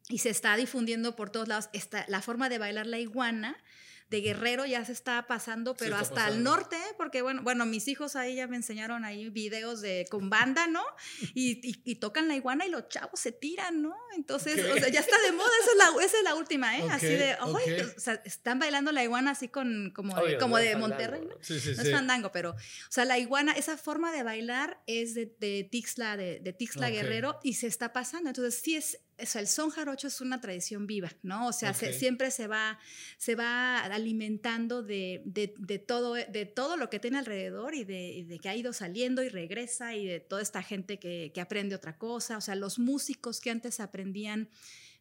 [0.09, 3.57] Y se está difundiendo por todos lados esta, la forma de bailar la iguana.
[4.11, 6.49] De Guerrero ya se está pasando, pero está hasta el pasando.
[6.51, 6.93] norte, ¿eh?
[6.97, 10.83] porque bueno, bueno, mis hijos ahí ya me enseñaron ahí videos de con banda, ¿no?
[11.33, 13.95] Y, y- y tocan la iguana y los chavos se tiran, ¿no?
[14.15, 16.83] Entonces, o sea, ya está de moda, esa es la, esa es la última, ¿eh?
[16.91, 17.95] así de, "Ay", ok.
[17.97, 21.29] o sea, están bailando la iguana así con, como Obvio, como no de Monterrey, ¿no?
[21.35, 21.35] ¿no?
[21.41, 21.87] Sí, sí, No sí.
[21.89, 22.55] es fandango, pero, o
[22.91, 26.89] sea, la iguana, esa forma de bailar es de, de Tixla, de, de Tixla.
[26.89, 28.29] Guerrero y se está pasando.
[28.29, 31.47] Entonces, sí es, o sea, el son jarocho es una tradición viva, ¿no?
[31.47, 32.79] O sea, se- siempre se va,
[33.17, 38.09] se va alimentando de, de- de todo, de todo lo que tiene alrededor y de,
[38.11, 41.41] y de que ha ido saliendo y regresa y de toda esta gente que, que
[41.41, 42.37] aprende otra cosa.
[42.37, 44.49] O sea, los músicos que antes aprendían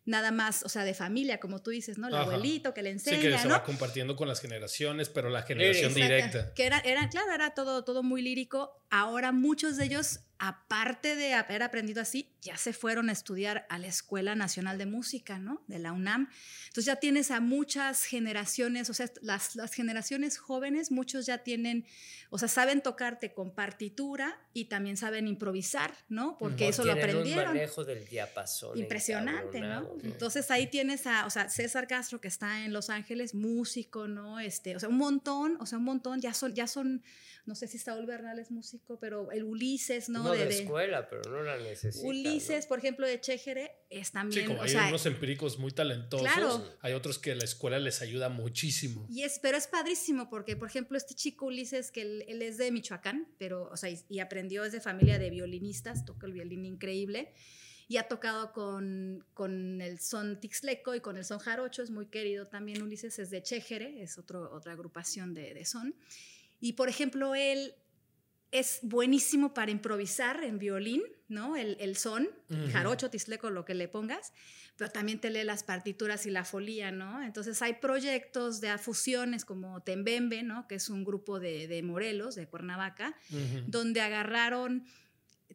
[0.07, 2.09] nada más, o sea, de familia, como tú dices, ¿no?
[2.09, 2.23] El Ajá.
[2.25, 3.55] abuelito que le Sí, enseña, que se ¿no?
[3.55, 6.03] va compartiendo con las generaciones, pero la generación Exacto.
[6.03, 6.55] directa.
[6.55, 8.83] Que era, era, claro, era todo, todo muy lírico.
[8.89, 13.79] Ahora muchos de ellos, aparte de haber aprendido así, ya se fueron a estudiar a
[13.79, 15.63] la Escuela Nacional de Música, ¿no?
[15.67, 16.31] De la UNAM.
[16.69, 21.85] Entonces ya tienes a muchas generaciones, o sea, las, las generaciones jóvenes, muchos ya tienen,
[22.31, 26.39] o sea, saben tocarte con partitura y también saben improvisar, ¿no?
[26.39, 27.55] Porque eso lo Tienen un aprendieron.
[27.55, 28.79] manejo del diapasón.
[28.79, 29.91] Impresionante, ¿no?
[30.03, 34.41] Entonces ahí tienes a, o sea, César Castro que está en Los Ángeles, músico, ¿no?
[34.41, 37.03] Este, o sea, un montón, o sea, un montón, ya son, ya son,
[37.47, 40.25] no sé si Saúl Bernal es músico, pero el Ulises, ¿no?
[40.25, 42.07] No, de, de, escuela, pero no la necesita.
[42.07, 42.69] Ulises, ¿no?
[42.69, 46.27] por ejemplo, de Chéjere, es Sí, también, como o hay sea, unos empíricos muy talentosos,
[46.27, 46.65] Claro.
[46.81, 49.07] hay otros que la escuela les ayuda muchísimo.
[49.11, 52.59] Y es, pero es padrísimo porque, por ejemplo, este chico Ulises, que él, él es
[52.59, 56.33] de Michoacán, pero, o sea, y, y aprendió, es de familia de violinistas, toca el
[56.33, 57.33] violín increíble,
[57.89, 62.07] y ha tocado con, con el son tixleco y con el son jarocho, es muy
[62.07, 65.97] querido también Ulises, es de Chéjere, es otro, otra agrupación de, de son.
[66.61, 67.75] Y, por ejemplo, él
[68.53, 71.57] es buenísimo para improvisar en violín, ¿no?
[71.57, 72.29] El, el son,
[72.73, 74.33] jarocho, tisleco, lo que le pongas,
[74.77, 77.23] pero también te lee las partituras y la folía, ¿no?
[77.23, 80.67] Entonces hay proyectos de fusiones como Tembembe, ¿no?
[80.67, 83.15] Que es un grupo de, de Morelos, de Cuernavaca,
[83.67, 84.85] donde agarraron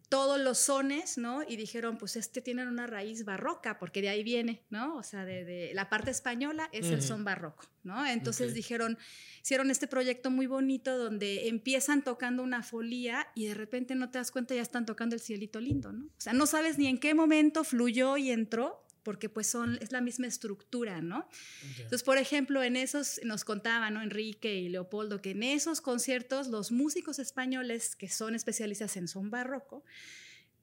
[0.09, 1.43] todos los sones, ¿no?
[1.47, 4.95] Y dijeron, pues este tiene una raíz barroca, porque de ahí viene, ¿no?
[4.97, 8.05] O sea, de, la parte española es el son barroco, ¿no?
[8.05, 8.97] Entonces dijeron,
[9.41, 14.17] hicieron este proyecto muy bonito donde empiezan tocando una folía y de repente no te
[14.17, 16.05] das cuenta, ya están tocando el cielito lindo, ¿no?
[16.05, 19.91] O sea, no sabes ni en qué momento fluyó y entró, porque pues son, es
[19.91, 21.29] la misma estructura, ¿no?
[21.77, 24.01] Entonces, por ejemplo, en esos, nos contaban, ¿no?
[24.01, 29.29] Enrique y Leopoldo, que en esos conciertos los músicos españoles que son especialistas en son
[29.29, 29.85] barroco,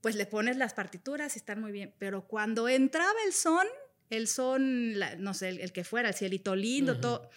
[0.00, 3.66] pues le pones las partituras y están muy bien, pero cuando entraba el son,
[4.10, 7.30] el son, no sé, el, que fuera, el cielito lindo, todo,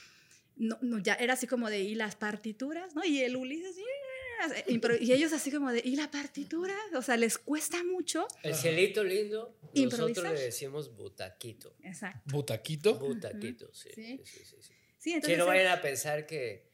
[0.58, 2.96] no, ya era así como de, ¿y las partituras?
[2.96, 3.06] ¿no?
[3.06, 3.76] Y el Ulises,
[5.00, 6.76] y ellos así como de, ¿y la partitura?
[6.96, 8.28] O sea, les cuesta mucho.
[8.44, 11.76] El cielito lindo, nosotros le decimos butaquito.
[11.84, 12.22] Exacto.
[12.26, 12.96] ¿Butaquito?
[13.00, 13.90] Butaquito, sí.
[13.94, 14.46] Sí, sí,
[14.98, 15.14] sí.
[15.14, 16.70] entonces, que no vayan a pensar que,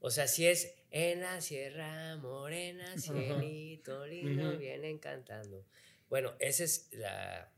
[0.00, 5.66] o sea, si es en la sierra morena, cielito lindo, vienen cantando.
[6.08, 7.52] Bueno, esa es la,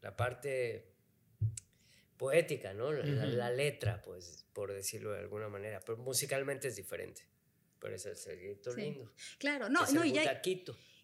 [0.00, 0.90] la parte
[2.16, 2.92] poética, ¿no?
[2.92, 7.22] La, la, letra, pues, por decirlo de alguna manera, pero musicalmente es diferente.
[7.80, 9.12] Pero es el cielito lindo.
[9.38, 10.14] Claro, no, no, y,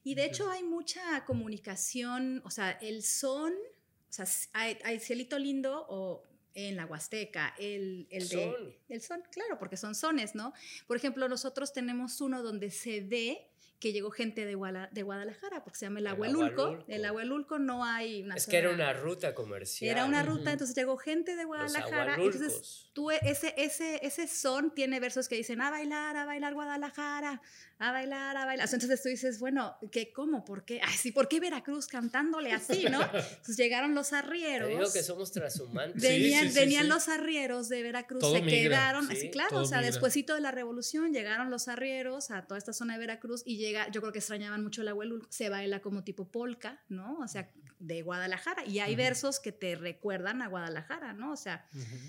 [0.05, 5.39] y de hecho hay mucha comunicación, o sea, el son, o sea, hay, hay cielito
[5.39, 6.23] lindo o
[6.55, 8.45] en la Huasteca, el, el de...
[8.45, 8.75] Son.
[8.89, 10.55] El son, claro, porque son sones, ¿no?
[10.87, 15.87] Por ejemplo, nosotros tenemos uno donde se ve que llegó gente de, Guadalajara, porque se
[15.87, 16.85] llama el Abuelulco.
[16.89, 19.91] El Abuelulco no hay una Es que era una ruta comercial.
[19.91, 22.15] Era una ruta, entonces llegó gente de Guadalajara.
[22.15, 27.43] entonces tú, ese, ese, ese son tiene versos que dicen a bailar, a bailar Guadalajara,
[27.79, 28.69] a bailar, a bailar.
[28.73, 30.45] Entonces tú dices, bueno, ¿qué, ¿cómo?
[30.45, 30.81] ¿Por qué?
[30.83, 33.03] Ay, sí, ¿por qué Veracruz cantándole así, no?
[33.13, 34.69] Entonces llegaron los arrieros.
[34.69, 36.03] Te digo que somos transhumantes.
[36.03, 40.51] Venían, venían los arrieros de Veracruz, se quedaron, así claro, o sea, despuésito de la
[40.51, 44.19] revolución llegaron los arrieros a toda esta zona de Veracruz y llega, yo creo que
[44.19, 47.19] extrañaban mucho el abuelo, se baila como tipo polka, ¿no?
[47.19, 48.65] O sea, de Guadalajara.
[48.67, 51.33] Y hay versos que te recuerdan a Guadalajara, ¿no?
[51.33, 51.69] O sea,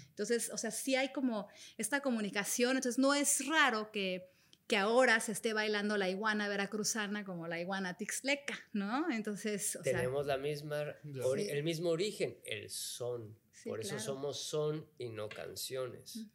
[0.09, 1.47] entonces, o sea, sí hay como
[1.77, 4.29] esta comunicación, entonces no es raro que
[4.67, 9.09] que ahora se esté bailando la iguana veracruzana como la iguana tixleca, ¿no?
[9.09, 13.34] Entonces, tenemos la misma, el mismo origen, el son.
[13.63, 16.25] Por eso somos son y no canciones.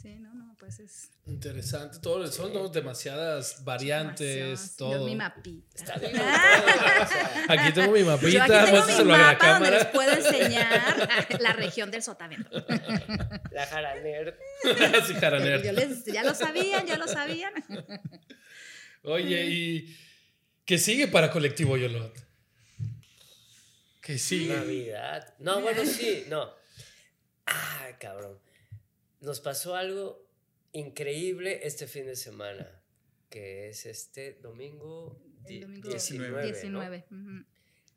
[0.00, 1.10] Sí, no, no, pues es.
[1.26, 5.04] Interesante, todo son demasiadas variantes, todo.
[5.04, 5.76] mi mapita.
[5.76, 6.16] Está bien.
[7.48, 11.90] aquí tengo mi mapita, Yo aquí tengo mi mapa donde les puedo enseñar la región
[11.90, 12.48] del sotavento.
[13.50, 14.38] La Jaraner.
[15.06, 15.62] sí, Jaraner.
[16.06, 17.52] ya lo sabían, ya lo sabían.
[19.02, 19.96] Oye, ¿y
[20.64, 22.16] qué sigue para Colectivo Yolot?
[24.00, 24.56] ¿Qué sigue?
[24.56, 25.34] Navidad.
[25.40, 26.50] No, bueno, sí, no.
[27.44, 28.49] Ay, cabrón
[29.20, 30.26] nos pasó algo
[30.72, 32.68] increíble este fin de semana,
[33.28, 37.04] que es este domingo, 19.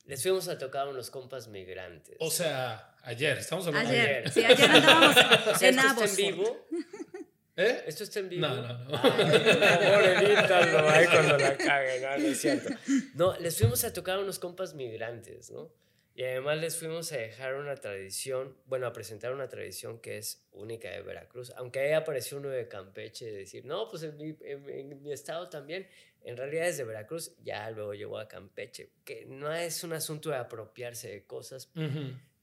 [0.06, 2.18] Les fuimos a tocar a unos compas migrantes.
[2.20, 4.28] O sea, ayer, estamos hablando ayer.
[4.28, 4.32] ayer.
[4.32, 5.16] Sí, ayer andábamos
[5.48, 6.68] o sea, en ¿Esto está en vivo?
[7.56, 7.84] ¿Eh?
[7.88, 8.48] ¿Esto está en vivo?
[8.48, 8.90] No, no, no.
[8.90, 12.70] por favor, edítalo ahí cuando la caguen, no, no es cierto.
[13.14, 15.72] No, les fuimos a tocar a unos compas migrantes, ¿no?
[16.15, 20.45] Y además les fuimos a dejar una tradición, bueno, a presentar una tradición que es
[20.52, 21.52] única de Veracruz.
[21.56, 25.49] Aunque ahí apareció uno de Campeche, de decir, no, pues en mi, en, mi, estado
[25.49, 25.88] también,
[26.22, 28.91] en realidad es de Veracruz, ya luego llegó a Campeche.
[29.03, 31.72] Que no es un asunto de apropiarse de cosas,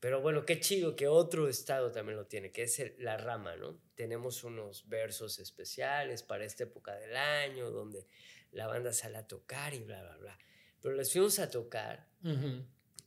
[0.01, 3.79] pero bueno, qué chido que otro estado también lo tiene, que es la rama, ¿no?
[3.95, 8.05] Tenemos unos versos especiales para esta época del año, donde
[8.51, 10.39] la banda sale a tocar y bla, bla, bla.
[10.81, 12.09] Pero les fuimos a tocar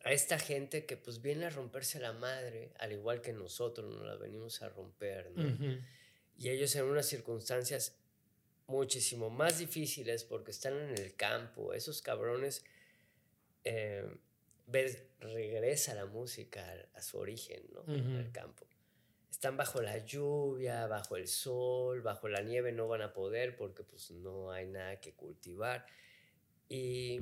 [0.04, 4.06] a esta gente que pues viene a romperse la madre, al igual que nosotros nos
[4.06, 5.80] la venimos a romper, ¿no?
[6.38, 7.98] Y ellos en unas circunstancias
[8.68, 12.66] muchísimo más difíciles porque están en el campo, esos cabrones,
[13.64, 14.06] eh,
[14.68, 17.84] ves, regresa la música a, su origen, ¿no?
[18.18, 18.66] Al campo.
[19.32, 23.84] Están bajo la lluvia, bajo el sol, bajo la nieve, no van a poder porque
[23.84, 25.86] pues no hay nada que cultivar.
[26.68, 27.20] Y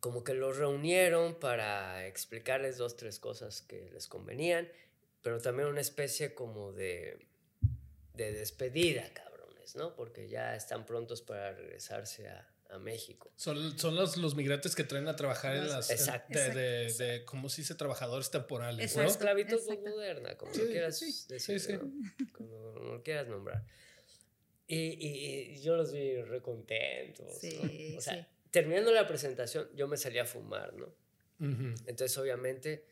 [0.00, 4.68] como que los reunieron para explicarles dos, tres cosas que les convenían,
[5.22, 7.26] pero también una especie como de,
[8.14, 9.94] de despedida, cabrones, ¿no?
[9.96, 13.32] Porque ya están prontos para regresarse a, a México.
[13.36, 15.90] Son, son los, los, migrantes que traen a trabajar en las...
[15.90, 16.38] Exacto.
[16.38, 17.74] De, de, de, ¿cómo se dice?
[17.74, 18.96] Trabajadores temporales.
[18.96, 19.02] ¿no?
[19.02, 21.80] Esclavitud moderna, como lo quieras decir,
[22.32, 23.64] Como lo quieras nombrar.
[24.66, 27.38] Y, y- y yo los vi recontentos.
[27.40, 27.98] Sí, ¿no?
[27.98, 28.26] O sea, sí.
[28.50, 30.94] Terminando la presentación, yo me salí a fumar, ¿no?
[31.40, 32.84] Entonces, obviamente,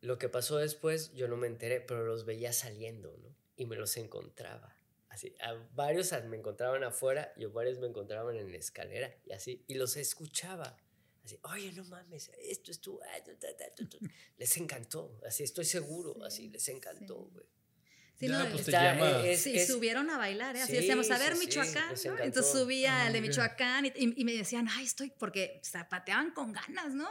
[0.00, 3.36] lo que pasó después, yo no me enteré, pero los veía saliendo, ¿no?
[3.56, 4.76] Y me los encontraba.
[5.08, 9.32] Así, a varios me encontraban afuera y a varios me encontraban en la escalera y
[9.32, 10.76] así, y los escuchaba.
[11.24, 13.00] Así, oye, no mames, esto es tú.
[13.02, 13.34] ah, ta".
[14.36, 17.46] Les encantó, así, estoy seguro, Sí, así, les encantó, güey.
[17.46, 17.55] Sí,
[18.18, 19.26] Ya, no, pues, te Está- llama.
[19.26, 20.62] es- Sí, es- subieron a bailar, ¿eh?
[20.62, 22.18] así Sí, decíamos, a sí, ver sí, Michoacán, ¿no?
[22.18, 23.20] Entonces subía Ah, el de.
[23.20, 27.08] Michoacán y, y- y me decían, ay, estoy, porque zapateaban con ganas, ¿no?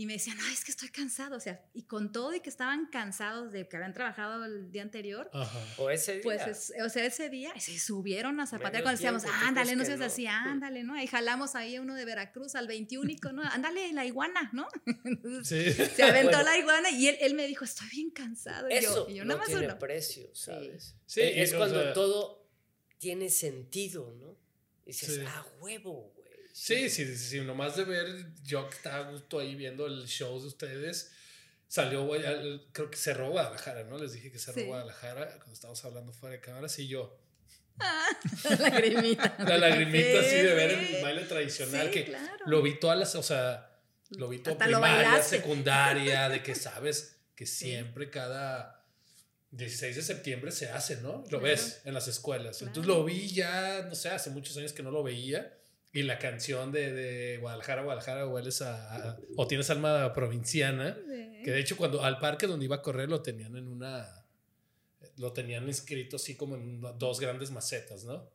[0.00, 2.48] Y me decían, ay, es que estoy cansado, o sea, y con todo y que
[2.48, 5.58] estaban cansados de que habían trabajado el día anterior, Ajá.
[5.76, 6.22] O ese día.
[6.22, 9.76] pues, es- o sea, ese día se subieron a zapatear cuando decíamos, tiempo, ¿tú ándale,
[9.76, 10.06] no seas no?
[10.06, 10.94] así, ándale, ¿no?
[10.94, 13.42] Ahí jalamos ahí a uno de Veracruz al 21, ¿no?
[13.42, 14.66] Ándale, la iguana, ¿no?
[15.04, 15.84] Entonces, Sí.
[15.96, 16.44] se aventó Bueno.
[16.44, 18.70] la iguana y él, él me dijo, estoy bien cansado.
[18.70, 19.78] Y Eso yo, y yo no nada más tiene uno.
[19.78, 20.94] precio, ¿sabes?
[21.04, 22.48] Sí, E- y, es o cuando sea- todo
[22.96, 24.34] tiene sentido, ¿no?
[24.86, 25.20] Y dices, Sí.
[25.26, 26.14] ah, huevo,
[26.52, 26.88] güey.
[26.88, 30.40] Sí, sí, sí, nomás de ver, yo que estaba a gusto ahí viendo el show
[30.40, 31.12] de ustedes,
[31.68, 32.08] salió,
[32.72, 33.98] creo que cerró Guadalajara, ¿no?
[33.98, 34.66] Les dije que cerró Sí.
[34.66, 37.16] Guadalajara cuando estábamos hablando fuera de cámaras y yo,
[38.50, 39.36] La lagrimita.
[39.38, 42.44] la lagrimita así de ver Sí, el baile tradicional sí, que claro.
[42.46, 43.70] lo vi todas las, o sea,
[44.10, 48.84] lo vi todo Hasta primaria, secundaria, de que sabes que siempre cada
[49.52, 51.18] 16 de septiembre se hace, ¿no?
[51.22, 51.44] Lo Claro.
[51.44, 52.58] ves en las escuelas.
[52.58, 52.68] Claro.
[52.70, 55.56] Entonces lo vi ya, no sé, hace muchos años que no lo veía.
[55.92, 60.96] Y la canción de, de Guadalajara, Guadalajara, hueles a, a- o tienes alma provinciana.
[61.06, 61.42] Sí.
[61.44, 64.24] Que de hecho cuando al parque donde iba a correr lo tenían en una,
[65.16, 68.28] lo tenían inscrito así como en dos grandes macetas, ¿no?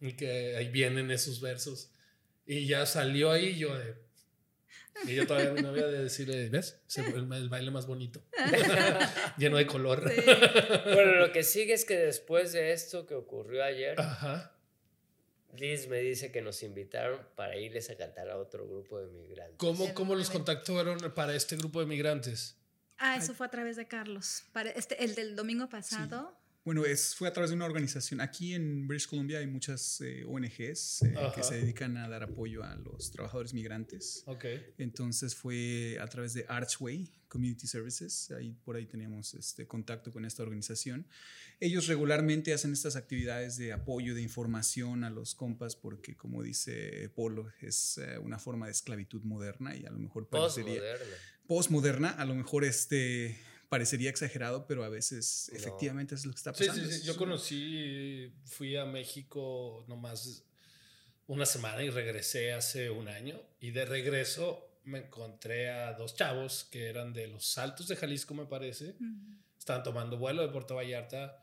[0.00, 1.90] Y que ahí vienen esos versos.
[2.46, 3.94] Y ya salió ahí yo de...
[5.06, 6.80] Y yo todavía a mi novia de decirle, ¿ves?
[6.88, 8.22] Es el, el baile más bonito.
[9.38, 10.08] Lleno de color.
[10.08, 10.20] Sí.
[10.94, 14.53] Bueno, lo que sigue es que después de esto que ocurrió ayer, Ajá.
[15.58, 19.56] Liz me dice que nos invitaron para irles a cantar a otro grupo de migrantes.
[19.56, 22.56] ¿Cómo, ¿Cómo los contactaron para este grupo de migrantes?
[22.98, 24.44] Ah, eso fue a través de Carlos.
[24.52, 26.36] Para este, el del domingo pasado.
[26.64, 28.22] Bueno, es, fue a través de una organización.
[28.22, 32.64] Aquí en British Columbia hay muchas eh, ONGs eh, que se dedican a dar apoyo
[32.64, 34.22] a los trabajadores migrantes.
[34.26, 34.46] Ok.
[34.78, 40.24] Entonces fue a través de Archway Community Services, ahí por ahí teníamos este contacto con
[40.24, 41.06] esta organización.
[41.60, 47.08] Ellos regularmente hacen estas actividades de apoyo, de información a los compas, porque como dice
[47.14, 51.16] Polo, es eh, una forma de esclavitud moderna y a lo mejor parecería Postmoderna.
[51.48, 53.36] postmoderna, a lo mejor este
[53.68, 55.58] parecería exagerado, pero a veces No.
[55.58, 56.88] efectivamente es lo que está Sí, pasando.
[56.90, 57.06] sí, sí.
[57.06, 60.44] Yo conocí, fui a México nomás
[61.26, 63.40] una semana y regresé hace un año.
[63.58, 68.34] Y de regreso me encontré a dos chavos que eran de los Altos de Jalisco,
[68.34, 68.94] me parece.
[69.58, 71.40] Estaban tomando vuelo de Puerto Vallarta.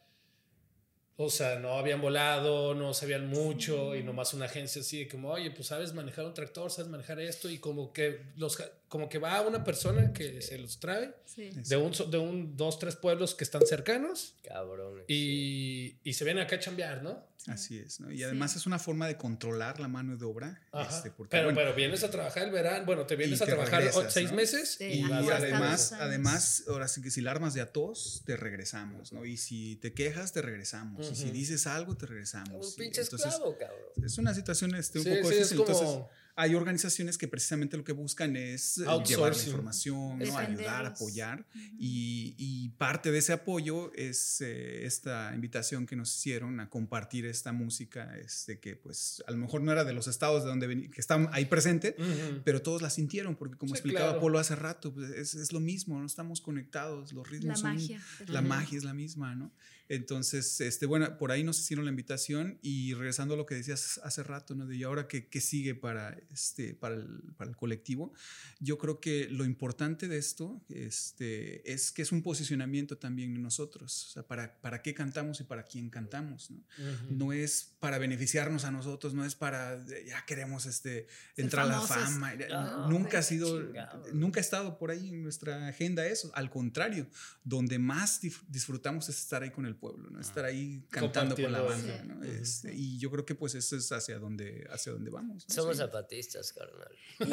[1.17, 3.99] O sea, no habían volado, no sabían mucho Sí.
[3.99, 7.19] y nomás una agencia así de como, oye, pues sabes manejar un tractor, sabes manejar
[7.19, 8.57] esto y como que los
[8.91, 11.49] como que va una persona que se los trae Sí.
[11.49, 15.05] de un, so- de un dos, tres pueblos que están cercanos Cabrones.
[15.07, 17.25] y, y se vienen acá a chambear, ¿no?
[17.47, 18.11] Así es, ¿no?
[18.11, 18.23] Y Sí.
[18.23, 20.61] además es una forma de controlar la mano de obra.
[20.73, 20.93] Ajá.
[20.97, 23.81] este, porque, pero, bueno, pero vienes a trabajar el verano, bueno, te vienes a trabajar
[23.81, 24.35] regresas, seis ¿no?
[24.35, 28.23] meses Sí, y vas además, además, ahora sí que si la armas de a todos,
[28.25, 29.23] te regresamos, ¿no?
[29.25, 31.09] Y si te quejas, te regresamos.
[31.09, 32.73] Y si dices algo, te Un regresamos.
[32.73, 33.79] Y pinche entonces, esclavo, cabrón.
[34.05, 36.05] es una situación este, un Sí, poco sí, es como Entonces,
[36.41, 40.37] hay organizaciones que precisamente lo que buscan es eh, llevar la información, ¿no?
[40.37, 41.45] ayudar, apoyar.
[41.77, 47.25] Y, y parte de ese apoyo es eh, esta invitación que nos hicieron a compartir
[47.25, 50.67] esta música, este, que pues a lo mejor no era de los estados de donde
[50.67, 51.95] veni- que están ahí presente,
[52.43, 54.21] pero todos la sintieron, porque como Sí, explicaba claro.
[54.21, 57.73] Polo hace rato, pues, es, es lo mismo, no estamos conectados, los La ritmos son
[57.75, 58.01] magia.
[58.27, 59.51] la magia es la misma, ¿no?
[59.91, 63.99] Entonces, este, bueno, por ahí nos hicieron la invitación y regresando a lo que decías
[64.05, 64.65] hace rato, ¿no?
[64.65, 68.13] De y ahora qué, qué sigue para, este, para, el, para el colectivo,
[68.61, 73.41] yo creo que lo importante de esto este, es que es un posicionamiento también de
[73.41, 76.63] nosotros, o sea, para, para qué cantamos y para quién cantamos, ¿no?
[76.77, 77.13] Ujú.
[77.13, 81.81] No es para beneficiarnos a nosotros, no es para, ya queremos este, entrar a la
[81.81, 82.33] fama.
[82.35, 84.05] No, nunca ha sido, chingado.
[84.13, 86.31] nunca ha estado por ahí en nuestra agenda eso.
[86.33, 87.09] Al contrario,
[87.43, 90.19] donde más disfrutamos es estar ahí con el pueblo, ¿no?
[90.21, 92.03] Estar ahí cantando con la banda.
[92.05, 92.23] ¿no?
[92.23, 95.45] Este, y yo creo que pues eso es hacia donde, hacia donde vamos.
[95.49, 95.53] ¿no?
[95.55, 95.81] Somos Sí.
[95.81, 96.87] zapatistas, carnal.
[97.19, 97.23] Y,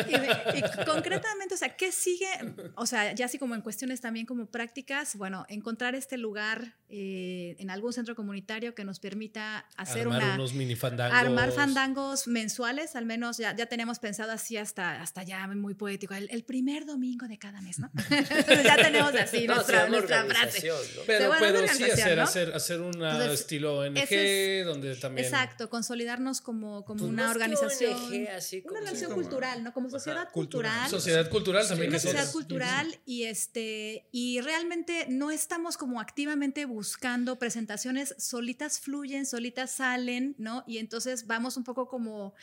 [0.56, 2.26] y- y concretamente, o sea, ¿qué sigue?
[2.74, 7.54] O sea, ya así como en cuestiones también como prácticas, bueno, encontrar este lugar eh,
[7.58, 10.34] en algún centro comunitario que nos permita hacer Armar una...
[10.36, 11.18] unos mini fandangos.
[11.18, 16.14] Armar fandangos mensuales, al menos ya, ya tenemos pensado así hasta, hasta ya muy poético,
[16.14, 17.90] el, el primer domingo de cada mes, ¿no?
[18.10, 20.66] Entonces ya tenemos así No, nuestra, nuestra frase.
[20.68, 20.74] ¿no?
[21.06, 22.22] Pero, pero sí, hacer, ¿no?
[22.38, 25.24] Hacer, hacer un Entonces, estilo ONG ese donde también.
[25.26, 27.94] Exacto, consolidarnos como, como Pues una organización.
[27.94, 29.72] ONG, así una como- organización como- cultural, ¿no?
[29.72, 30.72] Como Ajá, sociedad cultural.
[30.72, 30.90] cultural.
[30.90, 31.88] Sociedad cultural también.
[31.90, 32.32] una que sociedad somos.
[32.34, 40.34] cultural y este y realmente no estamos como activamente buscando presentaciones solitas fluyen solitas salen
[40.38, 42.34] no y entonces vamos un poco como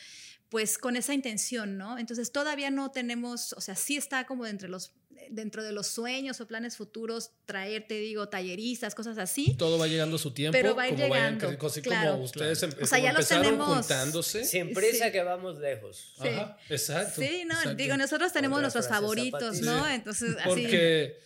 [0.48, 4.68] pues con esa intención no entonces todavía no tenemos o sea sí está como entre
[4.68, 4.92] los
[5.30, 9.88] dentro de los sueños o planes futuros traer te digo talleristas cosas así Todo va
[9.88, 10.52] llegando a su tiempo.
[10.56, 12.12] Pero va a ir como vayan llegando, cre- así claro.
[12.12, 13.68] como ustedes em- O sea, ya los empezaron tenemos.
[13.78, 14.44] juntándose.
[14.44, 14.74] Sin Sí.
[14.74, 16.14] prisa que vamos lejos.
[16.22, 16.28] Sí.
[16.28, 17.20] Ajá, exacto.
[17.22, 17.74] sí no exacto.
[17.74, 19.92] digo nosotros tenemos nuestros favoritos no Sí.
[19.94, 21.18] entonces así Porque,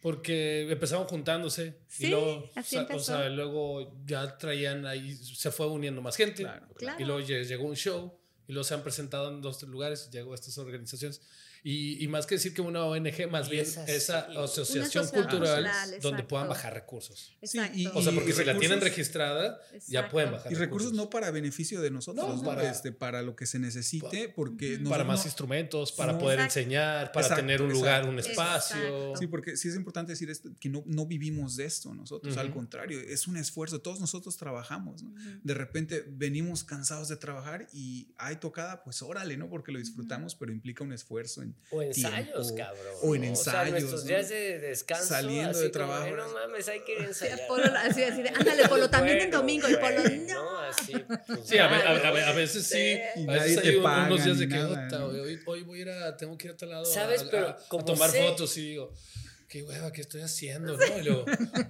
[0.00, 5.14] porque empezaron juntándose Sí, y luego, así o sea, o sea, luego ya traían ahí,
[5.16, 6.42] se fue uniendo más gente.
[6.44, 6.68] Claro.
[6.76, 7.00] Claro.
[7.00, 8.19] Y luego lle- llegó un show
[8.50, 11.20] y se han presentado en dos lugares, llegó a estas organizaciones.
[11.62, 15.64] Y, y más que decir que una ONG, más Y bien esa asociación cultural cultural,
[15.64, 16.28] donde exacto.
[16.28, 17.36] puedan bajar recursos.
[17.42, 20.10] Sí, y- O sea, porque Y si la tienen recursos- registrada, ya Exacto.
[20.12, 23.46] pueden bajar Y recursos no para beneficio de nosotros, No, para- Este, para lo que
[23.46, 24.84] se necesite, porque Ujú.
[24.84, 26.18] nosotros para más no- instrumentos, para No.
[26.18, 26.58] poder Exacto.
[26.60, 27.80] enseñar, para Exacto, tener un exacto.
[27.86, 28.40] lugar, un Exacto.
[28.42, 29.16] espacio.
[29.16, 32.46] Sí, porque sí es importante decir esto, que no, no vivimos de esto nosotros, al
[32.46, 32.54] Ujú.
[32.56, 35.10] contrario, es un esfuerzo, todos nosotros trabajamos, ¿no?
[35.10, 35.40] Ujú.
[35.42, 39.48] De repente venimos cansados de trabajar y hay tocada, pues órale, ¿no?
[39.48, 42.94] Porque lo disfrutamos, pero implica un esfuerzo en O ensayos, tiempo, cabrón.
[43.02, 43.26] o en ¿no?
[43.28, 44.08] ensayos, O sea, nuestros ¿no?
[44.08, 45.04] días de descanso.
[45.08, 47.40] Saliendo así de como, trabajo, "Ay, no mames, hay que ir a ensayar.
[47.48, 49.68] Polo, así, así de, ándale, Polo, también en Bueno, domingo.
[49.68, 50.58] Y Polo, no.
[50.60, 50.92] Así,
[51.26, 52.12] pues, Sí, a, a a ¿no?
[52.14, 52.74] ve- a veces sí.
[52.74, 53.20] Sí.
[53.22, 55.06] Y A veces nadie te hay paga unos días de que nada, "Ota, ¿no?
[55.06, 57.22] hoy, hoy voy a ir a, tengo que ir a tal lado ¿Sabes?
[57.22, 58.92] a, Pero a- a como tomar sé- fotos y digo,
[59.48, 60.76] qué hueva, ¿qué estoy haciendo?
[60.76, 60.98] ¿no?
[60.98, 61.24] Y luego,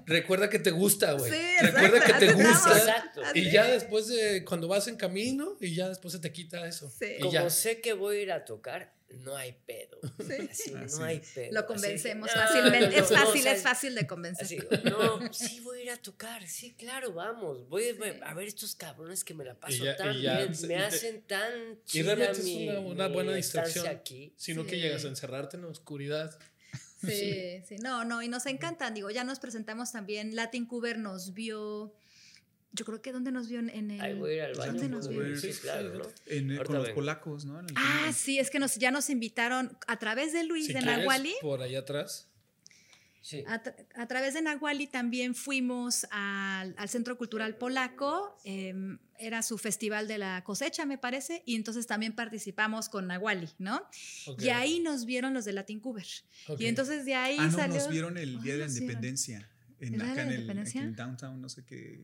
[0.06, 1.30] recuerda que te gusta, güey.
[1.32, 2.78] Sí, recuerda exacto, que te gusta.
[2.78, 3.22] Exacto.
[3.34, 6.90] Y ya después de cuando vas en camino y ya después se te quita eso.
[6.90, 7.06] Sí.
[7.16, 7.48] Y Como ya.
[7.48, 9.98] sé que voy a ir a tocar, no hay pedo.
[10.50, 10.98] Así, Así.
[10.98, 11.52] no hay pedo.
[11.52, 12.96] Lo convencemos fácilmente.
[12.96, 14.44] no, es fácil, es fácil de convencer.
[14.44, 17.68] Así, no, sí voy a ir a tocar, sí, claro, vamos.
[17.68, 20.36] Voy a- a ver estos cabrones que me la paso Y ya- tan y ya,
[20.38, 23.86] bien, y me hacen tan Y chida realmente mi, es una, buena distracción.
[23.88, 24.32] aquí.
[24.36, 24.80] Sino que Sí.
[24.80, 26.38] llegas a encerrarte en la oscuridad.
[27.00, 28.94] Sí, sí, no, no, y nos encantan.
[28.94, 30.36] Digo, ya nos presentamos también.
[30.36, 31.92] Latin Cuber nos vio.
[32.72, 34.00] Yo creo que ¿dónde nos vio en, el.
[34.00, 34.72] Ahí voy a ir al baño.
[34.72, 35.26] ¿Dónde nos pues, vio?
[35.26, 36.02] güey, Sí, claro.
[36.26, 36.94] En- eh, con los vengo.
[36.94, 37.58] polacos, ¿no?
[37.58, 38.12] En el Ah, camino.
[38.12, 41.34] sí, es que nos, ya nos invitaron a través de Luis Si de Nahuali.
[41.42, 42.28] por allá atrás.
[43.22, 43.44] Sí.
[43.46, 49.42] A, tra- a través de Nahuali también fuimos al, al Centro Cultural Polaco, em, era
[49.42, 53.82] su festival de la cosecha, me parece, y entonces también participamos con Nahuali, ¿no?
[54.38, 56.06] Y ahí nos vieron los de Latin Cuber.
[56.46, 56.60] ok.
[56.60, 57.74] Y entonces de ahí Ah, no, salió...
[57.76, 58.88] nos vieron el Día de la Ah, nos vieron.
[58.90, 59.50] Independencia.
[59.80, 62.02] En, ¿El Día de acá la en el, aquí en downtown, no sé qué.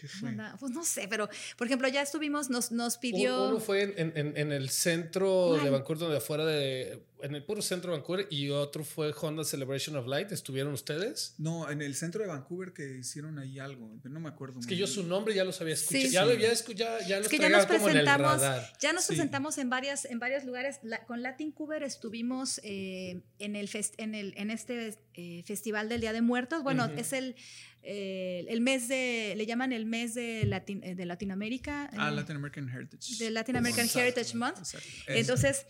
[0.00, 0.28] ¿Qué fue?
[0.30, 3.48] Anda, Pues no sé, pero por ejemplo ya estuvimos, nos, nos pidió...
[3.48, 5.68] Uno fue en, en- el centro de.
[5.70, 7.02] Vancouver, donde afuera de.
[7.22, 10.32] En el puro centro de Vancouver, y otro fue Honda Celebration of Light.
[10.32, 11.34] ¿Estuvieron ustedes?
[11.38, 14.60] No, en el centro de Vancouver que hicieron ahí algo, pero no me acuerdo.
[14.60, 16.04] Es muy que yo su nombre ya los había escuchado.
[16.06, 16.10] Sí.
[16.10, 18.72] ya lo había escu- ya, ya los Es que ya nos en el presentamos, radar.
[18.80, 19.08] ya nos Sí.
[19.08, 20.78] presentamos en varias, en varios lugares.
[20.82, 25.88] La- con Latin Cuber estuvimos eh, en el fest- en el, en este eh, festival
[25.88, 26.62] del Día de Muertos.
[26.62, 27.34] Bueno, es el,
[27.82, 31.90] eh, el mes de, le llaman el mes de, Latin- de Latinoamérica.
[31.94, 33.16] Ah, eh, Latin American Heritage.
[33.18, 33.88] de Latin American.
[33.94, 34.58] Heritage Month.
[34.58, 34.88] Exacto.
[35.08, 35.66] Entonces,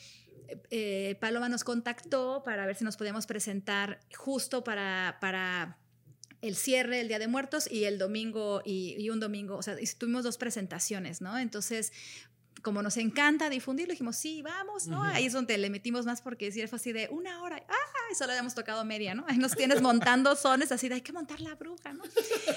[0.70, 5.78] eh, Paloma nos contactó para ver si nos podíamos presentar justo para, para
[6.42, 9.76] el cierre, el Día de Muertos y el domingo y, y un domingo, o sea,
[9.98, 11.38] tuvimos dos presentaciones, ¿no?
[11.38, 11.92] Entonces,
[12.62, 14.98] como nos encanta difundirlo, dijimos, sí, vamos, ¿no?
[15.00, 15.06] Ujú.
[15.10, 17.74] Ahí es donde le metimos más porque si fue así de una hora, ¡ah!
[18.10, 19.24] Y solo habíamos tocado media, ¿no?
[19.28, 22.02] Ahí nos tienes montando sones así de hay que montar la bruja, ¿no?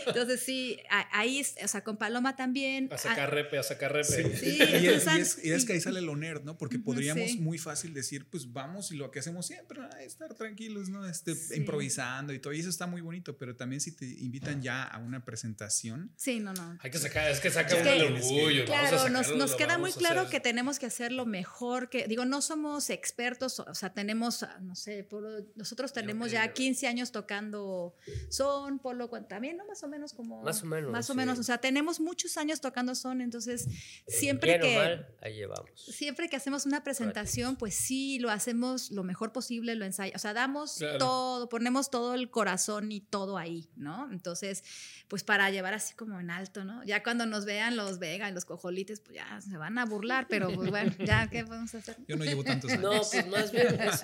[0.08, 2.90] Entonces, sí, a- ahí, o sea, con Paloma también.
[2.92, 4.38] A sacar repe, a sacar repe.
[4.38, 4.38] Sí.
[4.44, 6.58] Sí, y, es, y es- y es que ahí sale lo nerd, ¿no?
[6.58, 7.40] Porque podríamos sí.
[7.40, 11.06] muy fácil decir, pues vamos y lo que hacemos siempre, ah, estar tranquilos, ¿no?
[11.08, 11.56] Este, Sí.
[11.56, 12.54] Improvisando y todo.
[12.54, 16.40] Y eso está muy bonito, pero también si te invitan ya a una presentación, Sí,
[16.40, 16.78] no, no.
[16.82, 18.66] Hay que sacar, es que saca Es uno que- el orgullo.
[18.68, 22.26] vamos a Claro, nos, nos queda muy claro que tenemos que hacerlo mejor, que digo,
[22.26, 26.54] no somos expertos, o sea, tenemos, ah, no sé, Polo- nosotros tenemos ya creo.
[26.56, 27.96] 15 años tocando
[28.30, 29.66] son, Polo también, ¿no?
[29.66, 30.42] Más o menos como...
[30.44, 31.18] Más o menos, Más o sí.
[31.18, 33.68] menos, o sea, tenemos muchos años tocando son, entonces
[34.08, 34.78] siempre que...
[34.78, 35.70] mal, ahí llevamos.
[35.76, 40.22] Siempre que hacemos una presentación, pues sí, lo hacemos lo mejor posible, lo ensayamos, o
[40.22, 40.98] sea, damos Claro.
[40.98, 44.12] todo, ponemos todo el corazón y todo ahí, ¿no?
[44.12, 44.64] Entonces,
[45.08, 46.84] pues para llevar así como en alto, ¿no?
[46.84, 50.28] Ya cuando nos vean los Vega y los cojolites, pues ya se van a burlar,
[50.30, 51.96] pero pues bueno, ya, ¿qué podemos hacer?
[52.08, 52.82] yo no llevo tantos años.
[52.84, 54.02] No, pues más bien, es-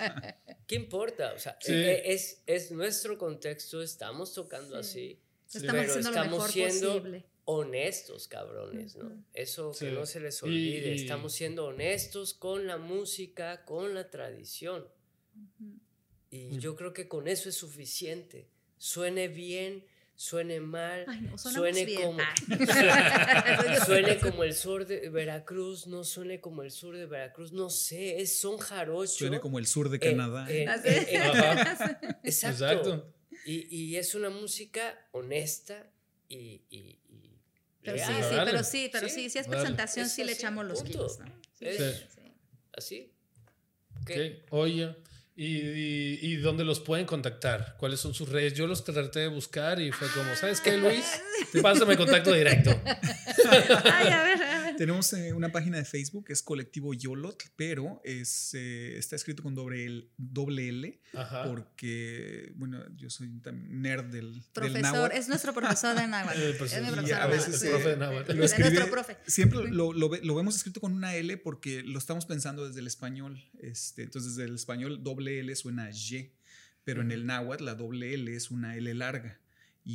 [0.66, 1.32] ¿qué importa?
[1.34, 1.72] O sea, Sí.
[1.72, 5.20] eh, es, es nuestro contexto, estamos tocando así,
[5.52, 7.24] Estamos pero haciendo lo estamos mejor siendo posible.
[7.46, 9.24] honestos, cabrones, ¿no?
[9.34, 9.92] Eso que Sí.
[9.92, 14.86] no se les olvide, y- estamos siendo honestos con la música, con la tradición.
[15.34, 15.80] Ujú.
[16.30, 16.58] Y Mm.
[16.60, 18.48] yo creo que con eso es suficiente.
[18.78, 19.84] Suene bien,
[20.20, 22.02] suene mal, Ay, no, suene bien.
[22.02, 22.34] como Ah.
[23.86, 28.20] suene como el sur de Veracruz, no suene como el sur de Veracruz, no sé,
[28.20, 29.10] es son jarocho.
[29.14, 30.46] Suena como el sur de eh, Canadá.
[30.50, 31.62] eh, ¿Ah, eh, eh, Ajá.
[32.22, 32.64] exacto.
[32.66, 33.14] Exacto.
[33.46, 35.90] Y, y es una música honesta
[36.28, 37.38] y, y- y
[37.82, 38.22] Pero sí, real.
[38.24, 40.80] sí, pero sí, pero Sí, sí, si es presentación, Es sí le así, echamos los
[40.82, 40.92] punto.
[40.92, 41.26] kilos, ¿no?
[41.58, 42.06] Sí, Es- Sí.
[42.14, 42.32] sí.
[42.76, 43.12] Así.
[44.02, 44.44] Ok, ¿Qué?
[44.50, 44.94] Oye,
[45.40, 47.74] ¿y, y, y dónde los pueden contactar?
[47.78, 48.52] ¿Cuáles son sus redes?
[48.52, 51.22] Yo los traté de buscar y fue como, ¿sabes qué, Luis?
[51.62, 52.78] Pásame contacto directo.
[52.84, 54.39] Ay, a ver, a ver.
[54.80, 59.54] Tenemos eh, una página de Facebook, es Colectivo Yolot, pero es, eh, está escrito con
[59.54, 61.00] doble L, doble L
[61.44, 63.42] porque, bueno, yo soy un
[63.82, 65.16] nerd del, del Profesor, náhuatl.
[65.16, 66.38] es nuestro profesor de náhuatl.
[66.40, 67.68] El Es profesor- mi profesor a de veces, náhuatl, el sí.
[67.68, 68.32] profe de náhuatl.
[68.38, 69.16] Lo Es escribe- nuestro profe.
[69.26, 72.80] Siempre lo, lo ve- lo vemos escrito con una L porque lo estamos pensando desde
[72.80, 73.38] el español.
[73.60, 76.32] Este, entonces, desde el español, doble L suena a Y,
[76.84, 79.39] pero en el náhuatl la doble L es una L larga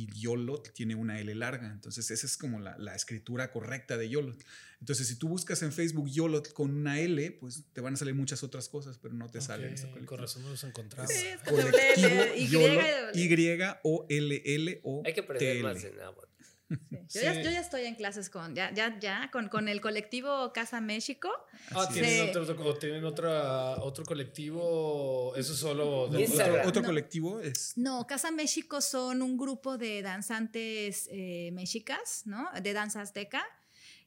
[0.02, 1.70] y Yolot tiene una L larga.
[1.72, 4.44] Entonces, esa es como la, la escritura correcta de Yolot.
[4.80, 8.14] Entonces, si tú buscas en Facebook Yolot con una L, pues te van a salir
[8.14, 9.72] muchas otras cosas, pero no te salen.
[9.72, 10.08] ese Ok, colectivo.
[10.10, 11.10] con razón no los encontramos.
[11.12, 13.10] Sí, es Colectivo L, Y, Yolot, doble.
[13.14, 15.02] Y-O-L-L-O.
[15.04, 16.25] Hay que aprender más de náhuatl.
[17.08, 17.20] Sí.
[17.20, 20.52] Yo, ya, yo ya estoy en clases con, ya, ya, ya, con, con el colectivo
[20.52, 21.30] Casa México.
[21.70, 25.32] Ah, ¿tienen, otro, tienen otra, otro colectivo?
[25.36, 26.24] Eso es solo de.
[26.24, 26.88] Otro, otro No.
[26.88, 32.48] colectivo es No, Casa México son un grupo de danzantes eh, mexicas, ¿no?
[32.60, 33.44] De danza azteca.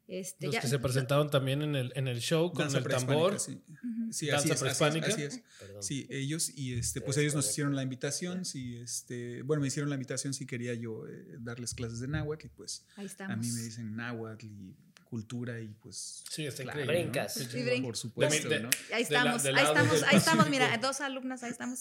[0.10, 2.84] Este, los ya- que se presentaron también en el, en el show con danza el
[2.86, 3.40] tambor.
[3.40, 4.12] Sí, Ujú.
[4.12, 5.08] Sí, Danza así es, así es, prehispánica.
[5.08, 5.44] así es.
[5.60, 5.84] Perdón.
[5.84, 9.68] Sí, ellos y este, pues Es ellos nos hicieron la invitación, sí, este, bueno, me
[9.68, 13.34] hicieron la invitación si quería yo eh, darles clases de náhuatl y pues Ahí estamos.
[13.34, 14.76] a mí me dicen náhuatl y
[15.10, 17.06] cultura y pues Sí, está claro, increíble.
[17.06, 17.12] ¿no?
[17.12, 17.34] Brincas.
[17.34, 18.70] Sí, Sí, brin- por supuesto, de- ¿no?
[18.94, 21.80] Ahí de la- estamos, ahí estamos, ahí estamos, mira, dos alumnas, ahí estamos.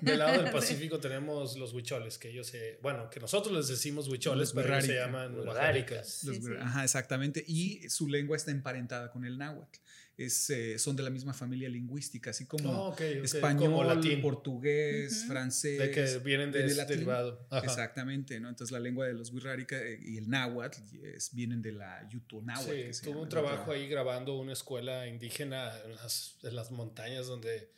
[0.00, 4.08] Del lado del Pacífico tenemos los huicholes, que ellos se, bueno, que nosotros les decimos
[4.08, 6.50] huicholes, Los pero ellos se llaman Sí, gra- sí.
[6.60, 7.44] Ajá, exactamente.
[7.46, 9.78] Y su lengua está emparentada con el náhuatl.
[10.16, 13.84] Es, eh, son de la misma familia lingüística, así como Oh, ok, ok, español, como
[13.84, 14.20] latín.
[14.20, 15.28] portugués, Ujú.
[15.32, 15.78] francés.
[15.78, 16.96] De que vienen de ese latín.
[16.96, 17.46] derivado.
[17.48, 17.64] Ajá.
[17.64, 18.50] Exactamente, ¿no?
[18.50, 22.70] Entonces la lengua de los Wirrárica eh, y el náhuatl es- vienen de la yutonáhuatl.
[22.70, 26.54] que Sí, se tuve llama, un trabajo ahí grabando una escuela indígena en las, en
[26.54, 27.70] las montañas donde,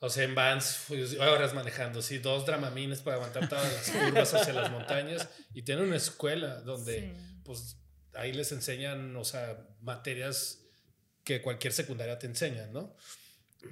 [0.00, 3.90] o sea, en vans, pues, horas manejando, sí, dos dramamines para aguantar todas las
[4.26, 7.40] curvas hacia las montañas y tienen una escuela donde, Sí.
[7.44, 7.76] pues,
[8.14, 10.60] ahí les enseñan, o sea, materias
[11.24, 12.94] que cualquier secundaria te enseñan, ¿no?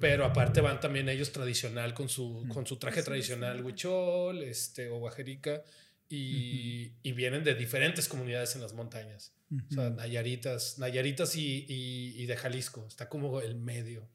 [0.01, 3.65] Pero aparte van también ellos tradicional con su, con su traje tradicional vestimenta.
[3.67, 5.63] huichol, este, o guajerica,
[6.09, 9.33] y, y vienen de diferentes comunidades en las montañas.
[9.51, 9.89] O sea.
[9.91, 12.85] Nayaritas, Nayaritas y, y- y de Jalisco.
[12.87, 14.07] Está como el medio.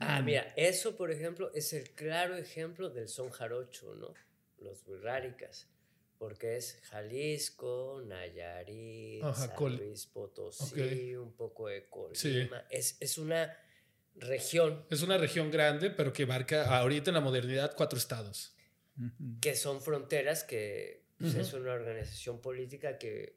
[0.00, 0.24] Ah, Ujú.
[0.26, 4.14] mira, eso, por ejemplo, es el claro ejemplo del son jarocho, ¿no?
[4.58, 5.66] Los burráricas.
[6.18, 12.14] Porque es Jalisco, Nayarit, Ajá, San Col- Luis Potosí, un poco de Colima.
[12.14, 12.48] Sí.
[12.70, 13.56] Es, es una
[14.16, 18.54] región Es una región grande, pero que abarca ahorita en la modernidad cuatro estados.
[19.40, 21.40] Que son fronteras que pues, Ujú.
[21.42, 23.36] es una organización política que,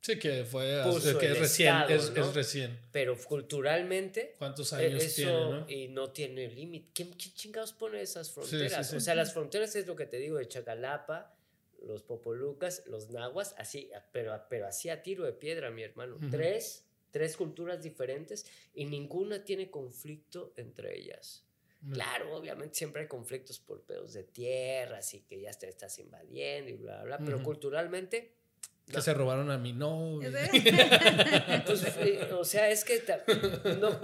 [0.00, 2.28] Sí, que fue Puso que el es recién, Estado, es, ¿no?
[2.28, 2.80] es recién.
[2.92, 5.70] pero culturalmente ¿Cuántos eh, años eso tiene, no?
[5.70, 6.90] y no tiene límite.
[6.92, 8.88] ¿Quién, quién chingados pone esas fronteras?
[8.90, 8.96] sí.
[8.96, 11.34] O sea, las fronteras es lo que te digo de Chacalapa,
[11.82, 16.18] los Popolucas, los Nahuas, así, pero, pero así a tiro de piedra, mi hermano.
[16.30, 21.44] Tres, tres culturas diferentes y ninguna tiene conflicto entre ellas.
[21.92, 26.70] Claro, obviamente siempre hay conflictos por pedos de tierras y que ya te estás invadiendo
[26.70, 28.34] y bla, bla, bla, pero culturalmente...
[28.86, 29.02] Que no.
[29.02, 30.30] se robaron a mi novio.
[30.30, 33.02] Pues, eh, o sea, es que
[33.80, 34.00] no,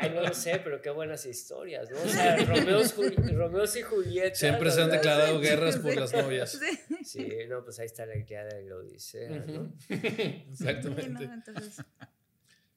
[0.00, 2.02] ay, no lo sé, pero qué buenas historias, ¿no?
[2.02, 4.34] O sea, Romeos, y Julieta.
[4.34, 6.58] Siempre se han declarado guerras por las novias.
[7.04, 7.28] Sí.
[7.48, 9.72] No, pues ahí está la guía de la Odisea, ¿no?
[9.88, 11.24] Exactamente.
[11.24, 11.84] Entonces,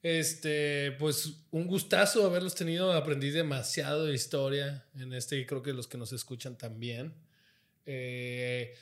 [0.00, 2.92] Este, pues un gustazo haberlos tenido.
[2.92, 7.14] Aprendí demasiado de historia en este y creo que los que nos escuchan también.
[7.84, 8.74] Eh,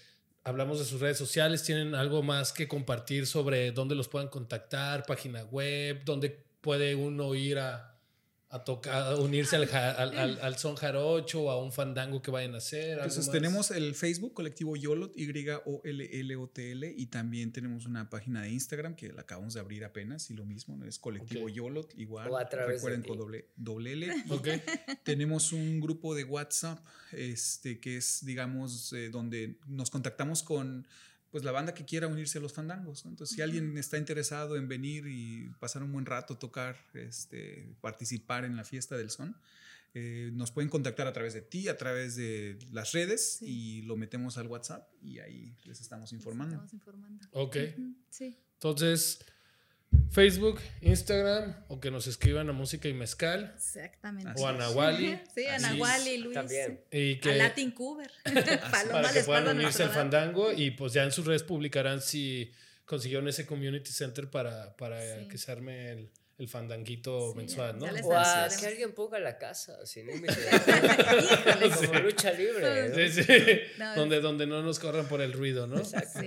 [0.46, 1.64] hablamos de sus redes sociales.
[1.64, 5.04] ¿Tienen algo más que compartir sobre dónde los puedan contactar?
[5.04, 7.95] Página web, dónde puede uno ir a,
[8.48, 12.22] a tocar, a unirse al, ja- al, al- al son jarocho o a un fandango
[12.22, 12.92] que vayan a hacer.
[12.92, 13.32] algo Entonces más?
[13.32, 19.22] tenemos el Facebook colectivo Yolot, Y-O-L-L-O-T-L, y también tenemos una página de Instagram que la
[19.22, 20.86] acabamos de abrir apenas y lo mismo, ¿no?
[20.86, 21.48] es colectivo.
[21.48, 22.28] Yolot, igual.
[22.30, 23.08] O a través de Recuerden ti.
[23.08, 24.06] con doble, doble L.
[24.30, 24.48] Ok.
[25.02, 26.78] tenemos un grupo de WhatsApp,
[27.12, 30.86] este, que es, digamos, eh, donde nos contactamos con
[31.36, 33.04] pues la banda que quiera unirse a los fandangos.
[33.04, 33.10] ¿no?
[33.10, 38.46] Entonces, si alguien está interesado en venir y pasar un buen rato, tocar, este, participar
[38.46, 39.36] en la fiesta del son,
[39.92, 43.80] eh, nos pueden contactar a través de ti, a través de las redes Sí.
[43.80, 46.54] y lo metemos al WhatsApp y ahí les estamos informando.
[46.54, 47.26] Estamos informando.
[47.32, 47.56] Ok.
[48.08, 48.38] Sí.
[48.54, 49.18] Entonces,
[50.10, 53.52] Facebook, Instagram, o que nos escriban a Música y Mezcal.
[53.54, 54.32] Exactamente.
[54.36, 54.52] O a.
[54.52, 55.18] Nahuali.
[55.34, 56.34] Sí, a Nahuali, Luis.
[56.34, 56.80] También.
[56.90, 58.10] Y que, A Latin Cover.
[58.24, 62.50] Paloma para que puedan unirse al fandango y pues ya en sus redes publicarán si
[62.84, 65.28] consiguieron ese community center para, para Sí.
[65.28, 67.86] que se arme el, el fandanguito Sí, mensual, ¿no?
[67.86, 70.34] ya les O a que alguien ponga la casa sin límite.
[71.86, 72.88] Como lucha libre.
[72.90, 72.94] ¿no?
[72.94, 73.26] Sí, sí.
[73.78, 75.78] No, donde, donde no nos corran por el ruido, ¿no?
[75.78, 76.20] Exacto.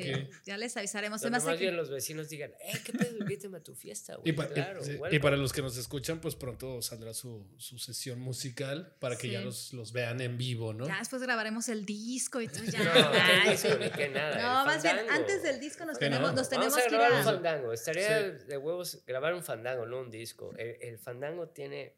[0.46, 1.22] Ya les avisaremos.
[1.22, 3.18] Además, aquí- bien los vecinos digan, eh, ¿qué pedo?
[3.18, 4.30] Invítame a tu fiesta, güey.
[4.30, 7.78] Y, pa- claro, sí, y para los que nos escuchan, pues pronto saldrá su, su
[7.80, 9.34] sesión musical para que Sí.
[9.34, 10.88] ya los, los vean en vivo, ¿no?
[10.88, 12.80] ya después grabaremos el disco y tú ya.
[12.84, 14.42] No, Ay, ni qué nada.
[14.60, 16.16] No, más bien, antes del disco nos Que no.
[16.18, 17.32] tenemos, nos tenemos Vamos a que ir grabar un a.
[17.32, 17.74] fandango.
[17.74, 18.46] Estaría Sí.
[18.48, 20.54] de huevos grabar un fandango, no un disco.
[20.58, 21.94] El, el fandango tiene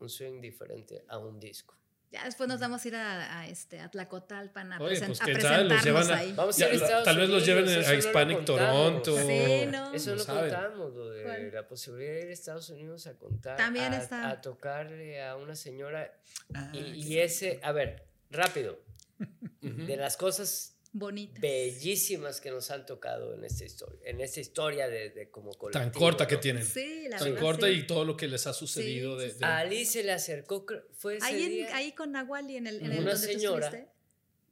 [0.00, 1.76] un swing diferente a un disco.
[2.10, 5.22] Ya después nos vamos a ir a, a este, a Tlacotalpan a, Oye, presen- pues,
[5.22, 6.32] a presentarnos llevan a- ahí.
[6.34, 9.02] Vamos Ya, a ir tal vez los lleven a eso no lo Hispanic contamos.
[9.02, 9.16] Toronto.
[9.26, 9.94] Sí, no.
[9.94, 10.50] Eso No saben.
[10.50, 11.52] contamos, lo de ¿Cuál?
[11.54, 13.56] la posibilidad de ir a Estados Unidos a contar.
[13.56, 14.28] También a, está.
[14.28, 16.12] a tocarle a una señora.
[16.52, 18.78] Ah, Y, y ese, a ver, rápido.
[19.62, 21.40] De las cosas Bonita.
[21.40, 25.90] bellísimas que nos han tocado en esta historia, en esta historia de, de como colectivo.
[25.90, 26.64] Tan corta que tienen.
[26.66, 27.72] Sí, la Tan verdad, corta sí.
[27.72, 30.12] y todo lo que les ha sucedido Sí, de, sí, de- A Ali se le
[30.12, 33.70] acercó, fue ese Ahí, en- día ahí con Nahuali en el, en el Una señora.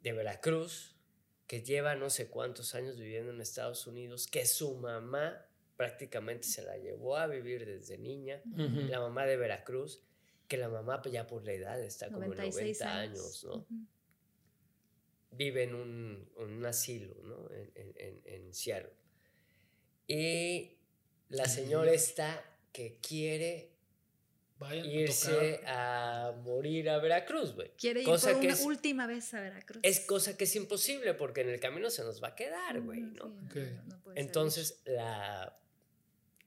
[0.03, 0.97] de Veracruz
[1.47, 5.45] que lleva no sé cuántos años viviendo en Estados Unidos, que su mamá
[5.77, 10.01] prácticamente se la llevó a vivir desde niña, la mamá de Veracruz,
[10.47, 13.19] que la mamá pues, ya por la edad está como en 96 90 años.
[13.19, 13.55] años, ¿no?
[13.57, 13.87] Ujú.
[15.33, 17.49] Vive en un, un asilo, ¿no?
[17.55, 18.91] En, en, en- Seattle.
[20.07, 20.73] Y
[21.29, 23.71] la señora está que quiere
[24.59, 27.71] Vayan irse a morir a Veracruz, güey.
[27.79, 29.81] Quiere ir Cosa por que una es- última vez a Veracruz.
[29.83, 33.05] Es cosa que es imposible porque en el camino se nos va a quedar, güey,
[33.05, 33.51] Ujú, ¿no?
[33.55, 33.61] sí.
[34.17, 35.57] Entonces, la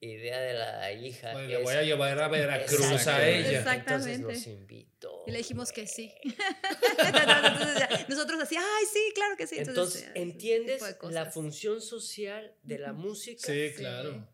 [0.03, 3.59] idea de la hija Bueno, le voy a llevar a Veracruz a ella.
[3.59, 3.93] Exacto.
[3.93, 4.33] Entonces Exactamente.
[4.33, 5.23] nos invitó.
[5.27, 6.13] Y le dijimos que sí.
[6.23, 9.55] Entonces, ya, nosotros así, ay, sí, claro que sí.
[9.59, 13.45] Entonces, ¿entiendes la función social de la música?
[13.45, 13.75] Sí, Sí.
[13.75, 14.27] claro.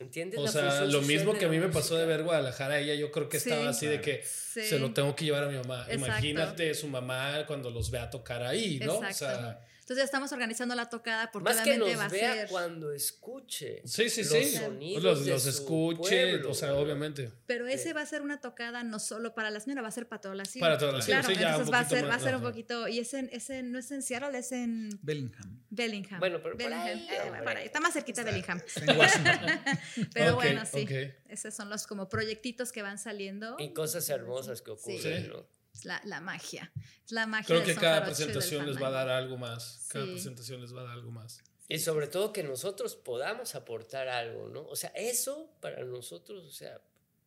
[0.00, 2.78] ¿Entiendes O la sea, lo mismo que a mí me pasó de ver Guadalajara a
[2.78, 3.50] ella, yo creo que Sí.
[3.50, 4.62] estaba así de que Sí.
[4.62, 5.80] se lo tengo que llevar a mi mamá.
[5.88, 6.04] Exacto.
[6.06, 8.98] Imagínate su mamá cuando los vea tocar ahí, ¿no?
[8.98, 9.16] O Exacto.
[9.42, 12.34] sea, Entonces ya estamos organizando la tocada porque Más que obviamente nos va a vea
[12.34, 12.48] ser.
[12.50, 13.80] cuando escuche.
[13.86, 14.44] sí, sí, los sí.
[14.58, 15.98] sonidos Los, de los su escuche,
[16.32, 16.76] pueblo, o sea, ¿no?
[16.80, 17.32] obviamente.
[17.46, 17.92] Pero ese Sí.
[17.94, 20.34] va a ser una tocada no solo para la señora, va a ser para toda
[20.34, 20.66] la ciudad.
[20.66, 22.42] Para toda la ciudad, Claro, sí, entonces va a ser, va a más, ser un
[22.42, 22.86] poquito.
[22.86, 25.58] Y ese, ese no es en Seattle, es en Bellingham.
[25.70, 26.20] Bellingham.
[26.20, 26.86] Bueno, pero por Bellingham.
[26.86, 27.64] ahí, Eh, por ahí.
[27.64, 28.60] Está más cerquita de Bellingham.
[28.76, 30.08] En.
[30.12, 30.82] Pero Ok, bueno, sí.
[30.82, 31.14] ok.
[31.30, 33.56] Esos son los como proyectitos que van saliendo.
[33.58, 35.28] Y cosas hermosas que ocurren, Sí.
[35.28, 35.46] ¿no?
[35.78, 36.72] Es la, la magia.
[37.06, 39.86] Es la magia Creo que son cada jarocho presentación les va a dar algo más.
[39.90, 40.10] Cada Sí.
[40.12, 41.40] presentación les va a dar algo más.
[41.68, 44.66] Y sobre todo que nosotros podamos aportar algo, ¿no?
[44.66, 46.80] O sea, eso para nosotros, o sea,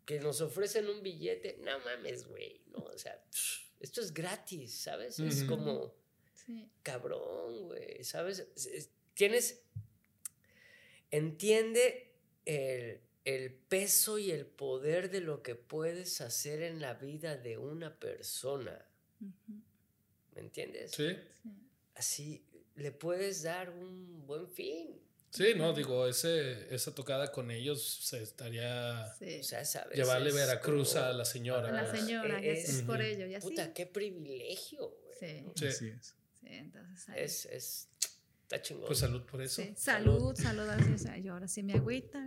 [0.05, 2.79] que nos ofrecen un billete, no mames, güey, ¿no?
[2.79, 3.23] O sea,
[3.79, 5.19] esto es gratis, ¿sabes?
[5.19, 5.93] Es como
[6.33, 6.69] Sí.
[6.83, 8.39] cabrón, güey, ¿sabes?
[8.55, 9.61] Es- es- Tienes,
[11.11, 12.13] entiende
[12.45, 17.57] el, el peso y el poder de lo que puedes hacer en la vida de
[17.57, 18.85] una persona,
[20.35, 20.91] ¿me entiendes?
[20.91, 21.09] Sí.
[21.09, 21.49] sí.
[21.95, 22.45] Así
[22.75, 24.99] le puedes dar un buen fin.
[25.29, 29.39] Sí, no, digo, ese, esa tocada con ellos se estaría Sí.
[29.39, 29.95] O sea, ¿sabes?
[29.97, 31.69] llevarle Es Veracruz como- a la señora.
[31.69, 33.27] A la señora, es, es por ello.
[33.27, 33.47] Y así.
[33.47, 35.13] Puta, qué privilegio, güey.
[35.19, 35.65] Sí, Sí.
[35.67, 36.15] Así es.
[36.41, 37.23] sí, entonces ahí.
[37.23, 37.87] Es, es,
[38.51, 38.87] está chingón.
[38.87, 39.61] Pues salud por eso.
[39.61, 40.67] Sí, Salud, salud.
[40.67, 42.19] así, o sea, yo ahora sí me agüita.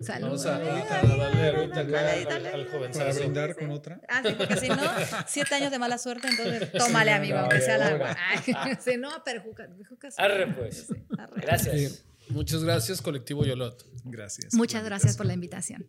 [0.00, 0.26] salud.
[0.26, 2.66] Vamos a, ahorita, a darle ahorita acá dale, al, dale, al.
[2.66, 3.60] Para brindar sí.
[3.60, 4.00] con otra.
[4.08, 4.82] Ah, sí, porque si no,
[5.26, 8.16] siete años de mala suerte, entonces tómale, amigo, aunque sea la agua.
[8.80, 9.68] Si no, perjuca.
[9.68, 10.16] perjuca sí.
[10.20, 10.86] Arre, pues.
[10.88, 11.40] Sí, arre.
[11.40, 11.92] Gracias.
[11.92, 12.02] Sí.
[12.28, 13.86] Muchas gracias, Colectivo Yolot.
[14.04, 14.54] Gracias.
[14.54, 15.16] Muchas gracias invitación.
[15.16, 15.86] por la invitación.